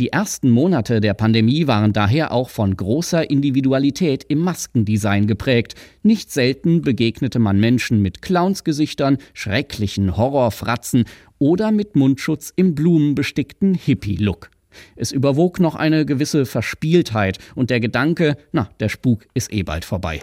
Die 0.03 0.09
ersten 0.09 0.51
Monate 0.51 1.01
der 1.01 1.15
Pandemie 1.15 1.69
waren 1.69 1.93
daher 1.93 2.33
auch 2.33 2.49
von 2.49 2.77
großer 2.77 3.31
Individualität 3.31 4.25
im 4.25 4.41
Maskendesign 4.41 5.29
geprägt. 5.29 5.77
Nicht 6.03 6.33
selten 6.33 6.83
begegnete 6.83 7.39
man 7.39 7.61
Menschen 7.61 8.03
mit 8.03 8.21
Clownsgesichtern, 8.21 9.19
schrecklichen 9.33 10.17
Horrorfratzen 10.17 11.05
oder 11.39 11.71
mit 11.71 11.95
Mundschutz 11.95 12.53
im 12.57 12.75
blumenbestickten 12.75 13.75
Hippie-Look. 13.75 14.51
Es 14.97 15.13
überwog 15.13 15.61
noch 15.61 15.77
eine 15.77 16.05
gewisse 16.05 16.47
Verspieltheit 16.47 17.39
und 17.55 17.71
der 17.71 17.79
Gedanke, 17.79 18.37
na, 18.51 18.71
der 18.81 18.89
Spuk 18.89 19.29
ist 19.35 19.53
eh 19.53 19.63
bald 19.63 19.85
vorbei. 19.85 20.23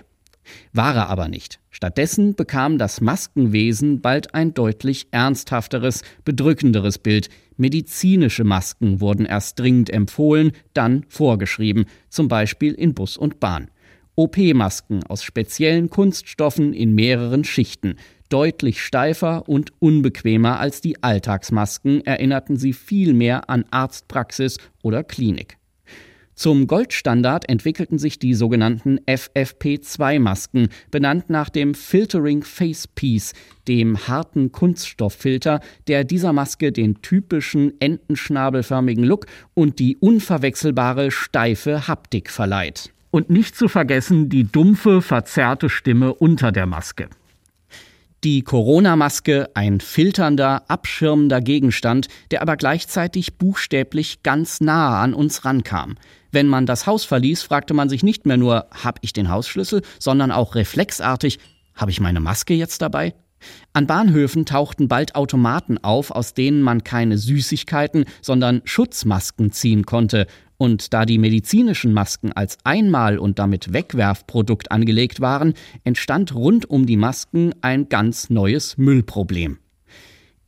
War 0.73 0.95
er 0.95 1.09
aber 1.09 1.27
nicht. 1.27 1.59
Stattdessen 1.69 2.35
bekam 2.35 2.77
das 2.77 3.01
Maskenwesen 3.01 4.01
bald 4.01 4.33
ein 4.33 4.53
deutlich 4.53 5.07
ernsthafteres, 5.11 6.01
bedrückenderes 6.25 6.97
Bild. 6.97 7.29
Medizinische 7.57 8.43
Masken 8.43 9.01
wurden 9.01 9.25
erst 9.25 9.59
dringend 9.59 9.89
empfohlen, 9.89 10.51
dann 10.73 11.05
vorgeschrieben, 11.09 11.85
zum 12.09 12.27
Beispiel 12.27 12.73
in 12.73 12.93
Bus 12.93 13.17
und 13.17 13.39
Bahn. 13.39 13.69
OP-Masken 14.15 15.03
aus 15.05 15.23
speziellen 15.23 15.89
Kunststoffen 15.89 16.73
in 16.73 16.93
mehreren 16.93 17.45
Schichten. 17.45 17.95
Deutlich 18.27 18.81
steifer 18.81 19.47
und 19.47 19.71
unbequemer 19.79 20.59
als 20.59 20.81
die 20.81 21.01
Alltagsmasken 21.01 22.05
erinnerten 22.05 22.57
sie 22.57 22.73
viel 22.73 23.13
mehr 23.13 23.49
an 23.49 23.65
Arztpraxis 23.71 24.57
oder 24.83 25.03
Klinik. 25.03 25.58
Zum 26.39 26.67
Goldstandard 26.67 27.49
entwickelten 27.49 27.99
sich 27.99 28.17
die 28.17 28.33
sogenannten 28.33 28.97
FFP2-Masken, 29.01 30.69
benannt 30.89 31.29
nach 31.29 31.49
dem 31.49 31.73
Filtering 31.73 32.43
Face 32.43 32.87
Piece, 32.87 33.33
dem 33.67 34.07
harten 34.07 34.53
Kunststofffilter, 34.53 35.59
der 35.89 36.05
dieser 36.05 36.31
Maske 36.31 36.71
den 36.71 37.01
typischen 37.01 37.73
entenschnabelförmigen 37.81 39.03
Look 39.03 39.25
und 39.53 39.79
die 39.79 39.97
unverwechselbare 39.97 41.11
steife 41.11 41.89
Haptik 41.89 42.29
verleiht. 42.29 42.93
Und 43.11 43.29
nicht 43.29 43.57
zu 43.57 43.67
vergessen 43.67 44.29
die 44.29 44.45
dumpfe, 44.45 45.01
verzerrte 45.01 45.67
Stimme 45.67 46.13
unter 46.13 46.53
der 46.53 46.67
Maske. 46.67 47.09
Die 48.25 48.43
Corona-Maske 48.43 49.49
ein 49.55 49.79
filternder, 49.79 50.63
abschirmender 50.69 51.39
Gegenstand, 51.39 52.07
der 52.31 52.41
aber 52.41 52.57
gleichzeitig 52.57 53.37
buchstäblich 53.37 54.23
ganz 54.23 54.59
nahe 54.59 54.97
an 54.97 55.13
uns 55.13 55.45
rankam. 55.45 55.95
Wenn 56.31 56.47
man 56.47 56.65
das 56.65 56.85
Haus 56.85 57.05
verließ, 57.05 57.41
fragte 57.41 57.73
man 57.73 57.89
sich 57.89 58.03
nicht 58.03 58.25
mehr 58.25 58.37
nur, 58.37 58.67
hab 58.71 58.99
ich 59.01 59.13
den 59.13 59.29
Hausschlüssel, 59.29 59.81
sondern 59.99 60.31
auch 60.31 60.55
reflexartig, 60.55 61.39
habe 61.73 61.91
ich 61.91 61.99
meine 61.99 62.19
Maske 62.19 62.53
jetzt 62.53 62.81
dabei? 62.81 63.13
An 63.73 63.87
Bahnhöfen 63.87 64.45
tauchten 64.45 64.87
bald 64.87 65.15
Automaten 65.15 65.77
auf, 65.77 66.11
aus 66.11 66.33
denen 66.33 66.61
man 66.61 66.83
keine 66.83 67.17
Süßigkeiten, 67.17 68.05
sondern 68.21 68.61
Schutzmasken 68.65 69.51
ziehen 69.51 69.85
konnte. 69.85 70.27
Und 70.57 70.93
da 70.93 71.05
die 71.05 71.17
medizinischen 71.17 71.93
Masken 71.93 72.33
als 72.33 72.57
Einmal- 72.65 73.17
und 73.17 73.39
damit 73.39 73.71
Wegwerfprodukt 73.71 74.71
angelegt 74.71 75.21
waren, 75.21 75.53
entstand 75.85 76.35
rund 76.35 76.69
um 76.69 76.85
die 76.85 76.97
Masken 76.97 77.53
ein 77.61 77.87
ganz 77.87 78.29
neues 78.29 78.77
Müllproblem. 78.77 79.59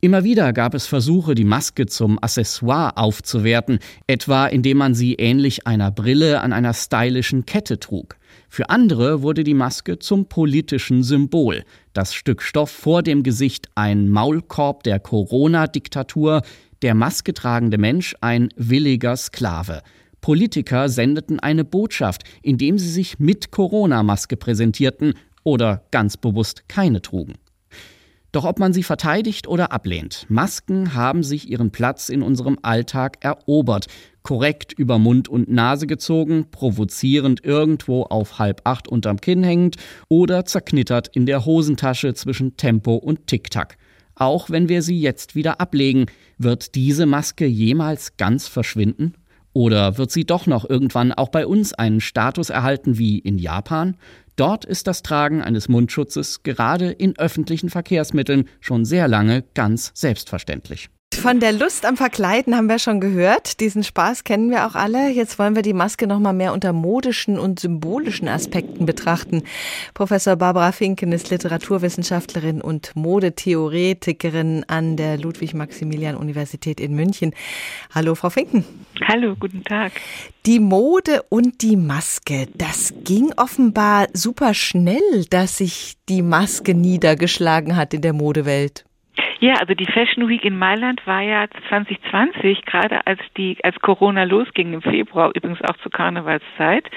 Immer 0.04 0.24
wieder 0.24 0.52
gab 0.52 0.74
es 0.74 0.88
Versuche, 0.88 1.36
die 1.36 1.44
Maske 1.44 1.86
zum 1.86 2.18
Accessoire 2.20 2.96
aufzuwerten, 2.96 3.78
etwa 4.08 4.48
indem 4.48 4.78
man 4.78 4.96
sie 4.96 5.14
ähnlich 5.14 5.68
einer 5.68 5.92
Brille 5.92 6.40
an 6.40 6.52
einer 6.52 6.74
stylischen 6.74 7.46
Kette 7.46 7.78
trug. 7.78 8.16
Für 8.48 8.68
andere 8.68 9.22
wurde 9.22 9.44
die 9.44 9.54
Maske 9.54 10.00
zum 10.00 10.26
politischen 10.26 11.04
Symbol, 11.04 11.62
das 11.92 12.14
Stück 12.14 12.42
Stoff 12.42 12.70
vor 12.70 13.04
dem 13.04 13.22
Gesicht 13.22 13.68
ein 13.76 14.08
Maulkorb 14.08 14.82
der 14.82 14.98
Corona-Diktatur, 14.98 16.42
der 16.82 16.96
Maske 16.96 17.32
tragende 17.32 17.78
Mensch 17.78 18.16
ein 18.20 18.48
williger 18.56 19.16
Sklave. 19.16 19.82
Politiker 20.20 20.88
sendeten 20.88 21.38
eine 21.38 21.64
Botschaft, 21.64 22.24
indem 22.42 22.76
sie 22.76 22.90
sich 22.90 23.20
mit 23.20 23.52
Corona-Maske 23.52 24.36
präsentierten 24.36 25.14
oder 25.44 25.84
ganz 25.92 26.16
bewusst 26.16 26.68
keine 26.68 27.02
trugen. 27.02 27.34
Doch 28.32 28.44
ob 28.44 28.58
man 28.58 28.72
sie 28.72 28.82
verteidigt 28.82 29.46
oder 29.46 29.72
ablehnt, 29.72 30.24
Masken 30.30 30.94
haben 30.94 31.22
sich 31.22 31.50
ihren 31.50 31.70
Platz 31.70 32.08
in 32.08 32.22
unserem 32.22 32.58
Alltag 32.62 33.18
erobert, 33.20 33.88
korrekt 34.22 34.72
über 34.72 34.98
Mund 34.98 35.28
und 35.28 35.50
Nase 35.50 35.86
gezogen, 35.86 36.46
provozierend 36.50 37.44
irgendwo 37.44 38.04
auf 38.04 38.38
halb 38.38 38.62
acht 38.64 38.88
unterm 38.88 39.20
Kinn 39.20 39.42
hängend 39.42 39.76
oder 40.08 40.46
zerknittert 40.46 41.08
in 41.08 41.26
der 41.26 41.44
Hosentasche 41.44 42.14
zwischen 42.14 42.56
Tempo 42.56 42.94
und 42.94 43.26
Tic-Tac. 43.26 43.76
Auch 44.14 44.48
wenn 44.48 44.70
wir 44.70 44.80
sie 44.80 44.98
jetzt 44.98 45.34
wieder 45.34 45.60
ablegen, 45.60 46.06
wird 46.38 46.74
diese 46.74 47.04
Maske 47.04 47.44
jemals 47.44 48.16
ganz 48.16 48.48
verschwinden? 48.48 49.12
Oder 49.52 49.98
wird 49.98 50.10
sie 50.10 50.24
doch 50.24 50.46
noch 50.46 50.68
irgendwann 50.68 51.12
auch 51.12 51.28
bei 51.28 51.46
uns 51.46 51.74
einen 51.74 52.00
Status 52.00 52.50
erhalten 52.50 52.98
wie 52.98 53.18
in 53.18 53.38
Japan? 53.38 53.96
Dort 54.36 54.64
ist 54.64 54.86
das 54.86 55.02
Tragen 55.02 55.42
eines 55.42 55.68
Mundschutzes 55.68 56.42
gerade 56.42 56.90
in 56.90 57.18
öffentlichen 57.18 57.68
Verkehrsmitteln 57.68 58.48
schon 58.60 58.84
sehr 58.84 59.08
lange 59.08 59.44
ganz 59.54 59.92
selbstverständlich. 59.94 60.88
Von 61.20 61.38
der 61.38 61.52
Lust 61.52 61.86
am 61.86 61.96
Verkleiden 61.96 62.56
haben 62.56 62.68
wir 62.68 62.80
schon 62.80 63.00
gehört. 63.00 63.60
Diesen 63.60 63.84
Spaß 63.84 64.24
kennen 64.24 64.50
wir 64.50 64.66
auch 64.66 64.74
alle. 64.74 65.08
Jetzt 65.08 65.38
wollen 65.38 65.54
wir 65.54 65.62
die 65.62 65.72
Maske 65.72 66.08
noch 66.08 66.18
mal 66.18 66.32
mehr 66.32 66.52
unter 66.52 66.72
modischen 66.72 67.38
und 67.38 67.60
symbolischen 67.60 68.26
Aspekten 68.26 68.86
betrachten. 68.86 69.44
Professor 69.94 70.34
Barbara 70.34 70.72
Finken 70.72 71.12
ist 71.12 71.30
Literaturwissenschaftlerin 71.30 72.60
und 72.60 72.96
Modetheoretikerin 72.96 74.64
an 74.66 74.96
der 74.96 75.16
Ludwig-Maximilian-Universität 75.16 76.80
in 76.80 76.94
München. 76.94 77.34
Hallo, 77.94 78.16
Frau 78.16 78.30
Finken. 78.30 78.64
Hallo, 79.06 79.36
guten 79.38 79.62
Tag. 79.62 79.92
Die 80.46 80.58
Mode 80.58 81.22
und 81.28 81.62
die 81.62 81.76
Maske, 81.76 82.48
das 82.54 82.94
ging 83.04 83.32
offenbar 83.36 84.08
super 84.12 84.54
schnell, 84.54 85.24
dass 85.30 85.58
sich 85.58 85.94
die 86.08 86.22
Maske 86.22 86.74
niedergeschlagen 86.74 87.76
hat 87.76 87.94
in 87.94 88.00
der 88.00 88.12
Modewelt. 88.12 88.84
Ja, 89.42 89.54
also 89.54 89.74
die 89.74 89.86
Fashion 89.86 90.28
Week 90.28 90.44
in 90.44 90.56
Mailand 90.56 91.04
war 91.04 91.20
ja 91.20 91.46
2020, 91.68 92.64
gerade 92.64 93.04
als 93.08 93.18
die, 93.36 93.58
als 93.64 93.74
Corona 93.80 94.22
losging 94.22 94.72
im 94.72 94.82
Februar, 94.82 95.32
übrigens 95.34 95.60
auch 95.62 95.76
zur 95.78 95.90
Karnevalszeit. 95.90 96.88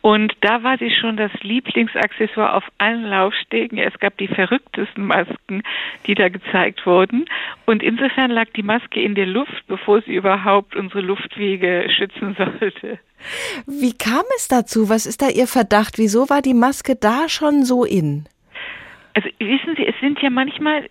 Und 0.00 0.32
da 0.40 0.62
war 0.62 0.78
sie 0.78 0.90
schon 0.90 1.18
das 1.18 1.30
Lieblingsaccessoire 1.42 2.54
auf 2.54 2.64
allen 2.78 3.04
Laufstegen. 3.04 3.76
Es 3.76 3.92
gab 3.98 4.16
die 4.16 4.28
verrücktesten 4.28 5.04
Masken, 5.04 5.62
die 6.06 6.14
da 6.14 6.30
gezeigt 6.30 6.86
wurden. 6.86 7.26
Und 7.66 7.82
insofern 7.82 8.30
lag 8.30 8.46
die 8.56 8.62
Maske 8.62 9.02
in 9.02 9.14
der 9.14 9.26
Luft, 9.26 9.66
bevor 9.66 10.00
sie 10.00 10.14
überhaupt 10.14 10.76
unsere 10.76 11.02
Luftwege 11.02 11.86
schützen 11.94 12.34
sollte. 12.38 12.98
Wie 13.66 13.92
kam 13.92 14.24
es 14.38 14.48
dazu? 14.48 14.88
Was 14.88 15.04
ist 15.04 15.20
da 15.20 15.28
Ihr 15.28 15.46
Verdacht? 15.46 15.98
Wieso 15.98 16.30
war 16.30 16.40
die 16.40 16.54
Maske 16.54 16.96
da 16.96 17.28
schon 17.28 17.62
so 17.62 17.84
in? 17.84 18.24
Also 19.12 19.28
wissen 19.38 19.74
Sie, 19.76 19.86
es 19.86 19.94
sind 20.00 20.20
ja 20.22 20.30
manchmal 20.30 20.88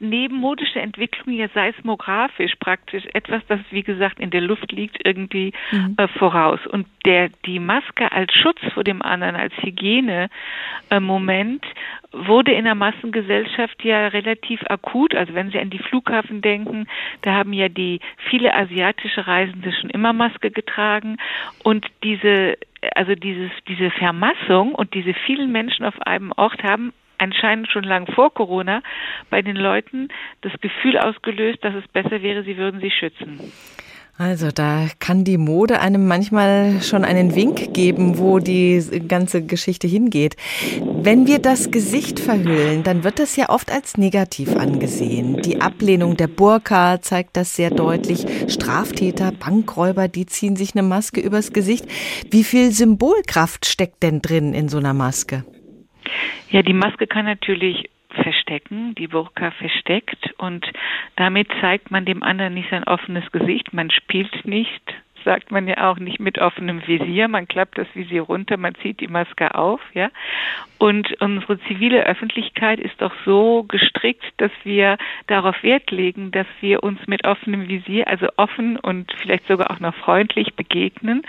nebenmodische 0.00 0.80
Entwicklung 0.80 1.34
ja 1.34 1.48
seismografisch 1.54 2.54
praktisch 2.58 3.04
etwas, 3.14 3.42
das 3.46 3.60
wie 3.70 3.82
gesagt 3.82 4.18
in 4.18 4.30
der 4.30 4.40
Luft 4.40 4.72
liegt, 4.72 5.06
irgendwie 5.06 5.52
mhm. 5.70 5.94
äh, 5.98 6.08
voraus. 6.08 6.58
Und 6.66 6.86
der 7.04 7.28
die 7.46 7.58
Maske 7.58 8.10
als 8.10 8.32
Schutz 8.34 8.58
vor 8.74 8.84
dem 8.84 9.02
anderen, 9.02 9.36
als 9.36 9.52
Hygiene-Moment 9.62 11.64
äh, 11.64 11.68
wurde 12.12 12.52
in 12.52 12.64
der 12.64 12.74
Massengesellschaft 12.74 13.84
ja 13.84 14.08
relativ 14.08 14.60
akut. 14.68 15.14
Also 15.14 15.34
wenn 15.34 15.50
Sie 15.50 15.58
an 15.58 15.70
die 15.70 15.78
Flughafen 15.78 16.42
denken, 16.42 16.86
da 17.22 17.34
haben 17.34 17.52
ja 17.52 17.68
die 17.68 18.00
viele 18.28 18.54
asiatische 18.54 19.26
Reisende 19.26 19.72
schon 19.72 19.90
immer 19.90 20.12
Maske 20.12 20.50
getragen 20.50 21.16
und 21.62 21.86
diese 22.02 22.56
also 22.96 23.14
dieses, 23.14 23.52
diese 23.68 23.90
Vermassung 23.90 24.74
und 24.74 24.94
diese 24.94 25.14
vielen 25.14 25.52
Menschen 25.52 25.84
auf 25.84 26.02
einem 26.02 26.32
Ort 26.36 26.64
haben 26.64 26.92
anscheinend 27.22 27.68
schon 27.68 27.84
lang 27.84 28.06
vor 28.12 28.34
Corona 28.34 28.82
bei 29.30 29.42
den 29.42 29.56
Leuten 29.56 30.08
das 30.40 30.52
Gefühl 30.60 30.98
ausgelöst, 30.98 31.62
dass 31.62 31.74
es 31.74 31.86
besser 31.88 32.20
wäre, 32.22 32.42
sie 32.42 32.56
würden 32.56 32.80
sich 32.80 32.94
schützen. 32.94 33.38
Also 34.18 34.50
da 34.50 34.88
kann 35.00 35.24
die 35.24 35.38
Mode 35.38 35.80
einem 35.80 36.06
manchmal 36.06 36.82
schon 36.82 37.02
einen 37.04 37.34
Wink 37.34 37.72
geben, 37.72 38.18
wo 38.18 38.40
die 38.40 38.80
ganze 39.08 39.44
Geschichte 39.44 39.88
hingeht. 39.88 40.36
Wenn 40.80 41.26
wir 41.26 41.38
das 41.38 41.70
Gesicht 41.70 42.20
verhüllen, 42.20 42.82
dann 42.82 43.04
wird 43.04 43.18
das 43.18 43.36
ja 43.36 43.48
oft 43.48 43.72
als 43.72 43.96
negativ 43.96 44.54
angesehen. 44.54 45.40
Die 45.42 45.62
Ablehnung 45.62 46.16
der 46.18 46.28
Burka 46.28 47.00
zeigt 47.00 47.38
das 47.38 47.56
sehr 47.56 47.70
deutlich. 47.70 48.26
Straftäter, 48.48 49.32
Bankräuber, 49.32 50.08
die 50.08 50.26
ziehen 50.26 50.56
sich 50.56 50.74
eine 50.74 50.86
Maske 50.86 51.20
übers 51.20 51.54
Gesicht. 51.54 51.86
Wie 52.30 52.44
viel 52.44 52.70
Symbolkraft 52.70 53.64
steckt 53.64 54.02
denn 54.02 54.20
drin 54.20 54.52
in 54.52 54.68
so 54.68 54.76
einer 54.76 54.94
Maske? 54.94 55.44
Ja, 56.50 56.62
die 56.62 56.72
Maske 56.72 57.06
kann 57.06 57.24
natürlich 57.24 57.88
verstecken, 58.10 58.94
die 58.94 59.08
Burka 59.08 59.50
versteckt 59.52 60.34
und 60.38 60.66
damit 61.16 61.48
zeigt 61.60 61.90
man 61.90 62.04
dem 62.04 62.22
anderen 62.22 62.54
nicht 62.54 62.70
sein 62.70 62.84
offenes 62.84 63.30
Gesicht, 63.32 63.72
man 63.72 63.90
spielt 63.90 64.44
nicht, 64.44 64.82
sagt 65.24 65.50
man 65.50 65.68
ja 65.68 65.90
auch 65.90 65.98
nicht 65.98 66.20
mit 66.20 66.38
offenem 66.38 66.86
Visier. 66.86 67.28
Man 67.28 67.48
klappt 67.48 67.78
das 67.78 67.86
Visier 67.94 68.22
runter, 68.22 68.56
man 68.56 68.74
zieht 68.76 69.00
die 69.00 69.08
Maske 69.08 69.54
auf, 69.54 69.80
ja. 69.94 70.10
Und 70.82 71.20
unsere 71.20 71.60
zivile 71.60 72.04
Öffentlichkeit 72.06 72.80
ist 72.80 73.00
doch 73.00 73.12
so 73.24 73.64
gestrickt, 73.68 74.24
dass 74.38 74.50
wir 74.64 74.98
darauf 75.28 75.62
Wert 75.62 75.92
legen, 75.92 76.32
dass 76.32 76.48
wir 76.60 76.82
uns 76.82 76.98
mit 77.06 77.24
offenem 77.24 77.68
Visier, 77.68 78.08
also 78.08 78.26
offen 78.36 78.76
und 78.78 79.12
vielleicht 79.20 79.46
sogar 79.46 79.70
auch 79.70 79.78
noch 79.78 79.94
freundlich 79.94 80.54
begegnen. 80.54 81.22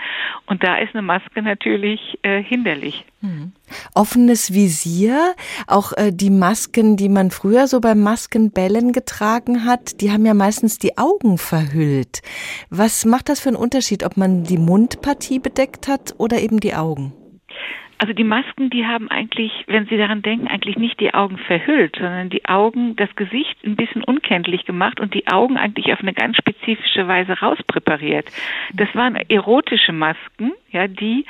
Und 0.46 0.64
da 0.64 0.78
ist 0.78 0.92
eine 0.92 1.02
Maske 1.02 1.40
natürlich 1.40 2.18
äh, 2.22 2.42
hinderlich. 2.42 3.04
Mhm. 3.20 3.52
Offenes 3.94 4.52
Visier, 4.52 5.34
auch 5.66 5.92
äh, 5.92 6.10
die 6.12 6.30
Masken, 6.30 6.96
die 6.96 7.08
man 7.08 7.30
früher 7.30 7.68
so 7.68 7.80
beim 7.80 8.00
Maskenbällen 8.00 8.92
getragen 8.92 9.64
hat, 9.64 10.00
die 10.00 10.10
haben 10.10 10.26
ja 10.26 10.34
meistens 10.34 10.78
die 10.78 10.98
Augen 10.98 11.38
verhüllt. 11.38 12.22
Was 12.70 13.04
macht 13.04 13.28
das 13.28 13.40
für 13.40 13.50
einen 13.50 13.56
Unterschied, 13.56 13.83
ob 14.04 14.16
man 14.16 14.44
die 14.44 14.58
Mundpartie 14.58 15.38
bedeckt 15.38 15.88
hat 15.88 16.14
oder 16.18 16.38
eben 16.38 16.60
die 16.60 16.74
Augen? 16.74 17.12
Also 17.98 18.12
die 18.12 18.24
Masken, 18.24 18.70
die 18.70 18.84
haben 18.84 19.08
eigentlich, 19.08 19.52
wenn 19.66 19.86
Sie 19.86 19.96
daran 19.96 20.22
denken, 20.22 20.48
eigentlich 20.48 20.76
nicht 20.76 20.98
die 21.00 21.14
Augen 21.14 21.38
verhüllt, 21.38 21.96
sondern 21.96 22.28
die 22.28 22.44
Augen, 22.44 22.96
das 22.96 23.14
Gesicht 23.14 23.56
ein 23.64 23.76
bisschen 23.76 24.02
unkenntlich 24.02 24.64
gemacht 24.64 25.00
und 25.00 25.14
die 25.14 25.28
Augen 25.28 25.56
eigentlich 25.56 25.92
auf 25.92 26.00
eine 26.00 26.12
ganz 26.12 26.36
spezifische 26.36 27.06
Weise 27.06 27.38
rauspräpariert. 27.38 28.26
Das 28.74 28.88
waren 28.94 29.16
erotische 29.16 29.92
Masken, 29.92 30.52
ja, 30.70 30.88
die 30.88 31.24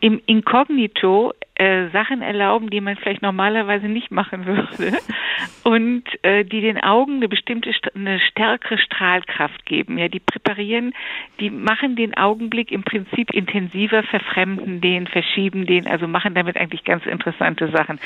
im 0.00 0.20
Inkognito 0.26 1.32
äh, 1.58 1.88
Sachen 1.88 2.22
erlauben, 2.22 2.70
die 2.70 2.80
man 2.80 2.96
vielleicht 2.96 3.22
normalerweise 3.22 3.88
nicht 3.88 4.10
machen 4.10 4.46
würde 4.46 4.98
und 5.64 6.04
äh, 6.22 6.44
die 6.44 6.60
den 6.60 6.78
Augen 6.82 7.16
eine 7.16 7.28
bestimmte, 7.28 7.70
eine 7.94 8.20
stärkere 8.20 8.78
Strahlkraft 8.78 9.64
geben. 9.64 9.98
Ja, 9.98 10.08
die 10.08 10.20
präparieren, 10.20 10.94
die 11.40 11.50
machen 11.50 11.96
den 11.96 12.16
Augenblick 12.16 12.70
im 12.70 12.82
Prinzip 12.82 13.32
intensiver, 13.32 14.02
verfremden 14.02 14.80
den, 14.80 15.06
verschieben 15.06 15.66
den, 15.66 15.86
also 15.86 16.06
machen 16.06 16.34
damit 16.34 16.56
eigentlich 16.56 16.84
ganz 16.84 17.06
interessante 17.06 17.70
Sachen. 17.70 17.98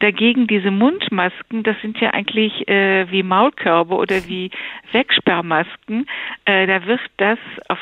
Dagegen 0.00 0.46
diese 0.46 0.70
Mundmasken, 0.70 1.62
das 1.62 1.80
sind 1.80 1.98
ja 2.00 2.10
eigentlich 2.10 2.68
äh, 2.68 3.10
wie 3.10 3.22
Maulkörbe 3.22 3.94
oder 3.94 4.26
wie 4.26 4.50
Wegsperrmasken. 4.92 6.06
Äh, 6.44 6.66
da 6.66 6.84
wird 6.86 7.00
das 7.16 7.38
auf 7.68 7.78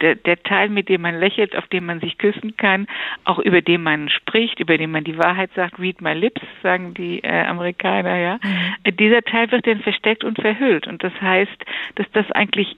der, 0.00 0.14
der 0.16 0.42
Teil, 0.42 0.68
mit 0.68 0.88
dem 0.88 1.02
man 1.02 1.18
lächelt, 1.18 1.56
auf 1.56 1.66
dem 1.68 1.86
man 1.86 2.00
sich 2.00 2.18
küssen 2.18 2.56
kann, 2.56 2.86
auch 3.24 3.38
über 3.38 3.62
den 3.62 3.82
man 3.82 4.08
spricht, 4.08 4.60
über 4.60 4.78
den 4.78 4.90
man 4.90 5.04
die 5.04 5.18
Wahrheit 5.18 5.50
sagt, 5.54 5.78
read 5.78 6.00
my 6.00 6.12
lips, 6.12 6.42
sagen 6.62 6.94
die 6.94 7.22
äh, 7.22 7.44
Amerikaner, 7.44 8.16
ja. 8.16 8.38
Mhm. 8.42 8.96
Dieser 8.96 9.22
Teil 9.22 9.50
wird 9.50 9.66
dann 9.66 9.80
versteckt 9.80 10.24
und 10.24 10.40
verhüllt. 10.40 10.86
Und 10.86 11.02
das 11.02 11.12
heißt, 11.20 11.64
dass 11.96 12.06
das 12.12 12.30
eigentlich 12.32 12.76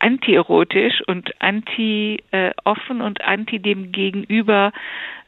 antierotisch 0.00 1.02
und 1.06 1.30
anti-offen 1.40 3.00
äh, 3.00 3.02
und 3.02 3.20
anti 3.20 3.60
dem 3.60 3.92
Gegenüber 3.92 4.72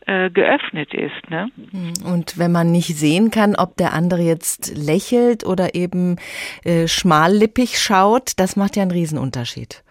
äh, 0.07 0.31
geöffnet 0.31 0.95
ist. 0.95 1.31
Ne? 1.31 1.49
Mhm. 1.57 1.93
Und 2.05 2.39
wenn 2.39 2.51
man 2.51 2.73
nicht 2.73 2.97
sehen 2.97 3.31
kann, 3.31 3.55
ob 3.55 3.77
der 3.77 3.93
andere 3.93 4.23
jetzt 4.23 4.77
lächelt 4.77 5.45
oder 5.45 5.75
eben 5.75 6.17
äh, 6.65 6.89
schmallippig 6.89 7.79
schaut, 7.79 8.33
das 8.39 8.57
macht 8.57 8.77
ja 8.77 8.83
einen 8.83 8.91
Riesenunterschied. 8.91 9.85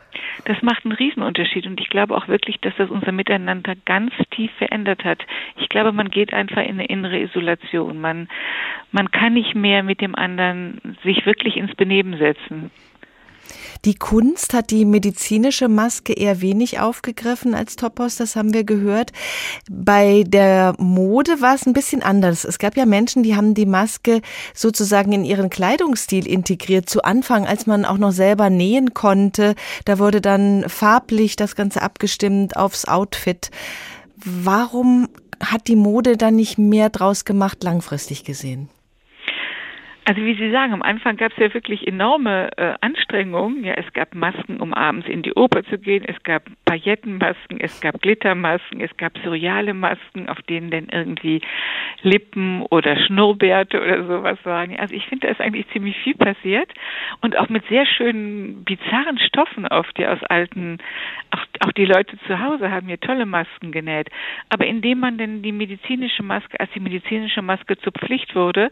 Das 0.46 0.62
macht 0.62 0.86
einen 0.86 0.94
Riesenunterschied 0.94 1.66
und 1.68 1.80
ich 1.80 1.90
glaube 1.90 2.16
auch 2.16 2.28
wirklich, 2.28 2.60
dass 2.60 2.74
das 2.78 2.90
unser 2.90 3.12
Miteinander 3.12 3.76
ganz 3.86 4.14
tief 4.32 4.52
verändert 4.58 5.04
hat. 5.04 5.26
Ich 5.58 5.70
glaube, 5.70 5.92
man 5.92 6.10
geht 6.10 6.34
einfach 6.34 6.64
in 6.64 6.80
eine 6.80 6.86
innere 6.86 7.20
Isolation. 7.20 8.00
Man, 8.00 8.28
man 8.92 9.12
kann 9.12 9.34
nicht 9.34 9.56
mehr 9.56 9.84
mit 9.84 10.02
dem 10.02 10.16
anderen 10.16 10.98
sich 11.04 11.26
wirklich 11.26 11.58
ins 11.58 11.76
Benehmen 11.76 12.18
setzen. 12.18 12.72
Die 13.84 13.96
Kunst 13.96 14.54
hat 14.54 14.70
die 14.70 14.86
medizinische 14.86 15.68
Maske 15.68 16.14
eher 16.14 16.42
wenig 16.42 16.80
aufgegriffen 16.80 17.56
als 17.56 17.76
Topos, 17.76 18.16
das 18.16 18.36
haben 18.36 18.54
wir 18.54 18.64
gehört. 18.64 19.12
Bei 19.72 20.24
der 20.28 20.76
Mode 20.78 21.42
war 21.42 21.56
es 21.56 21.66
ein 21.66 21.74
bisschen 21.74 22.04
anders. 22.04 22.46
Es 22.46 22.60
gab 22.60 22.78
ja 22.78 22.86
Menschen, 22.86 23.24
die 23.24 23.36
haben 23.36 23.56
die 23.56 23.66
Maske 23.66 24.22
sozusagen 24.54 25.14
in 25.14 25.26
ihren 25.26 25.50
Kleidungsstil 25.50 26.28
integriert. 26.28 26.90
Zu 26.90 27.04
Anfang, 27.04 27.48
als 27.48 27.66
man 27.66 27.86
auch 27.86 27.98
noch 27.98 28.12
selber 28.12 28.52
nähen 28.52 28.94
konnte, 28.94 29.56
da 29.86 29.98
wurde 29.98 30.22
dann 30.22 30.66
farblich 30.68 31.36
das 31.36 31.56
Ganze 31.56 31.82
abgestimmt 31.82 32.56
aufs 32.58 32.86
Outfit. 32.86 33.50
Warum 34.24 35.10
hat 35.40 35.68
die 35.68 35.76
Mode 35.76 36.18
dann 36.18 36.36
nicht 36.36 36.60
mehr 36.60 36.92
draus 36.92 37.26
gemacht, 37.26 37.64
langfristig 37.64 38.24
gesehen? 38.26 38.70
Also 40.04 40.24
wie 40.24 40.34
Sie 40.34 40.50
sagen, 40.52 40.74
am 40.74 40.82
Anfang 40.82 41.16
gab 41.16 41.32
es 41.32 41.38
ja 41.38 41.54
wirklich 41.54 41.88
enorme 41.88 42.50
äh, 42.58 42.74
Anstrengungen. 42.82 43.64
Ja, 43.64 43.74
es 43.74 43.94
gab 43.94 44.16
Masken, 44.16 44.60
um 44.60 44.74
abends 44.74 45.08
in 45.08 45.22
die 45.22 45.34
Oper 45.34 45.64
zu 45.64 45.78
gehen. 45.78 46.04
Es 46.06 46.22
gab 46.24 46.44
Paillettenmasken, 46.66 47.60
es 47.60 47.80
gab 47.82 48.02
Glittermasken, 48.02 48.82
es 48.82 48.96
gab 48.98 49.16
surreale 49.20 49.76
Masken, 49.76 50.28
auf 50.28 50.42
denen 50.44 50.72
dann 50.72 50.90
irgendwie 50.90 51.42
Lippen 52.02 52.64
oder 52.64 52.98
Schnurrbärte 52.98 53.80
oder 53.80 54.08
sowas 54.08 54.40
waren. 54.44 54.76
Also 54.80 54.96
ich 54.96 55.06
finde, 55.06 55.28
da 55.28 55.34
ist 55.34 55.40
eigentlich 55.40 55.68
ziemlich 55.70 55.98
viel 56.00 56.16
passiert 56.16 56.74
und 57.22 57.38
auch 57.38 57.50
mit 57.50 57.64
sehr 57.68 57.86
schönen 57.86 58.64
bizarren 58.64 59.20
Stoffen 59.20 59.68
oft, 59.68 60.00
ja 60.00 60.14
aus 60.14 60.24
alten. 60.24 60.80
Auch, 61.30 61.46
auch 61.68 61.72
die 61.74 61.86
Leute 61.86 62.18
zu 62.26 62.40
Hause 62.40 62.72
haben 62.72 62.88
hier 62.88 63.00
tolle 63.00 63.26
Masken 63.26 63.72
genäht. 63.72 64.10
Aber 64.50 64.66
indem 64.66 65.00
man 65.00 65.18
denn 65.18 65.44
die 65.44 65.52
medizinische 65.52 66.24
Maske, 66.24 66.60
als 66.60 66.72
die 66.72 66.80
medizinische 66.80 67.42
Maske 67.42 67.78
zur 67.78 67.94
Pflicht 67.94 68.36
wurde, 68.36 68.70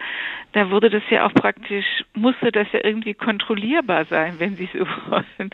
da 0.53 0.71
wurde 0.71 0.89
das 0.89 1.03
ja 1.09 1.25
auch 1.25 1.28
praktisch, 1.33 1.85
musste 2.13 2.51
das 2.51 2.67
ja 2.71 2.79
irgendwie 2.83 3.13
kontrollierbar 3.13 4.05
sein, 4.05 4.35
wenn 4.39 4.55
Sie 4.55 4.69
so 4.73 4.79
wollen, 5.09 5.49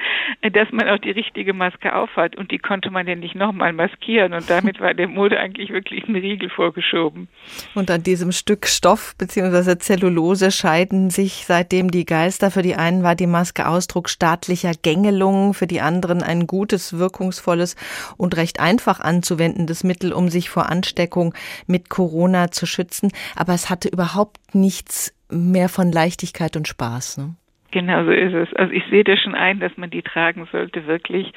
dass 0.54 0.72
man 0.72 0.90
auch 0.90 0.98
die 0.98 1.12
richtige 1.12 1.54
Maske 1.54 1.96
aufhat. 1.96 2.36
Und 2.36 2.52
die 2.52 2.60
konnte 2.60 2.92
man 2.92 3.08
ja 3.08 3.16
nicht 3.16 3.36
nochmal 3.36 3.74
maskieren. 3.74 4.34
Und 4.34 4.50
damit 4.50 4.80
war 4.80 4.94
der 4.94 5.08
Mode 5.08 5.40
eigentlich 5.40 5.70
wirklich 5.70 6.08
ein 6.08 6.16
Riegel 6.16 6.50
vorgeschoben. 6.50 7.28
Und 7.74 7.90
an 7.92 8.04
diesem 8.04 8.32
Stück 8.32 8.68
Stoff 8.68 9.16
bzw. 9.18 9.78
Zellulose 9.78 10.52
scheiden 10.52 11.10
sich 11.10 11.46
seitdem 11.46 11.92
die 11.92 12.06
Geister. 12.06 12.52
Für 12.52 12.62
die 12.62 12.76
einen 12.76 13.04
war 13.04 13.16
die 13.16 13.28
Maske 13.28 13.68
Ausdruck 13.68 14.10
staatlicher 14.10 14.72
Gängelung, 14.82 15.54
für 15.54 15.68
die 15.68 15.82
anderen 15.82 16.24
ein 16.24 16.48
gutes, 16.48 16.98
wirkungsvolles 16.98 17.76
und 18.18 18.36
recht 18.38 18.60
einfach 18.60 19.00
anzuwendendes 19.00 19.84
Mittel, 19.84 20.14
um 20.14 20.30
sich 20.30 20.50
vor 20.50 20.70
Ansteckung 20.70 21.34
mit 21.68 21.90
Corona 21.90 22.52
zu 22.52 22.66
schützen. 22.66 23.12
Aber 23.36 23.54
es 23.54 23.70
hatte 23.70 23.90
überhaupt 23.90 24.38
nichts 24.54 25.14
mehr 25.30 25.70
von 25.70 25.92
Leichtigkeit 25.92 26.56
und 26.56 26.68
Spaß. 26.68 27.18
Ne? 27.18 27.36
Genau 27.72 28.06
so 28.06 28.12
ist 28.12 28.34
es. 28.34 28.54
Also 28.54 28.72
ich 28.74 28.84
sehe 28.90 29.04
das 29.04 29.20
schon 29.20 29.36
ein, 29.36 29.60
dass 29.60 29.76
man 29.78 29.90
die 29.90 30.02
tragen 30.02 30.48
sollte, 30.52 30.88
wirklich. 30.88 31.32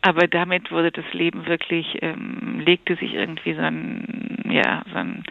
Aber 0.00 0.26
damit 0.26 0.70
wurde 0.70 0.90
das 0.90 1.04
Leben 1.12 1.46
wirklich, 1.46 1.98
ähm, 2.02 2.60
legte 2.64 2.96
sich 2.96 3.14
irgendwie 3.14 3.54
so 3.54 3.60
ein, 3.60 4.44
ja, 4.48 4.82
so 4.92 4.98
ein 4.98 5.24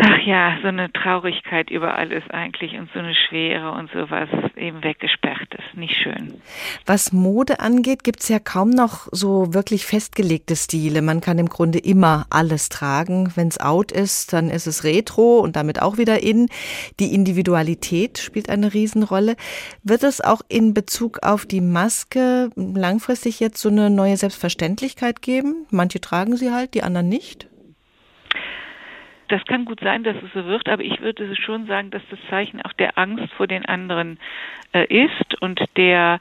ach 0.00 0.26
ja, 0.26 0.58
so 0.62 0.68
eine 0.68 0.92
Traurigkeit 0.92 1.70
über 1.70 1.94
alles 1.94 2.22
eigentlich 2.30 2.78
und 2.78 2.90
so 2.92 2.98
eine 3.00 3.14
Schwere 3.14 3.72
und 3.72 3.90
sowas 3.92 4.28
eben 4.56 4.82
weggesperrt 4.82 5.54
ist. 5.54 5.76
Nicht 5.76 5.94
schön. 5.96 6.40
Was 6.86 7.12
Mode 7.12 7.60
angeht, 7.60 8.04
gibt 8.04 8.20
es 8.20 8.28
ja 8.28 8.38
kaum 8.38 8.70
noch 8.70 9.08
so 9.12 9.52
wirklich 9.52 9.84
festgelegte 9.86 10.56
Stile. 10.56 11.02
Man 11.02 11.20
kann 11.20 11.38
im 11.38 11.48
Grunde 11.48 11.78
immer 11.78 12.26
alles 12.30 12.68
tragen. 12.68 13.32
Wenn 13.34 13.48
es 13.48 13.60
out 13.60 13.92
ist, 13.92 14.32
dann 14.32 14.48
ist 14.48 14.66
es 14.66 14.84
retro 14.84 15.40
und 15.40 15.56
damit 15.56 15.82
auch 15.82 15.98
wieder 15.98 16.22
in. 16.22 16.48
Die 16.98 17.14
Individualität 17.14 18.18
spielt 18.18 18.48
eine 18.48 18.72
Riesenrolle. 18.72 19.36
Wird 19.82 20.02
es 20.02 20.20
auch 20.20 20.40
in 20.48 20.74
Bezug 20.74 21.18
auf 21.22 21.44
die 21.44 21.60
Maske 21.60 22.50
langfristig 22.56 23.40
jetzt 23.40 23.60
so 23.60 23.68
eine 23.68 23.90
neue 23.90 24.16
Selbstverständlichkeit 24.16 25.20
geben? 25.22 25.66
Manche 25.70 26.00
tragen 26.00 26.36
sie 26.36 26.52
halt, 26.52 26.74
die 26.74 26.82
anderen 26.82 27.08
nicht? 27.08 27.49
Das 29.30 29.44
kann 29.46 29.64
gut 29.64 29.80
sein, 29.80 30.04
dass 30.04 30.16
es 30.16 30.32
so 30.32 30.44
wird, 30.46 30.68
aber 30.68 30.82
ich 30.82 31.00
würde 31.00 31.34
schon 31.36 31.66
sagen, 31.66 31.90
dass 31.90 32.02
das 32.10 32.18
Zeichen 32.28 32.60
auch 32.62 32.72
der 32.74 32.98
Angst 32.98 33.32
vor 33.34 33.46
den 33.46 33.64
anderen 33.64 34.18
äh, 34.72 34.84
ist 34.86 35.40
und 35.40 35.60
der 35.76 36.20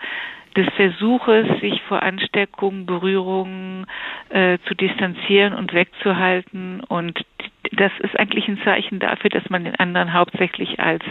des 0.55 0.67
Versuches, 0.75 1.45
sich 1.61 1.81
vor 1.83 2.01
Ansteckungen, 2.01 2.85
Berührungen 2.85 3.85
äh, 4.29 4.57
zu 4.67 4.73
distanzieren 4.73 5.53
und 5.53 5.73
wegzuhalten. 5.73 6.81
Und 6.81 7.23
das 7.71 7.91
ist 7.99 8.19
eigentlich 8.19 8.47
ein 8.47 8.59
Zeichen 8.63 8.99
dafür, 8.99 9.29
dass 9.29 9.47
man 9.49 9.63
den 9.63 9.75
anderen 9.75 10.13
hauptsächlich 10.13 10.79
als 10.79 11.03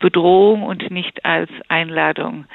Bedrohung 0.00 0.62
und 0.64 0.90
nicht 0.90 1.24
als 1.24 1.50
Einladung 1.68 2.46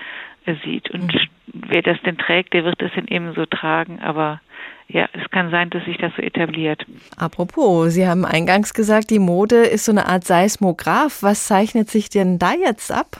sieht. 0.63 0.89
Und 0.91 1.13
mhm. 1.13 1.63
wer 1.67 1.81
das 1.81 1.97
denn 2.05 2.17
trägt, 2.17 2.53
der 2.53 2.63
wird 2.63 2.81
das 2.81 2.91
dann 2.95 3.07
eben 3.07 3.33
so 3.33 3.45
tragen, 3.45 3.99
aber 3.99 4.41
ja, 4.89 5.09
es 5.11 5.29
kann 5.31 5.51
sein, 5.51 5.69
dass 5.69 5.83
sich 5.83 5.97
das 5.97 6.13
so 6.15 6.21
etabliert. 6.21 6.85
Apropos, 7.17 7.93
Sie 7.93 8.07
haben 8.07 8.25
eingangs 8.25 8.73
gesagt, 8.73 9.09
die 9.09 9.19
Mode 9.19 9.57
ist 9.57 9.85
so 9.85 9.91
eine 9.91 10.05
Art 10.05 10.23
Seismograph. 10.23 11.23
Was 11.23 11.45
zeichnet 11.45 11.89
sich 11.89 12.09
denn 12.09 12.39
da 12.39 12.53
jetzt 12.53 12.91
ab? 12.91 13.19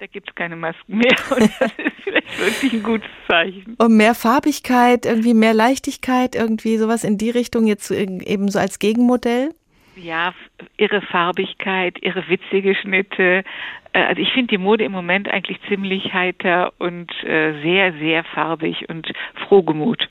Da 0.00 0.06
gibt 0.06 0.28
es 0.28 0.34
keine 0.34 0.56
Masken 0.56 0.98
mehr 0.98 1.16
und 1.30 1.50
das 1.60 1.70
ist 1.78 2.02
vielleicht 2.02 2.38
wirklich 2.40 2.72
ein 2.72 2.82
gutes 2.82 3.10
Zeichen. 3.28 3.76
Und 3.78 3.96
mehr 3.96 4.14
Farbigkeit, 4.14 5.06
irgendwie 5.06 5.34
mehr 5.34 5.54
Leichtigkeit, 5.54 6.34
irgendwie 6.34 6.78
sowas 6.78 7.04
in 7.04 7.16
die 7.16 7.30
Richtung 7.30 7.66
jetzt 7.66 7.90
eben 7.92 8.48
so 8.48 8.58
als 8.58 8.80
Gegenmodell? 8.80 9.54
Ja, 9.96 10.34
ihre 10.76 11.00
Farbigkeit, 11.02 11.96
ihre 12.02 12.28
witzige 12.28 12.74
Schnitte. 12.74 13.44
Äh, 13.92 14.02
also 14.02 14.20
ich 14.20 14.32
finde 14.32 14.48
die 14.48 14.58
Mode 14.58 14.84
im 14.84 14.92
Moment 14.92 15.28
eigentlich 15.28 15.58
ziemlich 15.68 16.12
heiter 16.12 16.72
und 16.78 17.10
äh, 17.24 17.60
sehr, 17.62 17.92
sehr 17.94 18.24
farbig 18.24 18.88
und 18.88 19.10
frohgemut. 19.46 20.08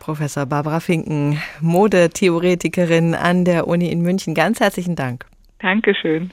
Professor 0.00 0.46
Barbara 0.46 0.80
Finken, 0.80 1.40
Modetheoretikerin 1.60 3.14
an 3.14 3.44
der 3.44 3.68
Uni 3.68 3.90
in 3.92 4.02
München. 4.02 4.34
Ganz 4.34 4.58
herzlichen 4.58 4.96
Dank. 4.96 5.26
Dankeschön. 5.60 6.32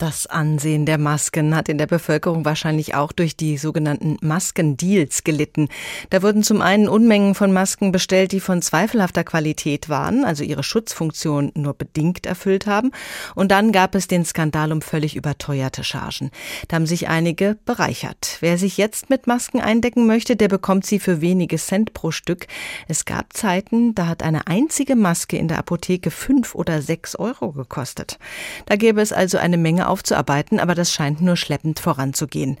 Das 0.00 0.26
Ansehen 0.26 0.86
der 0.86 0.96
Masken 0.96 1.54
hat 1.54 1.68
in 1.68 1.76
der 1.76 1.86
Bevölkerung 1.86 2.46
wahrscheinlich 2.46 2.94
auch 2.94 3.12
durch 3.12 3.36
die 3.36 3.58
sogenannten 3.58 4.16
Maskendeals 4.22 5.24
gelitten. 5.24 5.68
Da 6.08 6.22
wurden 6.22 6.42
zum 6.42 6.62
einen 6.62 6.88
Unmengen 6.88 7.34
von 7.34 7.52
Masken 7.52 7.92
bestellt, 7.92 8.32
die 8.32 8.40
von 8.40 8.62
zweifelhafter 8.62 9.24
Qualität 9.24 9.90
waren, 9.90 10.24
also 10.24 10.42
ihre 10.42 10.62
Schutzfunktion 10.62 11.52
nur 11.54 11.74
bedingt 11.74 12.24
erfüllt 12.24 12.66
haben. 12.66 12.92
Und 13.34 13.50
dann 13.50 13.72
gab 13.72 13.94
es 13.94 14.08
den 14.08 14.24
Skandal 14.24 14.72
um 14.72 14.80
völlig 14.80 15.16
überteuerte 15.16 15.84
Chargen. 15.84 16.30
Da 16.68 16.76
haben 16.76 16.86
sich 16.86 17.08
einige 17.08 17.58
bereichert. 17.66 18.38
Wer 18.40 18.56
sich 18.56 18.78
jetzt 18.78 19.10
mit 19.10 19.26
Masken 19.26 19.60
eindecken 19.60 20.06
möchte, 20.06 20.34
der 20.34 20.48
bekommt 20.48 20.86
sie 20.86 20.98
für 20.98 21.20
wenige 21.20 21.58
Cent 21.58 21.92
pro 21.92 22.10
Stück. 22.10 22.46
Es 22.88 23.04
gab 23.04 23.34
Zeiten, 23.34 23.94
da 23.94 24.06
hat 24.06 24.22
eine 24.22 24.46
einzige 24.46 24.96
Maske 24.96 25.36
in 25.36 25.48
der 25.48 25.58
Apotheke 25.58 26.10
fünf 26.10 26.54
oder 26.54 26.80
sechs 26.80 27.16
Euro 27.16 27.52
gekostet. 27.52 28.18
Da 28.64 28.76
gäbe 28.76 29.02
es 29.02 29.12
also 29.12 29.36
eine 29.36 29.58
Menge 29.58 29.89
aufzuarbeiten, 29.90 30.58
aber 30.60 30.74
das 30.74 30.92
scheint 30.92 31.20
nur 31.20 31.36
schleppend 31.36 31.80
voranzugehen. 31.80 32.56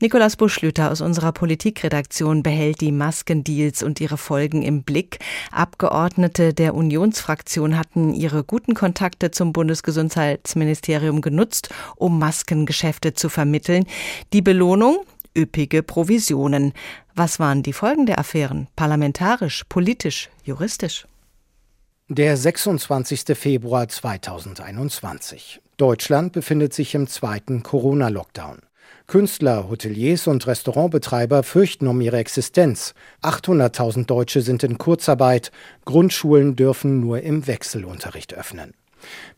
Nikolaus 0.00 0.36
Buschlüter 0.36 0.92
aus 0.92 1.00
unserer 1.00 1.32
Politikredaktion 1.32 2.42
behält 2.42 2.80
die 2.80 2.92
Maskendeals 2.92 3.82
und 3.82 4.00
ihre 4.00 4.18
Folgen 4.18 4.62
im 4.62 4.82
Blick. 4.84 5.18
Abgeordnete 5.50 6.54
der 6.54 6.74
Unionsfraktion 6.74 7.78
hatten 7.78 8.14
ihre 8.14 8.44
guten 8.44 8.74
Kontakte 8.74 9.30
zum 9.30 9.52
Bundesgesundheitsministerium 9.52 11.20
genutzt, 11.20 11.70
um 11.96 12.18
Maskengeschäfte 12.18 13.14
zu 13.14 13.28
vermitteln. 13.28 13.86
Die 14.32 14.42
Belohnung? 14.42 14.98
Üppige 15.36 15.82
Provisionen. 15.82 16.72
Was 17.14 17.40
waren 17.40 17.62
die 17.62 17.72
Folgen 17.72 18.06
der 18.06 18.18
Affären? 18.18 18.68
Parlamentarisch, 18.76 19.64
politisch, 19.68 20.28
juristisch? 20.44 21.06
Der 22.08 22.36
26. 22.36 23.36
Februar 23.36 23.88
2021. 23.88 25.60
Deutschland 25.76 26.32
befindet 26.32 26.72
sich 26.72 26.94
im 26.94 27.06
zweiten 27.06 27.62
Corona-Lockdown. 27.62 28.58
Künstler, 29.06 29.68
Hoteliers 29.68 30.26
und 30.26 30.46
Restaurantbetreiber 30.46 31.42
fürchten 31.42 31.88
um 31.88 32.00
ihre 32.00 32.16
Existenz. 32.16 32.94
800.000 33.22 34.06
Deutsche 34.06 34.40
sind 34.40 34.62
in 34.62 34.78
Kurzarbeit. 34.78 35.52
Grundschulen 35.84 36.56
dürfen 36.56 37.00
nur 37.00 37.20
im 37.20 37.46
Wechselunterricht 37.46 38.34
öffnen. 38.34 38.72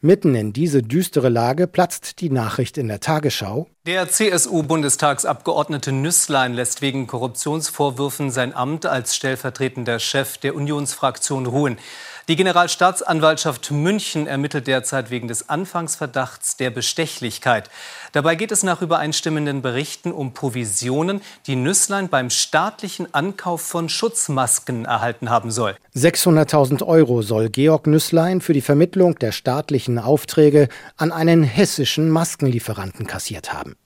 Mitten 0.00 0.34
in 0.34 0.52
diese 0.52 0.82
düstere 0.82 1.28
Lage 1.28 1.66
platzt 1.66 2.20
die 2.20 2.30
Nachricht 2.30 2.78
in 2.78 2.88
der 2.88 3.00
Tagesschau. 3.00 3.66
Der 3.86 4.08
CSU-Bundestagsabgeordnete 4.08 5.90
Nüßlein 5.90 6.54
lässt 6.54 6.82
wegen 6.82 7.06
Korruptionsvorwürfen 7.06 8.30
sein 8.30 8.54
Amt 8.54 8.86
als 8.86 9.16
stellvertretender 9.16 9.98
Chef 9.98 10.38
der 10.38 10.54
Unionsfraktion 10.54 11.46
ruhen. 11.46 11.78
Die 12.28 12.34
Generalstaatsanwaltschaft 12.34 13.70
München 13.70 14.26
ermittelt 14.26 14.66
derzeit 14.66 15.12
wegen 15.12 15.28
des 15.28 15.48
Anfangsverdachts 15.48 16.56
der 16.56 16.70
Bestechlichkeit. 16.70 17.70
Dabei 18.10 18.34
geht 18.34 18.50
es 18.50 18.64
nach 18.64 18.82
übereinstimmenden 18.82 19.62
Berichten 19.62 20.10
um 20.10 20.34
Provisionen, 20.34 21.20
die 21.46 21.54
Nüsslein 21.54 22.08
beim 22.08 22.30
staatlichen 22.30 23.14
Ankauf 23.14 23.60
von 23.60 23.88
Schutzmasken 23.88 24.86
erhalten 24.86 25.30
haben 25.30 25.52
soll. 25.52 25.76
600.000 25.94 26.84
Euro 26.84 27.22
soll 27.22 27.48
Georg 27.48 27.86
Nüsslein 27.86 28.40
für 28.40 28.54
die 28.54 28.60
Vermittlung 28.60 29.16
der 29.20 29.30
staatlichen 29.30 30.00
Aufträge 30.00 30.66
an 30.96 31.12
einen 31.12 31.44
hessischen 31.44 32.10
Maskenlieferanten 32.10 33.06
kassiert 33.06 33.52
haben. 33.52 33.76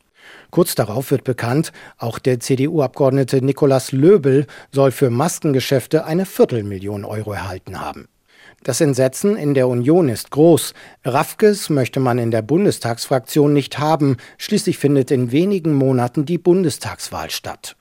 Kurz 0.51 0.75
darauf 0.75 1.11
wird 1.11 1.25
bekannt, 1.25 1.73
auch 1.99 2.19
der 2.19 2.41
CDU-Abgeordnete 2.41 3.45
Nikolaus 3.45 3.93
Löbel 3.93 4.47
soll 4.73 4.93
für 4.93 5.11
Maskengeschäfte 5.11 6.07
eine 6.07 6.25
Viertelmillion 6.25 7.05
Euro 7.05 7.35
erhalten 7.35 7.79
haben. 7.83 8.09
Das 8.63 8.83
Entsetzen 8.83 9.37
in 9.37 9.55
der 9.55 9.69
Union 9.69 10.11
ist 10.11 10.31
groß. 10.31 10.75
Raffkes 11.05 11.71
möchte 11.71 11.99
man 11.99 12.19
in 12.19 12.31
der 12.31 12.43
Bundestagsfraktion 12.43 13.55
nicht 13.55 13.79
haben. 13.79 14.19
Schließlich 14.37 14.77
findet 14.77 15.11
in 15.11 15.33
wenigen 15.33 15.73
Monaten 15.73 16.27
die 16.27 16.37
Bundestagswahl 16.37 17.31
statt. 17.31 17.77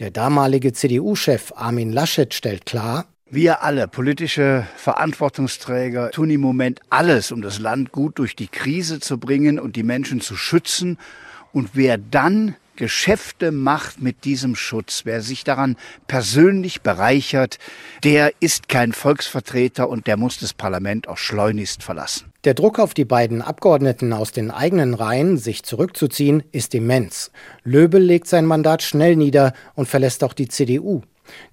Der 0.00 0.10
damalige 0.10 0.72
CDU-Chef 0.72 1.52
Armin 1.54 1.92
Laschet 1.92 2.34
stellt 2.34 2.66
klar, 2.66 3.06
Wir 3.30 3.62
alle, 3.62 3.88
politische 3.88 4.66
Verantwortungsträger, 4.76 6.10
tun 6.10 6.30
im 6.30 6.40
Moment 6.40 6.80
alles, 6.90 7.32
um 7.32 7.42
das 7.42 7.58
Land 7.58 7.90
gut 7.90 8.18
durch 8.18 8.36
die 8.36 8.48
Krise 8.48 9.00
zu 9.00 9.18
bringen 9.18 9.58
und 9.58 9.76
die 9.76 9.82
Menschen 9.82 10.20
zu 10.20 10.36
schützen. 10.36 10.98
Und 11.52 11.70
wer 11.72 11.96
dann 11.98 12.54
Geschäfte 12.76 13.52
macht 13.52 14.00
mit 14.00 14.24
diesem 14.24 14.56
Schutz, 14.56 15.02
wer 15.04 15.20
sich 15.20 15.44
daran 15.44 15.76
persönlich 16.06 16.82
bereichert, 16.82 17.58
der 18.02 18.32
ist 18.40 18.68
kein 18.68 18.92
Volksvertreter 18.92 19.88
und 19.88 20.06
der 20.06 20.16
muss 20.16 20.38
das 20.38 20.52
Parlament 20.54 21.08
auch 21.08 21.18
schleunigst 21.18 21.82
verlassen. 21.82 22.32
Der 22.44 22.54
Druck 22.54 22.78
auf 22.78 22.92
die 22.92 23.04
beiden 23.04 23.42
Abgeordneten 23.42 24.12
aus 24.12 24.32
den 24.32 24.50
eigenen 24.50 24.94
Reihen, 24.94 25.38
sich 25.38 25.62
zurückzuziehen, 25.62 26.42
ist 26.52 26.74
immens. 26.74 27.30
Löbel 27.62 28.02
legt 28.02 28.26
sein 28.26 28.44
Mandat 28.44 28.82
schnell 28.82 29.16
nieder 29.16 29.54
und 29.74 29.88
verlässt 29.88 30.22
auch 30.24 30.34
die 30.34 30.48
CDU. 30.48 31.02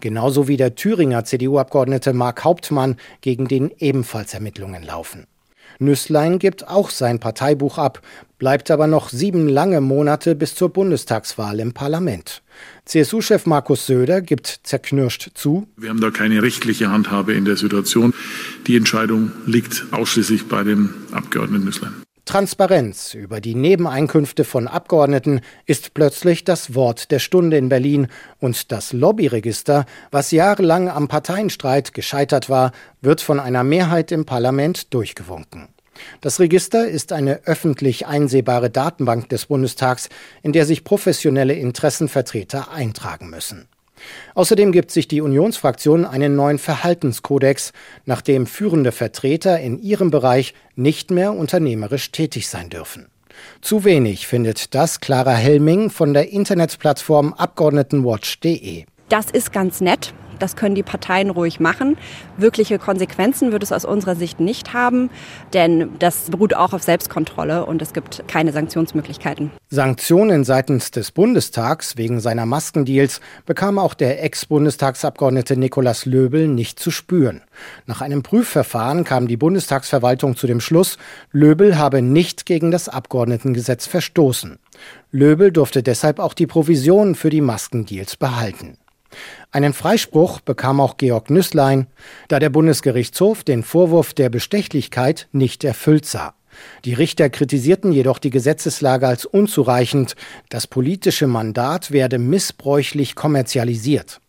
Genauso 0.02 0.48
wie 0.48 0.58
der 0.58 0.76
Thüringer 0.76 1.24
CDU-Abgeordnete 1.24 2.14
Mark 2.14 2.44
Hauptmann, 2.44 2.98
gegen 3.22 3.48
den 3.48 3.72
ebenfalls 3.78 4.34
Ermittlungen 4.34 4.84
laufen. 4.84 5.28
Nüßlein 5.82 6.40
gibt 6.40 6.68
auch 6.68 6.90
sein 6.90 7.20
Parteibuch 7.20 7.78
ab, 7.78 8.02
bleibt 8.38 8.72
aber 8.72 8.88
noch 8.88 9.10
sieben 9.10 9.50
lange 9.50 9.82
Monate 9.82 10.36
bis 10.36 10.56
zur 10.56 10.70
Bundestagswahl 10.70 11.60
im 11.60 11.74
Parlament. 11.74 12.42
CSU-Chef 12.86 13.46
Markus 13.46 13.86
Söder 13.88 14.22
gibt 14.22 14.62
zerknirscht 14.64 15.32
zu. 15.34 15.68
Wir 15.78 15.90
haben 15.90 16.02
da 16.02 16.12
keine 16.12 16.42
rechtliche 16.42 16.92
Handhabe 16.92 17.34
in 17.34 17.46
der 17.46 17.58
Situation. 17.58 18.14
Die 18.68 18.76
Entscheidung 18.76 19.32
liegt 19.46 19.86
ausschließlich 19.92 20.48
bei 20.48 20.64
dem 20.64 20.94
Abgeordneten 21.12 21.66
Nüßlein. 21.66 21.94
Transparenz 22.32 23.14
über 23.14 23.42
die 23.42 23.56
Nebeneinkünfte 23.56 24.46
von 24.46 24.70
Abgeordneten 24.70 25.42
ist 25.66 25.94
plötzlich 25.94 26.46
das 26.46 26.74
Wort 26.74 27.12
der 27.12 27.20
Stunde 27.20 27.58
in 27.58 27.68
Berlin 27.68 28.08
und 28.40 28.72
das 28.72 28.94
Lobbyregister, 28.94 29.86
was 30.12 30.32
jahrelang 30.32 30.88
am 30.88 31.10
Parteienstreit 31.10 31.94
gescheitert 31.94 32.50
war, 32.50 32.72
wird 33.02 33.20
von 33.20 33.42
einer 33.42 33.66
Mehrheit 33.66 34.14
im 34.14 34.24
Parlament 34.24 34.94
durchgewunken. 34.94 35.68
Das 36.22 36.40
Register 36.40 36.88
ist 36.88 37.12
eine 37.12 37.42
öffentlich 37.48 38.08
einsehbare 38.08 38.70
Datenbank 38.70 39.28
des 39.28 39.48
Bundestags, 39.48 40.08
in 40.42 40.54
der 40.54 40.66
sich 40.66 40.86
professionelle 40.86 41.56
Interessenvertreter 41.56 42.72
eintragen 42.72 43.30
müssen. 43.30 43.68
Außerdem 44.36 44.72
gibt 44.72 44.92
sich 44.92 45.08
die 45.08 45.22
Unionsfraktion 45.22 46.06
einen 46.06 46.36
neuen 46.36 46.60
Verhaltenskodex, 46.60 47.74
nach 48.06 48.22
dem 48.22 48.48
führende 48.48 48.92
Vertreter 48.92 49.60
in 49.60 49.82
ihrem 49.82 50.12
Bereich 50.12 50.54
nicht 50.76 51.12
mehr 51.12 51.34
unternehmerisch 51.34 52.12
tätig 52.12 52.48
sein 52.48 52.70
dürfen. 52.70 53.08
Zu 53.62 53.84
wenig 53.84 54.28
findet 54.28 54.76
das 54.76 55.00
Clara 55.00 55.34
Helming 55.34 55.90
von 55.90 56.14
der 56.14 56.32
Internetplattform 56.32 57.34
Abgeordnetenwatch.de. 57.34 58.86
Das 59.10 59.32
ist 59.32 59.52
ganz 59.52 59.82
nett. 59.82 60.14
Das 60.42 60.56
können 60.56 60.76
die 60.76 60.84
Parteien 60.84 61.30
ruhig 61.30 61.60
machen. 61.60 61.98
Wirkliche 62.38 62.80
Konsequenzen 62.80 63.52
wird 63.52 63.64
es 63.64 63.72
aus 63.72 63.86
unserer 63.86 64.16
Sicht 64.16 64.40
nicht 64.40 64.74
haben, 64.74 65.10
denn 65.54 65.92
das 66.00 66.32
beruht 66.32 66.56
auch 66.56 66.74
auf 66.74 66.82
Selbstkontrolle 66.82 67.66
und 67.66 67.82
es 67.82 67.94
gibt 67.94 68.24
keine 68.28 68.52
Sanktionsmöglichkeiten. 68.52 69.52
Sanktionen 69.70 70.44
seitens 70.44 70.92
des 70.92 71.12
Bundestags 71.12 71.96
wegen 71.96 72.20
seiner 72.20 72.46
Maskendeals 72.46 73.22
bekam 73.46 73.78
auch 73.78 73.94
der 73.94 74.24
Ex-Bundestagsabgeordnete 74.24 75.56
Nikolaus 75.56 76.06
Löbel 76.06 76.48
nicht 76.48 76.80
zu 76.80 76.90
spüren. 76.90 77.42
Nach 77.86 78.02
einem 78.02 78.24
Prüfverfahren 78.24 79.04
kam 79.04 79.28
die 79.28 79.38
Bundestagsverwaltung 79.38 80.36
zu 80.36 80.48
dem 80.48 80.60
Schluss, 80.60 80.98
Löbel 81.32 81.78
habe 81.78 82.02
nicht 82.02 82.46
gegen 82.48 82.72
das 82.72 82.90
Abgeordnetengesetz 82.90 83.86
verstoßen. 83.86 84.58
Löbel 85.12 85.52
durfte 85.52 85.84
deshalb 85.84 86.20
auch 86.20 86.34
die 86.34 86.48
Provision 86.48 87.16
für 87.16 87.30
die 87.30 87.42
Maskendeals 87.42 88.16
behalten. 88.16 88.78
Einen 89.52 89.74
Freispruch 89.74 90.40
bekam 90.42 90.80
auch 90.80 90.98
Georg 90.98 91.30
Nüßlein, 91.30 91.88
da 92.28 92.40
der 92.40 92.50
Bundesgerichtshof 92.50 93.44
den 93.44 93.64
Vorwurf 93.64 94.14
der 94.14 94.30
Bestechlichkeit 94.30 95.28
nicht 95.32 95.64
erfüllt 95.64 96.06
sah. 96.06 96.34
Die 96.86 96.94
Richter 96.94 97.30
kritisierten 97.30 97.92
jedoch 97.92 98.20
die 98.20 98.30
Gesetzeslage 98.30 99.08
als 99.08 99.26
unzureichend, 99.26 100.16
das 100.50 100.68
politische 100.68 101.28
Mandat 101.28 101.92
werde 101.92 102.18
missbräuchlich 102.18 103.16
kommerzialisiert. 103.16 104.20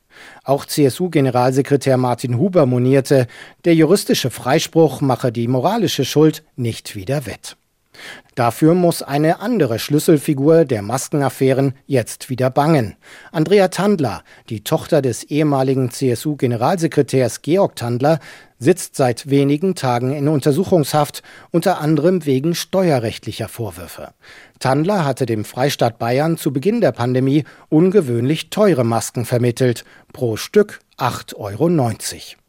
Auch 0.45 0.67
CSU-Generalsekretär 0.67 1.97
Martin 1.97 2.39
Huber 2.39 2.67
monierte, 2.67 3.27
der 3.65 3.75
juristische 3.75 4.31
Freispruch 4.31 5.01
mache 5.01 5.33
die 5.33 5.49
moralische 5.49 6.05
Schuld 6.05 6.45
nicht 6.57 6.95
wieder 6.95 7.27
wett. 7.27 7.57
Dafür 8.35 8.75
muss 8.75 9.03
eine 9.03 9.41
andere 9.41 9.79
Schlüsselfigur 9.79 10.65
der 10.65 10.83
Maskenaffären 10.83 11.75
jetzt 11.87 12.31
wieder 12.31 12.49
bangen. 12.49 12.97
Andrea 13.31 13.69
Tandler, 13.69 14.23
die 14.49 14.65
Tochter 14.65 15.03
des 15.03 15.25
ehemaligen 15.25 15.91
CSU-Generalsekretärs 15.91 17.43
Georg 17.43 17.77
Tandler, 17.77 18.21
sitzt 18.59 18.97
seit 18.97 19.29
wenigen 19.29 19.75
Tagen 19.75 20.13
in 20.13 20.29
Untersuchungshaft, 20.29 21.23
unter 21.51 21.81
anderem 21.81 22.25
wegen 22.25 22.55
steuerrechtlicher 22.55 23.49
Vorwürfe. 23.49 24.15
Tandler 24.61 25.05
hatte 25.05 25.27
dem 25.27 25.45
Freistaat 25.45 25.99
Bayern 25.99 26.39
zu 26.39 26.53
Beginn 26.53 26.81
der 26.81 26.93
Pandemie 26.93 27.45
ungewöhnlich 27.69 28.51
teure 28.51 28.85
Masken 28.85 29.25
vermittelt, 29.25 29.85
pro 30.13 30.37
Stück 30.37 30.81
8,90 30.97 31.35
Euro. 31.37 32.42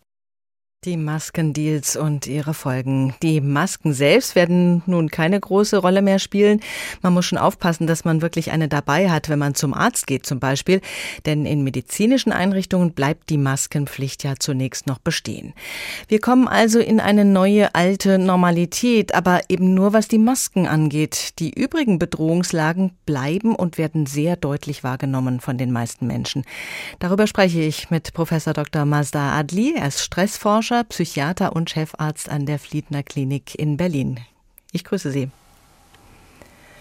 Die 0.85 0.97
Maskendeals 0.97 1.95
und 1.95 2.27
ihre 2.27 2.53
Folgen. 2.53 3.15
Die 3.23 3.39
Masken 3.39 3.93
selbst 3.93 4.35
werden 4.35 4.83
nun 4.85 5.09
keine 5.09 5.39
große 5.39 5.77
Rolle 5.77 6.01
mehr 6.01 6.19
spielen. 6.19 6.59
Man 7.01 7.13
muss 7.13 7.25
schon 7.25 7.37
aufpassen, 7.37 7.87
dass 7.87 8.03
man 8.03 8.21
wirklich 8.21 8.51
eine 8.51 8.67
dabei 8.67 9.09
hat, 9.09 9.29
wenn 9.29 9.39
man 9.39 9.55
zum 9.55 9.73
Arzt 9.73 10.07
geht 10.07 10.25
zum 10.25 10.41
Beispiel. 10.41 10.81
Denn 11.25 11.45
in 11.45 11.63
medizinischen 11.63 12.33
Einrichtungen 12.33 12.91
bleibt 12.91 13.29
die 13.29 13.37
Maskenpflicht 13.37 14.25
ja 14.25 14.33
zunächst 14.37 14.85
noch 14.85 14.99
bestehen. 14.99 15.53
Wir 16.09 16.19
kommen 16.19 16.49
also 16.49 16.79
in 16.79 16.99
eine 16.99 17.23
neue 17.23 17.73
alte 17.75 18.19
Normalität, 18.19 19.15
aber 19.15 19.39
eben 19.47 19.73
nur 19.73 19.93
was 19.93 20.09
die 20.09 20.17
Masken 20.17 20.67
angeht. 20.67 21.39
Die 21.39 21.53
übrigen 21.57 21.97
Bedrohungslagen 21.97 22.91
bleiben 23.05 23.55
und 23.55 23.77
werden 23.77 24.05
sehr 24.05 24.35
deutlich 24.35 24.83
wahrgenommen 24.83 25.39
von 25.39 25.57
den 25.57 25.71
meisten 25.71 26.07
Menschen. 26.07 26.43
Darüber 26.99 27.25
spreche 27.25 27.61
ich 27.61 27.89
mit 27.89 28.13
Professor 28.13 28.51
Dr. 28.51 28.83
Mazda 28.83 29.37
Adli. 29.37 29.75
Er 29.77 29.87
ist 29.87 30.01
Stressforscher 30.01 30.72
Forscher, 30.73 30.83
Psychiater 30.85 31.55
und 31.55 31.69
Chefarzt 31.69 32.29
an 32.29 32.45
der 32.45 32.57
Fliedner 32.57 33.03
Klinik 33.03 33.53
in 33.55 33.77
Berlin. 33.77 34.19
Ich 34.71 34.83
grüße 34.83 35.11
Sie. 35.11 35.29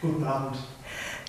Guten 0.01 0.24
Abend. 0.24 0.57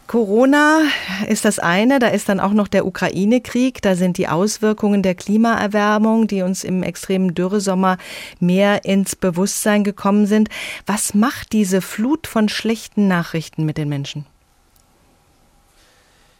Corona 0.07 0.81
ist 1.27 1.45
das 1.45 1.59
eine, 1.59 1.99
da 1.99 2.07
ist 2.07 2.29
dann 2.29 2.39
auch 2.39 2.51
noch 2.51 2.67
der 2.67 2.85
Ukraine-Krieg, 2.85 3.81
da 3.81 3.95
sind 3.95 4.17
die 4.17 4.27
Auswirkungen 4.27 5.01
der 5.01 5.15
Klimaerwärmung, 5.15 6.27
die 6.27 6.41
uns 6.41 6.63
im 6.63 6.83
extremen 6.83 7.33
Dürresommer 7.33 7.97
mehr 8.39 8.85
ins 8.85 9.15
Bewusstsein 9.15 9.83
gekommen 9.83 10.25
sind. 10.25 10.49
Was 10.85 11.13
macht 11.13 11.53
diese 11.53 11.81
Flut 11.81 12.27
von 12.27 12.49
schlechten 12.49 13.07
Nachrichten 13.07 13.65
mit 13.65 13.77
den 13.77 13.89
Menschen? 13.89 14.25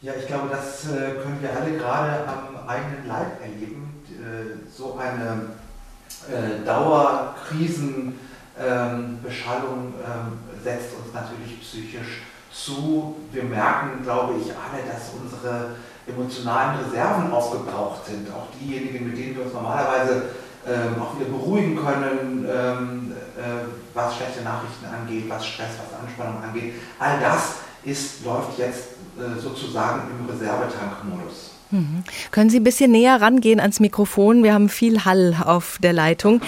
Ja, 0.02 0.12
ich 0.20 0.28
glaube, 0.28 0.50
das 0.52 0.86
äh, 0.86 1.22
können 1.22 1.40
wir 1.42 1.50
alle 1.58 1.78
gerade 1.78 2.28
am 2.28 2.68
eigenen 2.68 3.08
Leib 3.08 3.42
erleben. 3.42 4.04
Äh, 4.10 4.70
so 4.70 4.98
eine 4.98 5.54
äh, 6.30 6.66
Dauerkrisenbeschallung 6.66 8.16
ähm, 9.28 9.94
ähm, 10.06 10.40
setzt 10.64 10.96
uns 10.96 11.14
natürlich 11.14 11.60
psychisch 11.62 12.22
zu. 12.52 13.16
Wir 13.32 13.44
merken, 13.44 14.04
glaube 14.04 14.34
ich, 14.40 14.52
alle, 14.52 14.84
dass 14.88 15.12
unsere 15.20 15.76
emotionalen 16.08 16.80
Reserven 16.84 17.32
aufgebraucht 17.32 18.06
sind. 18.06 18.30
Auch 18.30 18.48
diejenigen, 18.60 19.08
mit 19.08 19.18
denen 19.18 19.36
wir 19.36 19.46
uns 19.46 19.54
normalerweise 19.54 20.24
ähm, 20.68 21.02
auch 21.02 21.20
wieder 21.20 21.30
beruhigen 21.30 21.76
können, 21.76 22.46
ähm, 22.50 23.14
äh, 23.38 23.66
was 23.94 24.16
schlechte 24.16 24.44
Nachrichten 24.44 24.86
angeht, 24.86 25.26
was 25.28 25.46
Stress, 25.46 25.72
was 25.80 26.00
Anspannung 26.00 26.42
angeht. 26.44 26.76
All 27.00 27.20
das 27.20 27.56
ist, 27.84 28.24
läuft 28.24 28.58
jetzt 28.58 28.92
äh, 29.18 29.40
sozusagen 29.40 30.04
im 30.10 30.30
Reservetankmodus. 30.30 31.53
Können 32.32 32.50
Sie 32.50 32.60
ein 32.60 32.64
bisschen 32.64 32.92
näher 32.92 33.20
rangehen 33.20 33.60
ans 33.60 33.80
Mikrofon? 33.80 34.44
Wir 34.44 34.54
haben 34.54 34.70
viel 34.70 35.06
Hall 35.06 35.36
auf 35.44 35.80
der 35.82 35.94
Leitung. 35.94 36.42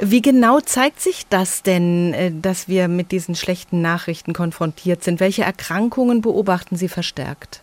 Wie 0.00 0.22
genau 0.22 0.60
zeigt 0.60 1.00
sich 1.00 1.26
das 1.28 1.62
denn, 1.62 2.14
äh, 2.14 2.32
dass 2.32 2.66
wir 2.66 2.88
mit 2.88 3.12
diesen 3.12 3.34
schlechten 3.34 3.82
Nachrichten 3.82 4.32
konfrontiert 4.32 5.04
sind? 5.04 5.20
Welche 5.20 5.42
Erkrankungen 5.42 6.22
beobachten 6.22 6.76
Sie 6.76 6.88
verstärkt? 6.88 7.60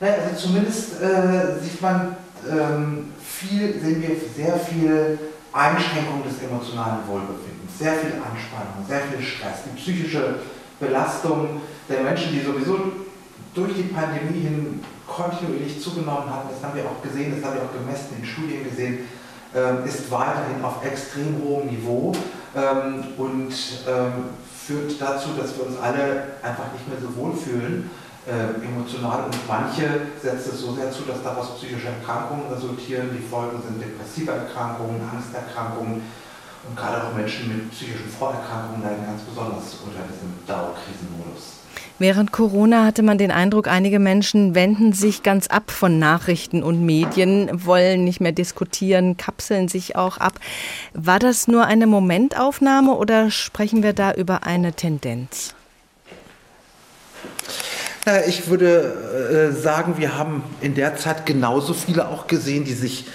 Naja, 0.00 0.14
also 0.24 0.48
zumindest 0.48 1.00
äh, 1.00 1.62
sieht 1.62 1.80
man 1.80 2.16
ähm, 2.48 3.12
viel, 3.24 3.80
sehen 3.80 4.02
wir 4.02 4.16
sehr 4.36 4.58
viel 4.58 5.18
Einschränkung 5.52 6.22
des 6.22 6.42
emotionalen 6.42 6.98
Wohlbefindens, 7.08 7.78
sehr 7.78 7.94
viel 7.94 8.12
Anspannung, 8.12 8.86
sehr 8.86 9.00
viel 9.00 9.26
Stress, 9.26 9.64
die 9.64 9.80
psychische 9.80 10.40
Belastung 10.78 11.62
der 11.88 12.02
Menschen, 12.02 12.32
die 12.32 12.40
sowieso 12.40 12.92
durch 13.54 13.74
die 13.74 13.82
Pandemie 13.84 14.40
hin 14.40 14.80
kontinuierlich 15.08 15.82
zugenommen 15.82 16.30
hat, 16.30 16.44
das 16.52 16.62
haben 16.62 16.76
wir 16.76 16.84
auch 16.84 17.02
gesehen, 17.02 17.34
das 17.34 17.44
haben 17.44 17.56
wir 17.56 17.64
auch 17.64 17.72
gemessen, 17.72 18.16
in 18.20 18.24
Studien 18.24 18.62
gesehen, 18.68 19.08
ähm, 19.54 19.84
ist 19.86 20.10
weiterhin 20.10 20.62
auf 20.62 20.84
extrem 20.84 21.42
hohem 21.42 21.68
Niveau 21.68 22.14
ähm, 22.54 23.04
und 23.16 23.52
ähm, 23.88 24.12
führt 24.52 25.00
dazu, 25.00 25.30
dass 25.38 25.56
wir 25.56 25.66
uns 25.66 25.80
alle 25.80 26.36
einfach 26.42 26.70
nicht 26.74 26.86
mehr 26.86 27.00
so 27.00 27.16
wohl 27.16 27.34
fühlen 27.34 27.90
äh, 28.28 28.60
emotional 28.60 29.24
und 29.24 29.48
manche 29.48 30.12
setzt 30.20 30.52
es 30.52 30.60
so 30.60 30.74
sehr 30.74 30.92
zu, 30.92 31.02
dass 31.08 31.22
daraus 31.22 31.56
psychische 31.56 31.88
Erkrankungen 31.88 32.52
resultieren. 32.52 33.08
Die 33.16 33.24
Folgen 33.24 33.56
sind 33.62 33.80
depressive 33.80 34.32
Erkrankungen, 34.32 35.00
Angsterkrankungen 35.00 36.02
und 36.68 36.76
gerade 36.76 37.04
auch 37.04 37.14
Menschen 37.14 37.48
mit 37.48 37.70
psychischen 37.70 38.10
Vorerkrankungen 38.10 38.82
leiden 38.82 39.06
ganz 39.06 39.22
besonders 39.22 39.80
unter 39.80 40.04
diesem 40.04 40.36
Dauerkrisenmodus. 40.46 41.64
Während 42.00 42.30
Corona 42.30 42.84
hatte 42.84 43.02
man 43.02 43.18
den 43.18 43.32
Eindruck, 43.32 43.66
einige 43.66 43.98
Menschen 43.98 44.54
wenden 44.54 44.92
sich 44.92 45.24
ganz 45.24 45.48
ab 45.48 45.72
von 45.72 45.98
Nachrichten 45.98 46.62
und 46.62 46.86
Medien, 46.86 47.50
wollen 47.66 48.04
nicht 48.04 48.20
mehr 48.20 48.30
diskutieren, 48.30 49.16
kapseln 49.16 49.66
sich 49.66 49.96
auch 49.96 50.18
ab. 50.18 50.34
War 50.94 51.18
das 51.18 51.48
nur 51.48 51.66
eine 51.66 51.88
Momentaufnahme 51.88 52.94
oder 52.94 53.32
sprechen 53.32 53.82
wir 53.82 53.94
da 53.94 54.12
über 54.12 54.44
eine 54.44 54.72
Tendenz? 54.74 55.54
Ich 58.26 58.46
würde 58.46 59.50
äh, 59.50 59.60
sagen, 59.60 59.98
wir 59.98 60.16
haben 60.16 60.42
in 60.60 60.74
der 60.74 60.96
Zeit 60.96 61.26
genauso 61.26 61.74
viele 61.74 62.08
auch 62.08 62.26
gesehen, 62.26 62.64
die 62.64 62.72
sich 62.72 63.06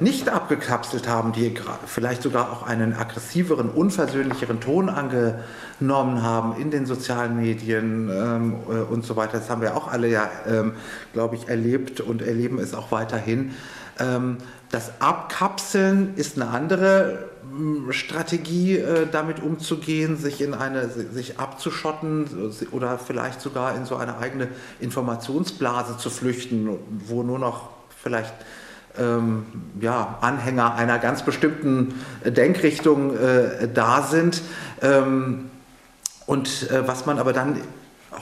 nicht 0.00 0.30
abgekapselt 0.30 1.08
haben, 1.08 1.32
die 1.32 1.54
vielleicht 1.86 2.22
sogar 2.22 2.50
auch 2.52 2.66
einen 2.66 2.94
aggressiveren, 2.94 3.68
unversöhnlicheren 3.68 4.60
Ton 4.60 4.88
angenommen 4.88 6.22
haben 6.22 6.58
in 6.58 6.70
den 6.70 6.86
sozialen 6.86 7.36
Medien 7.36 8.08
ähm, 8.08 8.56
äh, 8.68 8.80
und 8.80 9.04
so 9.04 9.16
weiter. 9.16 9.38
Das 9.38 9.50
haben 9.50 9.60
wir 9.60 9.76
auch 9.76 9.88
alle 9.88 10.08
ja, 10.08 10.30
ähm, 10.46 10.72
glaube 11.12 11.36
ich, 11.36 11.48
erlebt 11.48 12.00
und 12.00 12.22
erleben 12.22 12.58
es 12.58 12.72
auch 12.72 12.90
weiterhin. 12.92 13.54
Ähm, 13.98 14.38
das 14.70 15.00
Abkapseln 15.00 16.14
ist 16.16 16.40
eine 16.40 16.50
andere 16.50 17.30
ähm, 17.52 17.88
Strategie, 17.90 18.76
äh, 18.76 19.06
damit 19.10 19.42
umzugehen, 19.42 20.16
sich 20.16 20.40
in 20.40 20.54
eine, 20.54 20.88
sich 20.88 21.38
abzuschotten 21.38 22.52
oder 22.72 22.98
vielleicht 22.98 23.40
sogar 23.40 23.74
in 23.76 23.84
so 23.84 23.96
eine 23.96 24.18
eigene 24.18 24.48
Informationsblase 24.80 25.98
zu 25.98 26.10
flüchten, 26.10 26.70
wo 27.06 27.22
nur 27.22 27.38
noch 27.38 27.70
vielleicht 28.02 28.34
ähm, 28.98 29.46
ja, 29.80 30.18
Anhänger 30.20 30.74
einer 30.74 30.98
ganz 30.98 31.24
bestimmten 31.24 31.94
Denkrichtung 32.24 33.16
äh, 33.16 33.68
da 33.72 34.02
sind. 34.02 34.42
Ähm, 34.82 35.50
und 36.26 36.70
äh, 36.70 36.86
was 36.86 37.06
man 37.06 37.18
aber 37.18 37.32
dann 37.32 37.60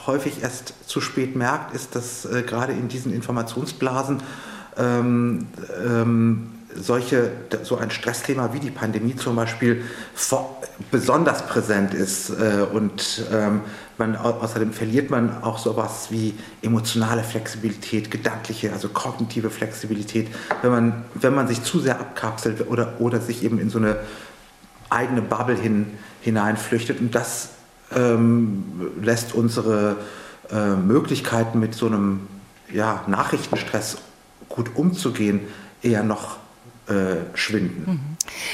häufig 0.05 0.43
erst 0.43 0.73
zu 0.85 1.01
spät 1.01 1.35
merkt, 1.35 1.73
ist, 1.73 1.95
dass 1.95 2.25
äh, 2.25 2.43
gerade 2.43 2.73
in 2.73 2.87
diesen 2.87 3.13
Informationsblasen 3.13 4.21
ähm, 4.77 5.47
ähm 5.85 6.56
solche, 6.79 7.31
so 7.63 7.77
ein 7.77 7.91
Stressthema 7.91 8.53
wie 8.53 8.59
die 8.59 8.71
Pandemie 8.71 9.15
zum 9.15 9.35
Beispiel 9.35 9.83
vor, 10.13 10.61
besonders 10.91 11.45
präsent 11.47 11.93
ist. 11.93 12.29
Äh, 12.29 12.65
und 12.71 13.23
ähm, 13.31 13.61
man, 13.97 14.15
außerdem 14.15 14.73
verliert 14.73 15.09
man 15.09 15.43
auch 15.43 15.57
sowas 15.57 16.07
wie 16.09 16.35
emotionale 16.61 17.23
Flexibilität, 17.23 18.11
gedankliche, 18.11 18.71
also 18.71 18.89
kognitive 18.89 19.49
Flexibilität, 19.49 20.27
wenn 20.61 20.71
man, 20.71 21.05
wenn 21.15 21.33
man 21.33 21.47
sich 21.47 21.63
zu 21.63 21.79
sehr 21.79 21.99
abkapselt 21.99 22.69
oder, 22.69 22.93
oder 22.99 23.19
sich 23.19 23.43
eben 23.43 23.59
in 23.59 23.69
so 23.69 23.79
eine 23.79 23.97
eigene 24.89 25.21
Bubble 25.21 25.55
hin, 25.55 25.87
hineinflüchtet. 26.21 26.99
Und 26.99 27.15
das 27.15 27.49
ähm, 27.95 28.91
lässt 29.01 29.33
unsere 29.33 29.97
äh, 30.51 30.75
Möglichkeiten 30.75 31.59
mit 31.59 31.73
so 31.73 31.87
einem 31.87 32.27
ja, 32.71 33.03
Nachrichtenstress 33.07 33.97
gut 34.49 34.71
umzugehen 34.75 35.41
eher 35.81 36.03
noch 36.03 36.37
äh, 36.87 37.17
schwinden. 37.33 37.83
Mhm. 37.85 37.99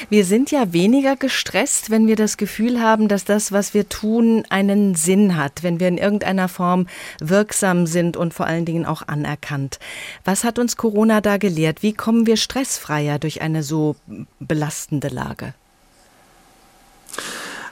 Wir 0.10 0.26
sind 0.26 0.52
ja 0.52 0.74
weniger 0.74 1.16
gestresst, 1.16 1.90
wenn 1.90 2.08
wir 2.08 2.16
das 2.16 2.38
Gefühl 2.38 2.82
haben, 2.82 3.08
dass 3.08 3.26
das, 3.26 3.52
was 3.52 3.74
wir 3.74 3.90
tun, 3.90 4.44
einen 4.50 4.96
Sinn 4.96 5.36
hat, 5.36 5.64
wenn 5.64 5.80
wir 5.80 5.88
in 5.88 5.98
irgendeiner 5.98 6.48
Form 6.48 6.88
wirksam 7.20 7.86
sind 7.86 8.18
und 8.18 8.34
vor 8.34 8.48
allen 8.48 8.66
Dingen 8.66 8.86
auch 8.86 9.08
anerkannt. 9.08 9.80
Was 10.26 10.44
hat 10.44 10.60
uns 10.60 10.78
Corona 10.78 11.22
da 11.22 11.38
gelehrt? 11.38 11.84
Wie 11.84 11.94
kommen 11.94 12.26
wir 12.26 12.38
stressfreier 12.38 13.20
durch 13.20 13.42
eine 13.42 13.64
so 13.64 13.96
belastende 14.40 15.10
Lage? 15.10 15.54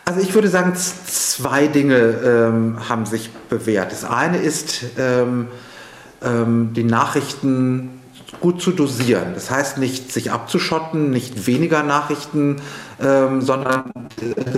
Also 0.06 0.20
ich 0.22 0.34
würde 0.34 0.50
sagen, 0.50 0.76
zwei 0.76 1.68
Dinge 1.68 1.96
ähm, 1.96 2.90
haben 2.90 3.06
sich 3.06 3.30
bewährt. 3.50 3.92
Das 3.92 4.04
eine 4.04 4.38
ist, 4.38 4.84
ähm, 4.98 5.48
ähm, 6.24 6.74
die 6.74 6.84
Nachrichten 6.84 8.01
gut 8.42 8.62
zu 8.62 8.72
dosieren. 8.72 9.34
Das 9.36 9.50
heißt 9.50 9.78
nicht 9.78 10.12
sich 10.12 10.32
abzuschotten, 10.32 11.12
nicht 11.12 11.48
weniger 11.48 11.84
Nachrichten, 11.84 12.62
ähm, 13.02 13.42
sondern 13.42 13.92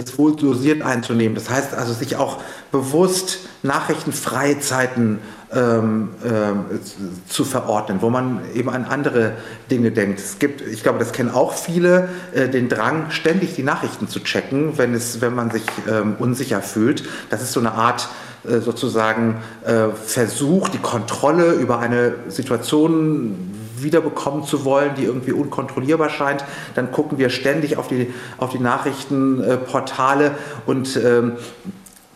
es 0.04 0.18
wohl 0.18 0.36
dosiert 0.36 0.82
einzunehmen. 0.82 1.36
Das 1.36 1.50
heißt 1.50 1.74
also 1.74 1.94
sich 1.94 2.16
auch 2.16 2.40
bewusst 2.72 3.40
nachrichtenfreie 3.62 4.60
Zeiten 4.60 5.20
ähm, 5.54 6.10
äh, 6.24 7.30
zu 7.30 7.46
verordnen, 7.46 8.00
wo 8.02 8.10
man 8.10 8.40
eben 8.56 8.70
an 8.70 8.86
andere 8.86 9.34
Dinge 9.70 9.92
denkt. 9.92 10.20
Es 10.20 10.40
gibt, 10.40 10.62
ich 10.62 10.82
glaube, 10.82 11.00
das 11.00 11.12
kennen 11.12 11.30
auch 11.30 11.54
viele, 11.54 12.10
äh, 12.34 12.50
den 12.50 12.70
Drang, 12.70 13.12
ständig 13.12 13.56
die 13.56 13.64
Nachrichten 13.64 14.08
zu 14.08 14.20
checken, 14.22 14.78
wenn, 14.78 14.94
es, 14.94 15.22
wenn 15.22 15.36
man 15.36 15.52
sich 15.52 15.64
ähm, 15.90 16.16
unsicher 16.20 16.62
fühlt. 16.62 17.04
Das 17.30 17.42
ist 17.42 17.52
so 17.52 17.60
eine 17.60 17.74
Art 17.74 18.10
äh, 18.48 18.60
sozusagen 18.60 19.38
äh, 19.66 19.90
Versuch, 19.90 20.70
die 20.70 20.80
Kontrolle 20.80 21.54
über 21.54 21.80
eine 21.80 22.16
Situation 22.30 23.52
wiederbekommen 23.84 24.44
zu 24.44 24.66
wollen, 24.66 24.96
die 24.96 25.04
irgendwie 25.04 25.32
unkontrollierbar 25.32 26.10
scheint. 26.10 26.44
Dann 26.76 26.92
gucken 26.92 27.18
wir 27.18 27.30
ständig 27.30 27.78
auf 27.78 27.88
die, 27.88 28.14
auf 28.38 28.52
die 28.52 28.60
Nachrichtenportale 28.60 30.32
und 30.66 30.98
ähm, 30.98 31.34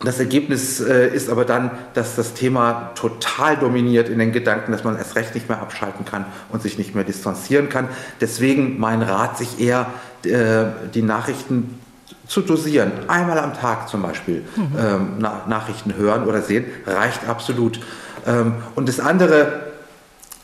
das 0.04 0.20
Ergebnis 0.20 0.80
äh, 0.80 1.08
ist 1.08 1.28
aber 1.28 1.44
dann, 1.44 1.72
dass 1.94 2.14
das 2.14 2.34
Thema 2.34 2.92
total 2.94 3.56
dominiert 3.56 4.08
in 4.08 4.20
den 4.20 4.30
Gedanken, 4.30 4.70
dass 4.70 4.84
man 4.84 4.96
erst 4.96 5.16
recht 5.16 5.34
nicht 5.34 5.48
mehr 5.48 5.60
abschalten 5.60 6.04
kann 6.04 6.24
und 6.50 6.62
sich 6.62 6.78
nicht 6.78 6.94
mehr 6.94 7.02
distanzieren 7.02 7.68
kann. 7.68 7.88
Deswegen 8.20 8.78
mein 8.78 9.02
Rat, 9.02 9.38
sich 9.38 9.58
eher 9.58 9.86
äh, 10.24 10.66
die 10.94 11.02
Nachrichten 11.02 11.80
zu 12.28 12.42
dosieren. 12.42 12.92
Einmal 13.08 13.38
am 13.38 13.54
Tag 13.54 13.88
zum 13.88 14.02
Beispiel 14.02 14.44
mhm. 14.54 14.68
ähm, 14.78 15.08
Na 15.18 15.42
Nachrichten 15.48 15.94
hören 15.96 16.26
oder 16.26 16.42
sehen, 16.42 16.66
reicht 16.86 17.28
absolut. 17.28 17.80
Ähm, 18.24 18.54
und 18.76 18.88
das 18.88 19.00
andere, 19.00 19.62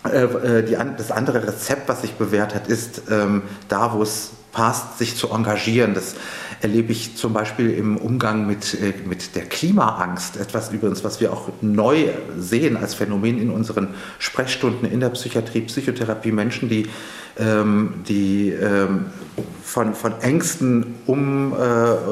die, 0.04 0.76
das 0.96 1.10
andere 1.10 1.46
Rezept, 1.46 1.88
was 1.88 2.02
sich 2.02 2.12
bewährt 2.12 2.54
hat, 2.54 2.68
ist 2.68 3.02
ähm, 3.10 3.42
da, 3.68 3.94
wo 3.94 4.02
es 4.02 4.32
passt, 4.52 4.98
sich 4.98 5.16
zu 5.16 5.30
engagieren. 5.30 5.94
Das 5.94 6.14
erlebe 6.62 6.92
ich 6.92 7.16
zum 7.16 7.32
Beispiel 7.32 7.70
im 7.70 7.96
Umgang 7.96 8.46
mit, 8.46 8.74
äh, 8.74 8.94
mit 9.04 9.34
der 9.36 9.44
Klimaangst. 9.44 10.38
Etwas 10.38 10.72
übrigens, 10.72 11.04
was 11.04 11.20
wir 11.20 11.32
auch 11.32 11.50
neu 11.60 12.06
sehen 12.38 12.76
als 12.76 12.94
Phänomen 12.94 13.38
in 13.38 13.50
unseren 13.50 13.88
Sprechstunden 14.18 14.90
in 14.90 15.00
der 15.00 15.10
Psychiatrie, 15.10 15.62
Psychotherapie. 15.62 16.32
Menschen, 16.32 16.68
die, 16.68 16.86
die 17.36 18.50
ähm, 18.50 19.06
von, 19.64 19.94
von 19.94 20.20
Ängsten 20.20 20.94
um, 21.06 21.52
äh, 21.52 21.56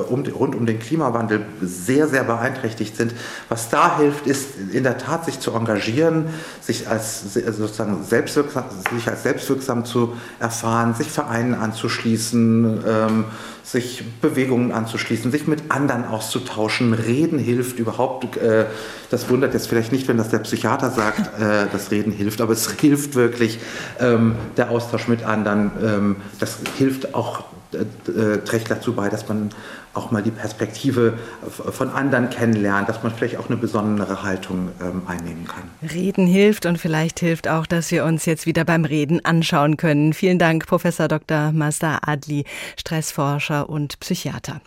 um, 0.08 0.24
rund 0.24 0.56
um 0.56 0.66
den 0.66 0.80
Klimawandel 0.80 1.46
sehr, 1.60 2.08
sehr 2.08 2.24
beeinträchtigt 2.24 2.96
sind. 2.96 3.14
Was 3.48 3.68
da 3.68 3.98
hilft, 3.98 4.26
ist 4.26 4.48
in 4.72 4.82
der 4.82 4.98
Tat, 4.98 5.26
sich 5.26 5.38
zu 5.38 5.52
engagieren, 5.52 6.26
sich 6.60 6.88
als, 6.88 7.34
sozusagen 7.34 8.02
selbstwirksam, 8.02 8.64
sich 8.92 9.06
als 9.06 9.22
selbstwirksam 9.22 9.84
zu 9.84 10.14
erfahren, 10.40 10.94
sich 10.94 11.08
Vereinen 11.08 11.54
anzuschließen, 11.54 12.82
ähm, 12.84 13.24
sich 13.62 14.02
Bewegungen 14.20 14.72
anzuschließen, 14.72 15.30
sich 15.30 15.46
mit 15.46 15.70
anderen 15.70 16.04
auszutauschen. 16.04 16.94
Reden 16.94 17.38
hilft 17.38 17.78
überhaupt. 17.78 18.36
Äh, 18.38 18.66
das 19.12 19.28
wundert 19.28 19.52
jetzt 19.52 19.68
vielleicht 19.68 19.92
nicht, 19.92 20.08
wenn 20.08 20.16
das 20.16 20.30
der 20.30 20.38
Psychiater 20.38 20.90
sagt, 20.90 21.20
äh, 21.40 21.66
dass 21.70 21.90
Reden 21.90 22.12
hilft, 22.12 22.40
aber 22.40 22.54
es 22.54 22.70
hilft 22.80 23.14
wirklich, 23.14 23.58
ähm, 24.00 24.36
der 24.56 24.70
Austausch 24.70 25.06
mit 25.06 25.22
anderen. 25.22 25.70
Ähm, 25.84 26.16
das 26.40 26.58
hilft 26.78 27.14
auch, 27.14 27.44
äh, 27.72 28.38
trägt 28.38 28.70
dazu 28.70 28.94
bei, 28.94 29.10
dass 29.10 29.28
man 29.28 29.50
auch 29.95 30.11
mal 30.11 30.22
die 30.22 30.30
Perspektive 30.30 31.18
von 31.49 31.90
anderen 31.90 32.30
kennenlernt, 32.30 32.88
dass 32.88 33.03
man 33.03 33.12
vielleicht 33.12 33.36
auch 33.36 33.49
eine 33.49 33.57
besondere 33.57 34.22
Haltung 34.22 34.70
ähm, 34.80 35.03
einnehmen 35.07 35.47
kann. 35.47 35.64
Reden 35.90 36.26
hilft 36.26 36.64
und 36.66 36.78
vielleicht 36.78 37.20
hilft 37.20 37.47
auch, 37.49 37.66
dass 37.66 37.90
wir 37.90 38.05
uns 38.05 38.24
jetzt 38.24 38.47
wieder 38.47 38.64
beim 38.64 38.84
Reden 38.84 39.24
anschauen 39.24 39.76
können. 39.76 40.14
Vielen 40.14 40.38
Dank, 40.38 40.66
Professor 40.66 41.09
Dr. 41.09 41.53
Mazda 41.53 42.01
Adli, 42.07 42.45
Stressforscher 42.78 43.68
und 43.68 44.01
Psychiater. 44.01 44.61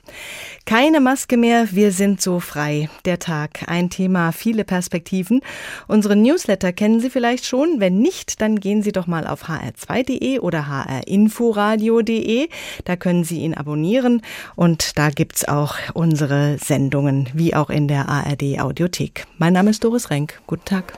Keine 0.66 1.00
Maske 1.00 1.38
mehr, 1.38 1.68
wir 1.72 1.92
sind 1.92 2.22
so 2.22 2.40
frei. 2.40 2.90
Der 3.06 3.18
Tag, 3.18 3.64
ein 3.68 3.90
Thema, 3.90 4.32
viele 4.32 4.64
Perspektiven. 4.64 5.42
Unsere 5.88 6.16
Newsletter 6.16 6.72
kennen 6.72 7.00
Sie 7.00 7.10
vielleicht 7.10 7.46
schon. 7.46 7.80
Wenn 7.80 8.00
nicht, 8.00 8.42
dann 8.42 8.60
gehen 8.60 8.84
Sie 8.84 8.92
doch 8.92 9.08
mal 9.08 9.26
auf 9.26 9.50
hr2.de 9.50 10.40
oder 10.40 10.68
hrinforadio.de. 10.68 12.50
Da 12.84 12.96
können 12.96 13.24
Sie 13.24 13.40
ihn 13.40 13.56
abonnieren 13.56 14.22
und 14.56 14.98
da 14.98 15.10
gibt's 15.16 15.48
auch 15.48 15.76
unsere 15.94 16.58
Sendungen, 16.60 17.30
wie 17.34 17.56
auch 17.56 17.70
in 17.70 17.88
der 17.88 18.10
ARD 18.10 18.60
Audiothek. 18.60 19.26
Mein 19.38 19.54
Name 19.54 19.72
ist 19.72 19.84
Doris 19.84 20.10
Renk. 20.10 20.42
Guten 20.46 20.66
Tag. 20.66 20.94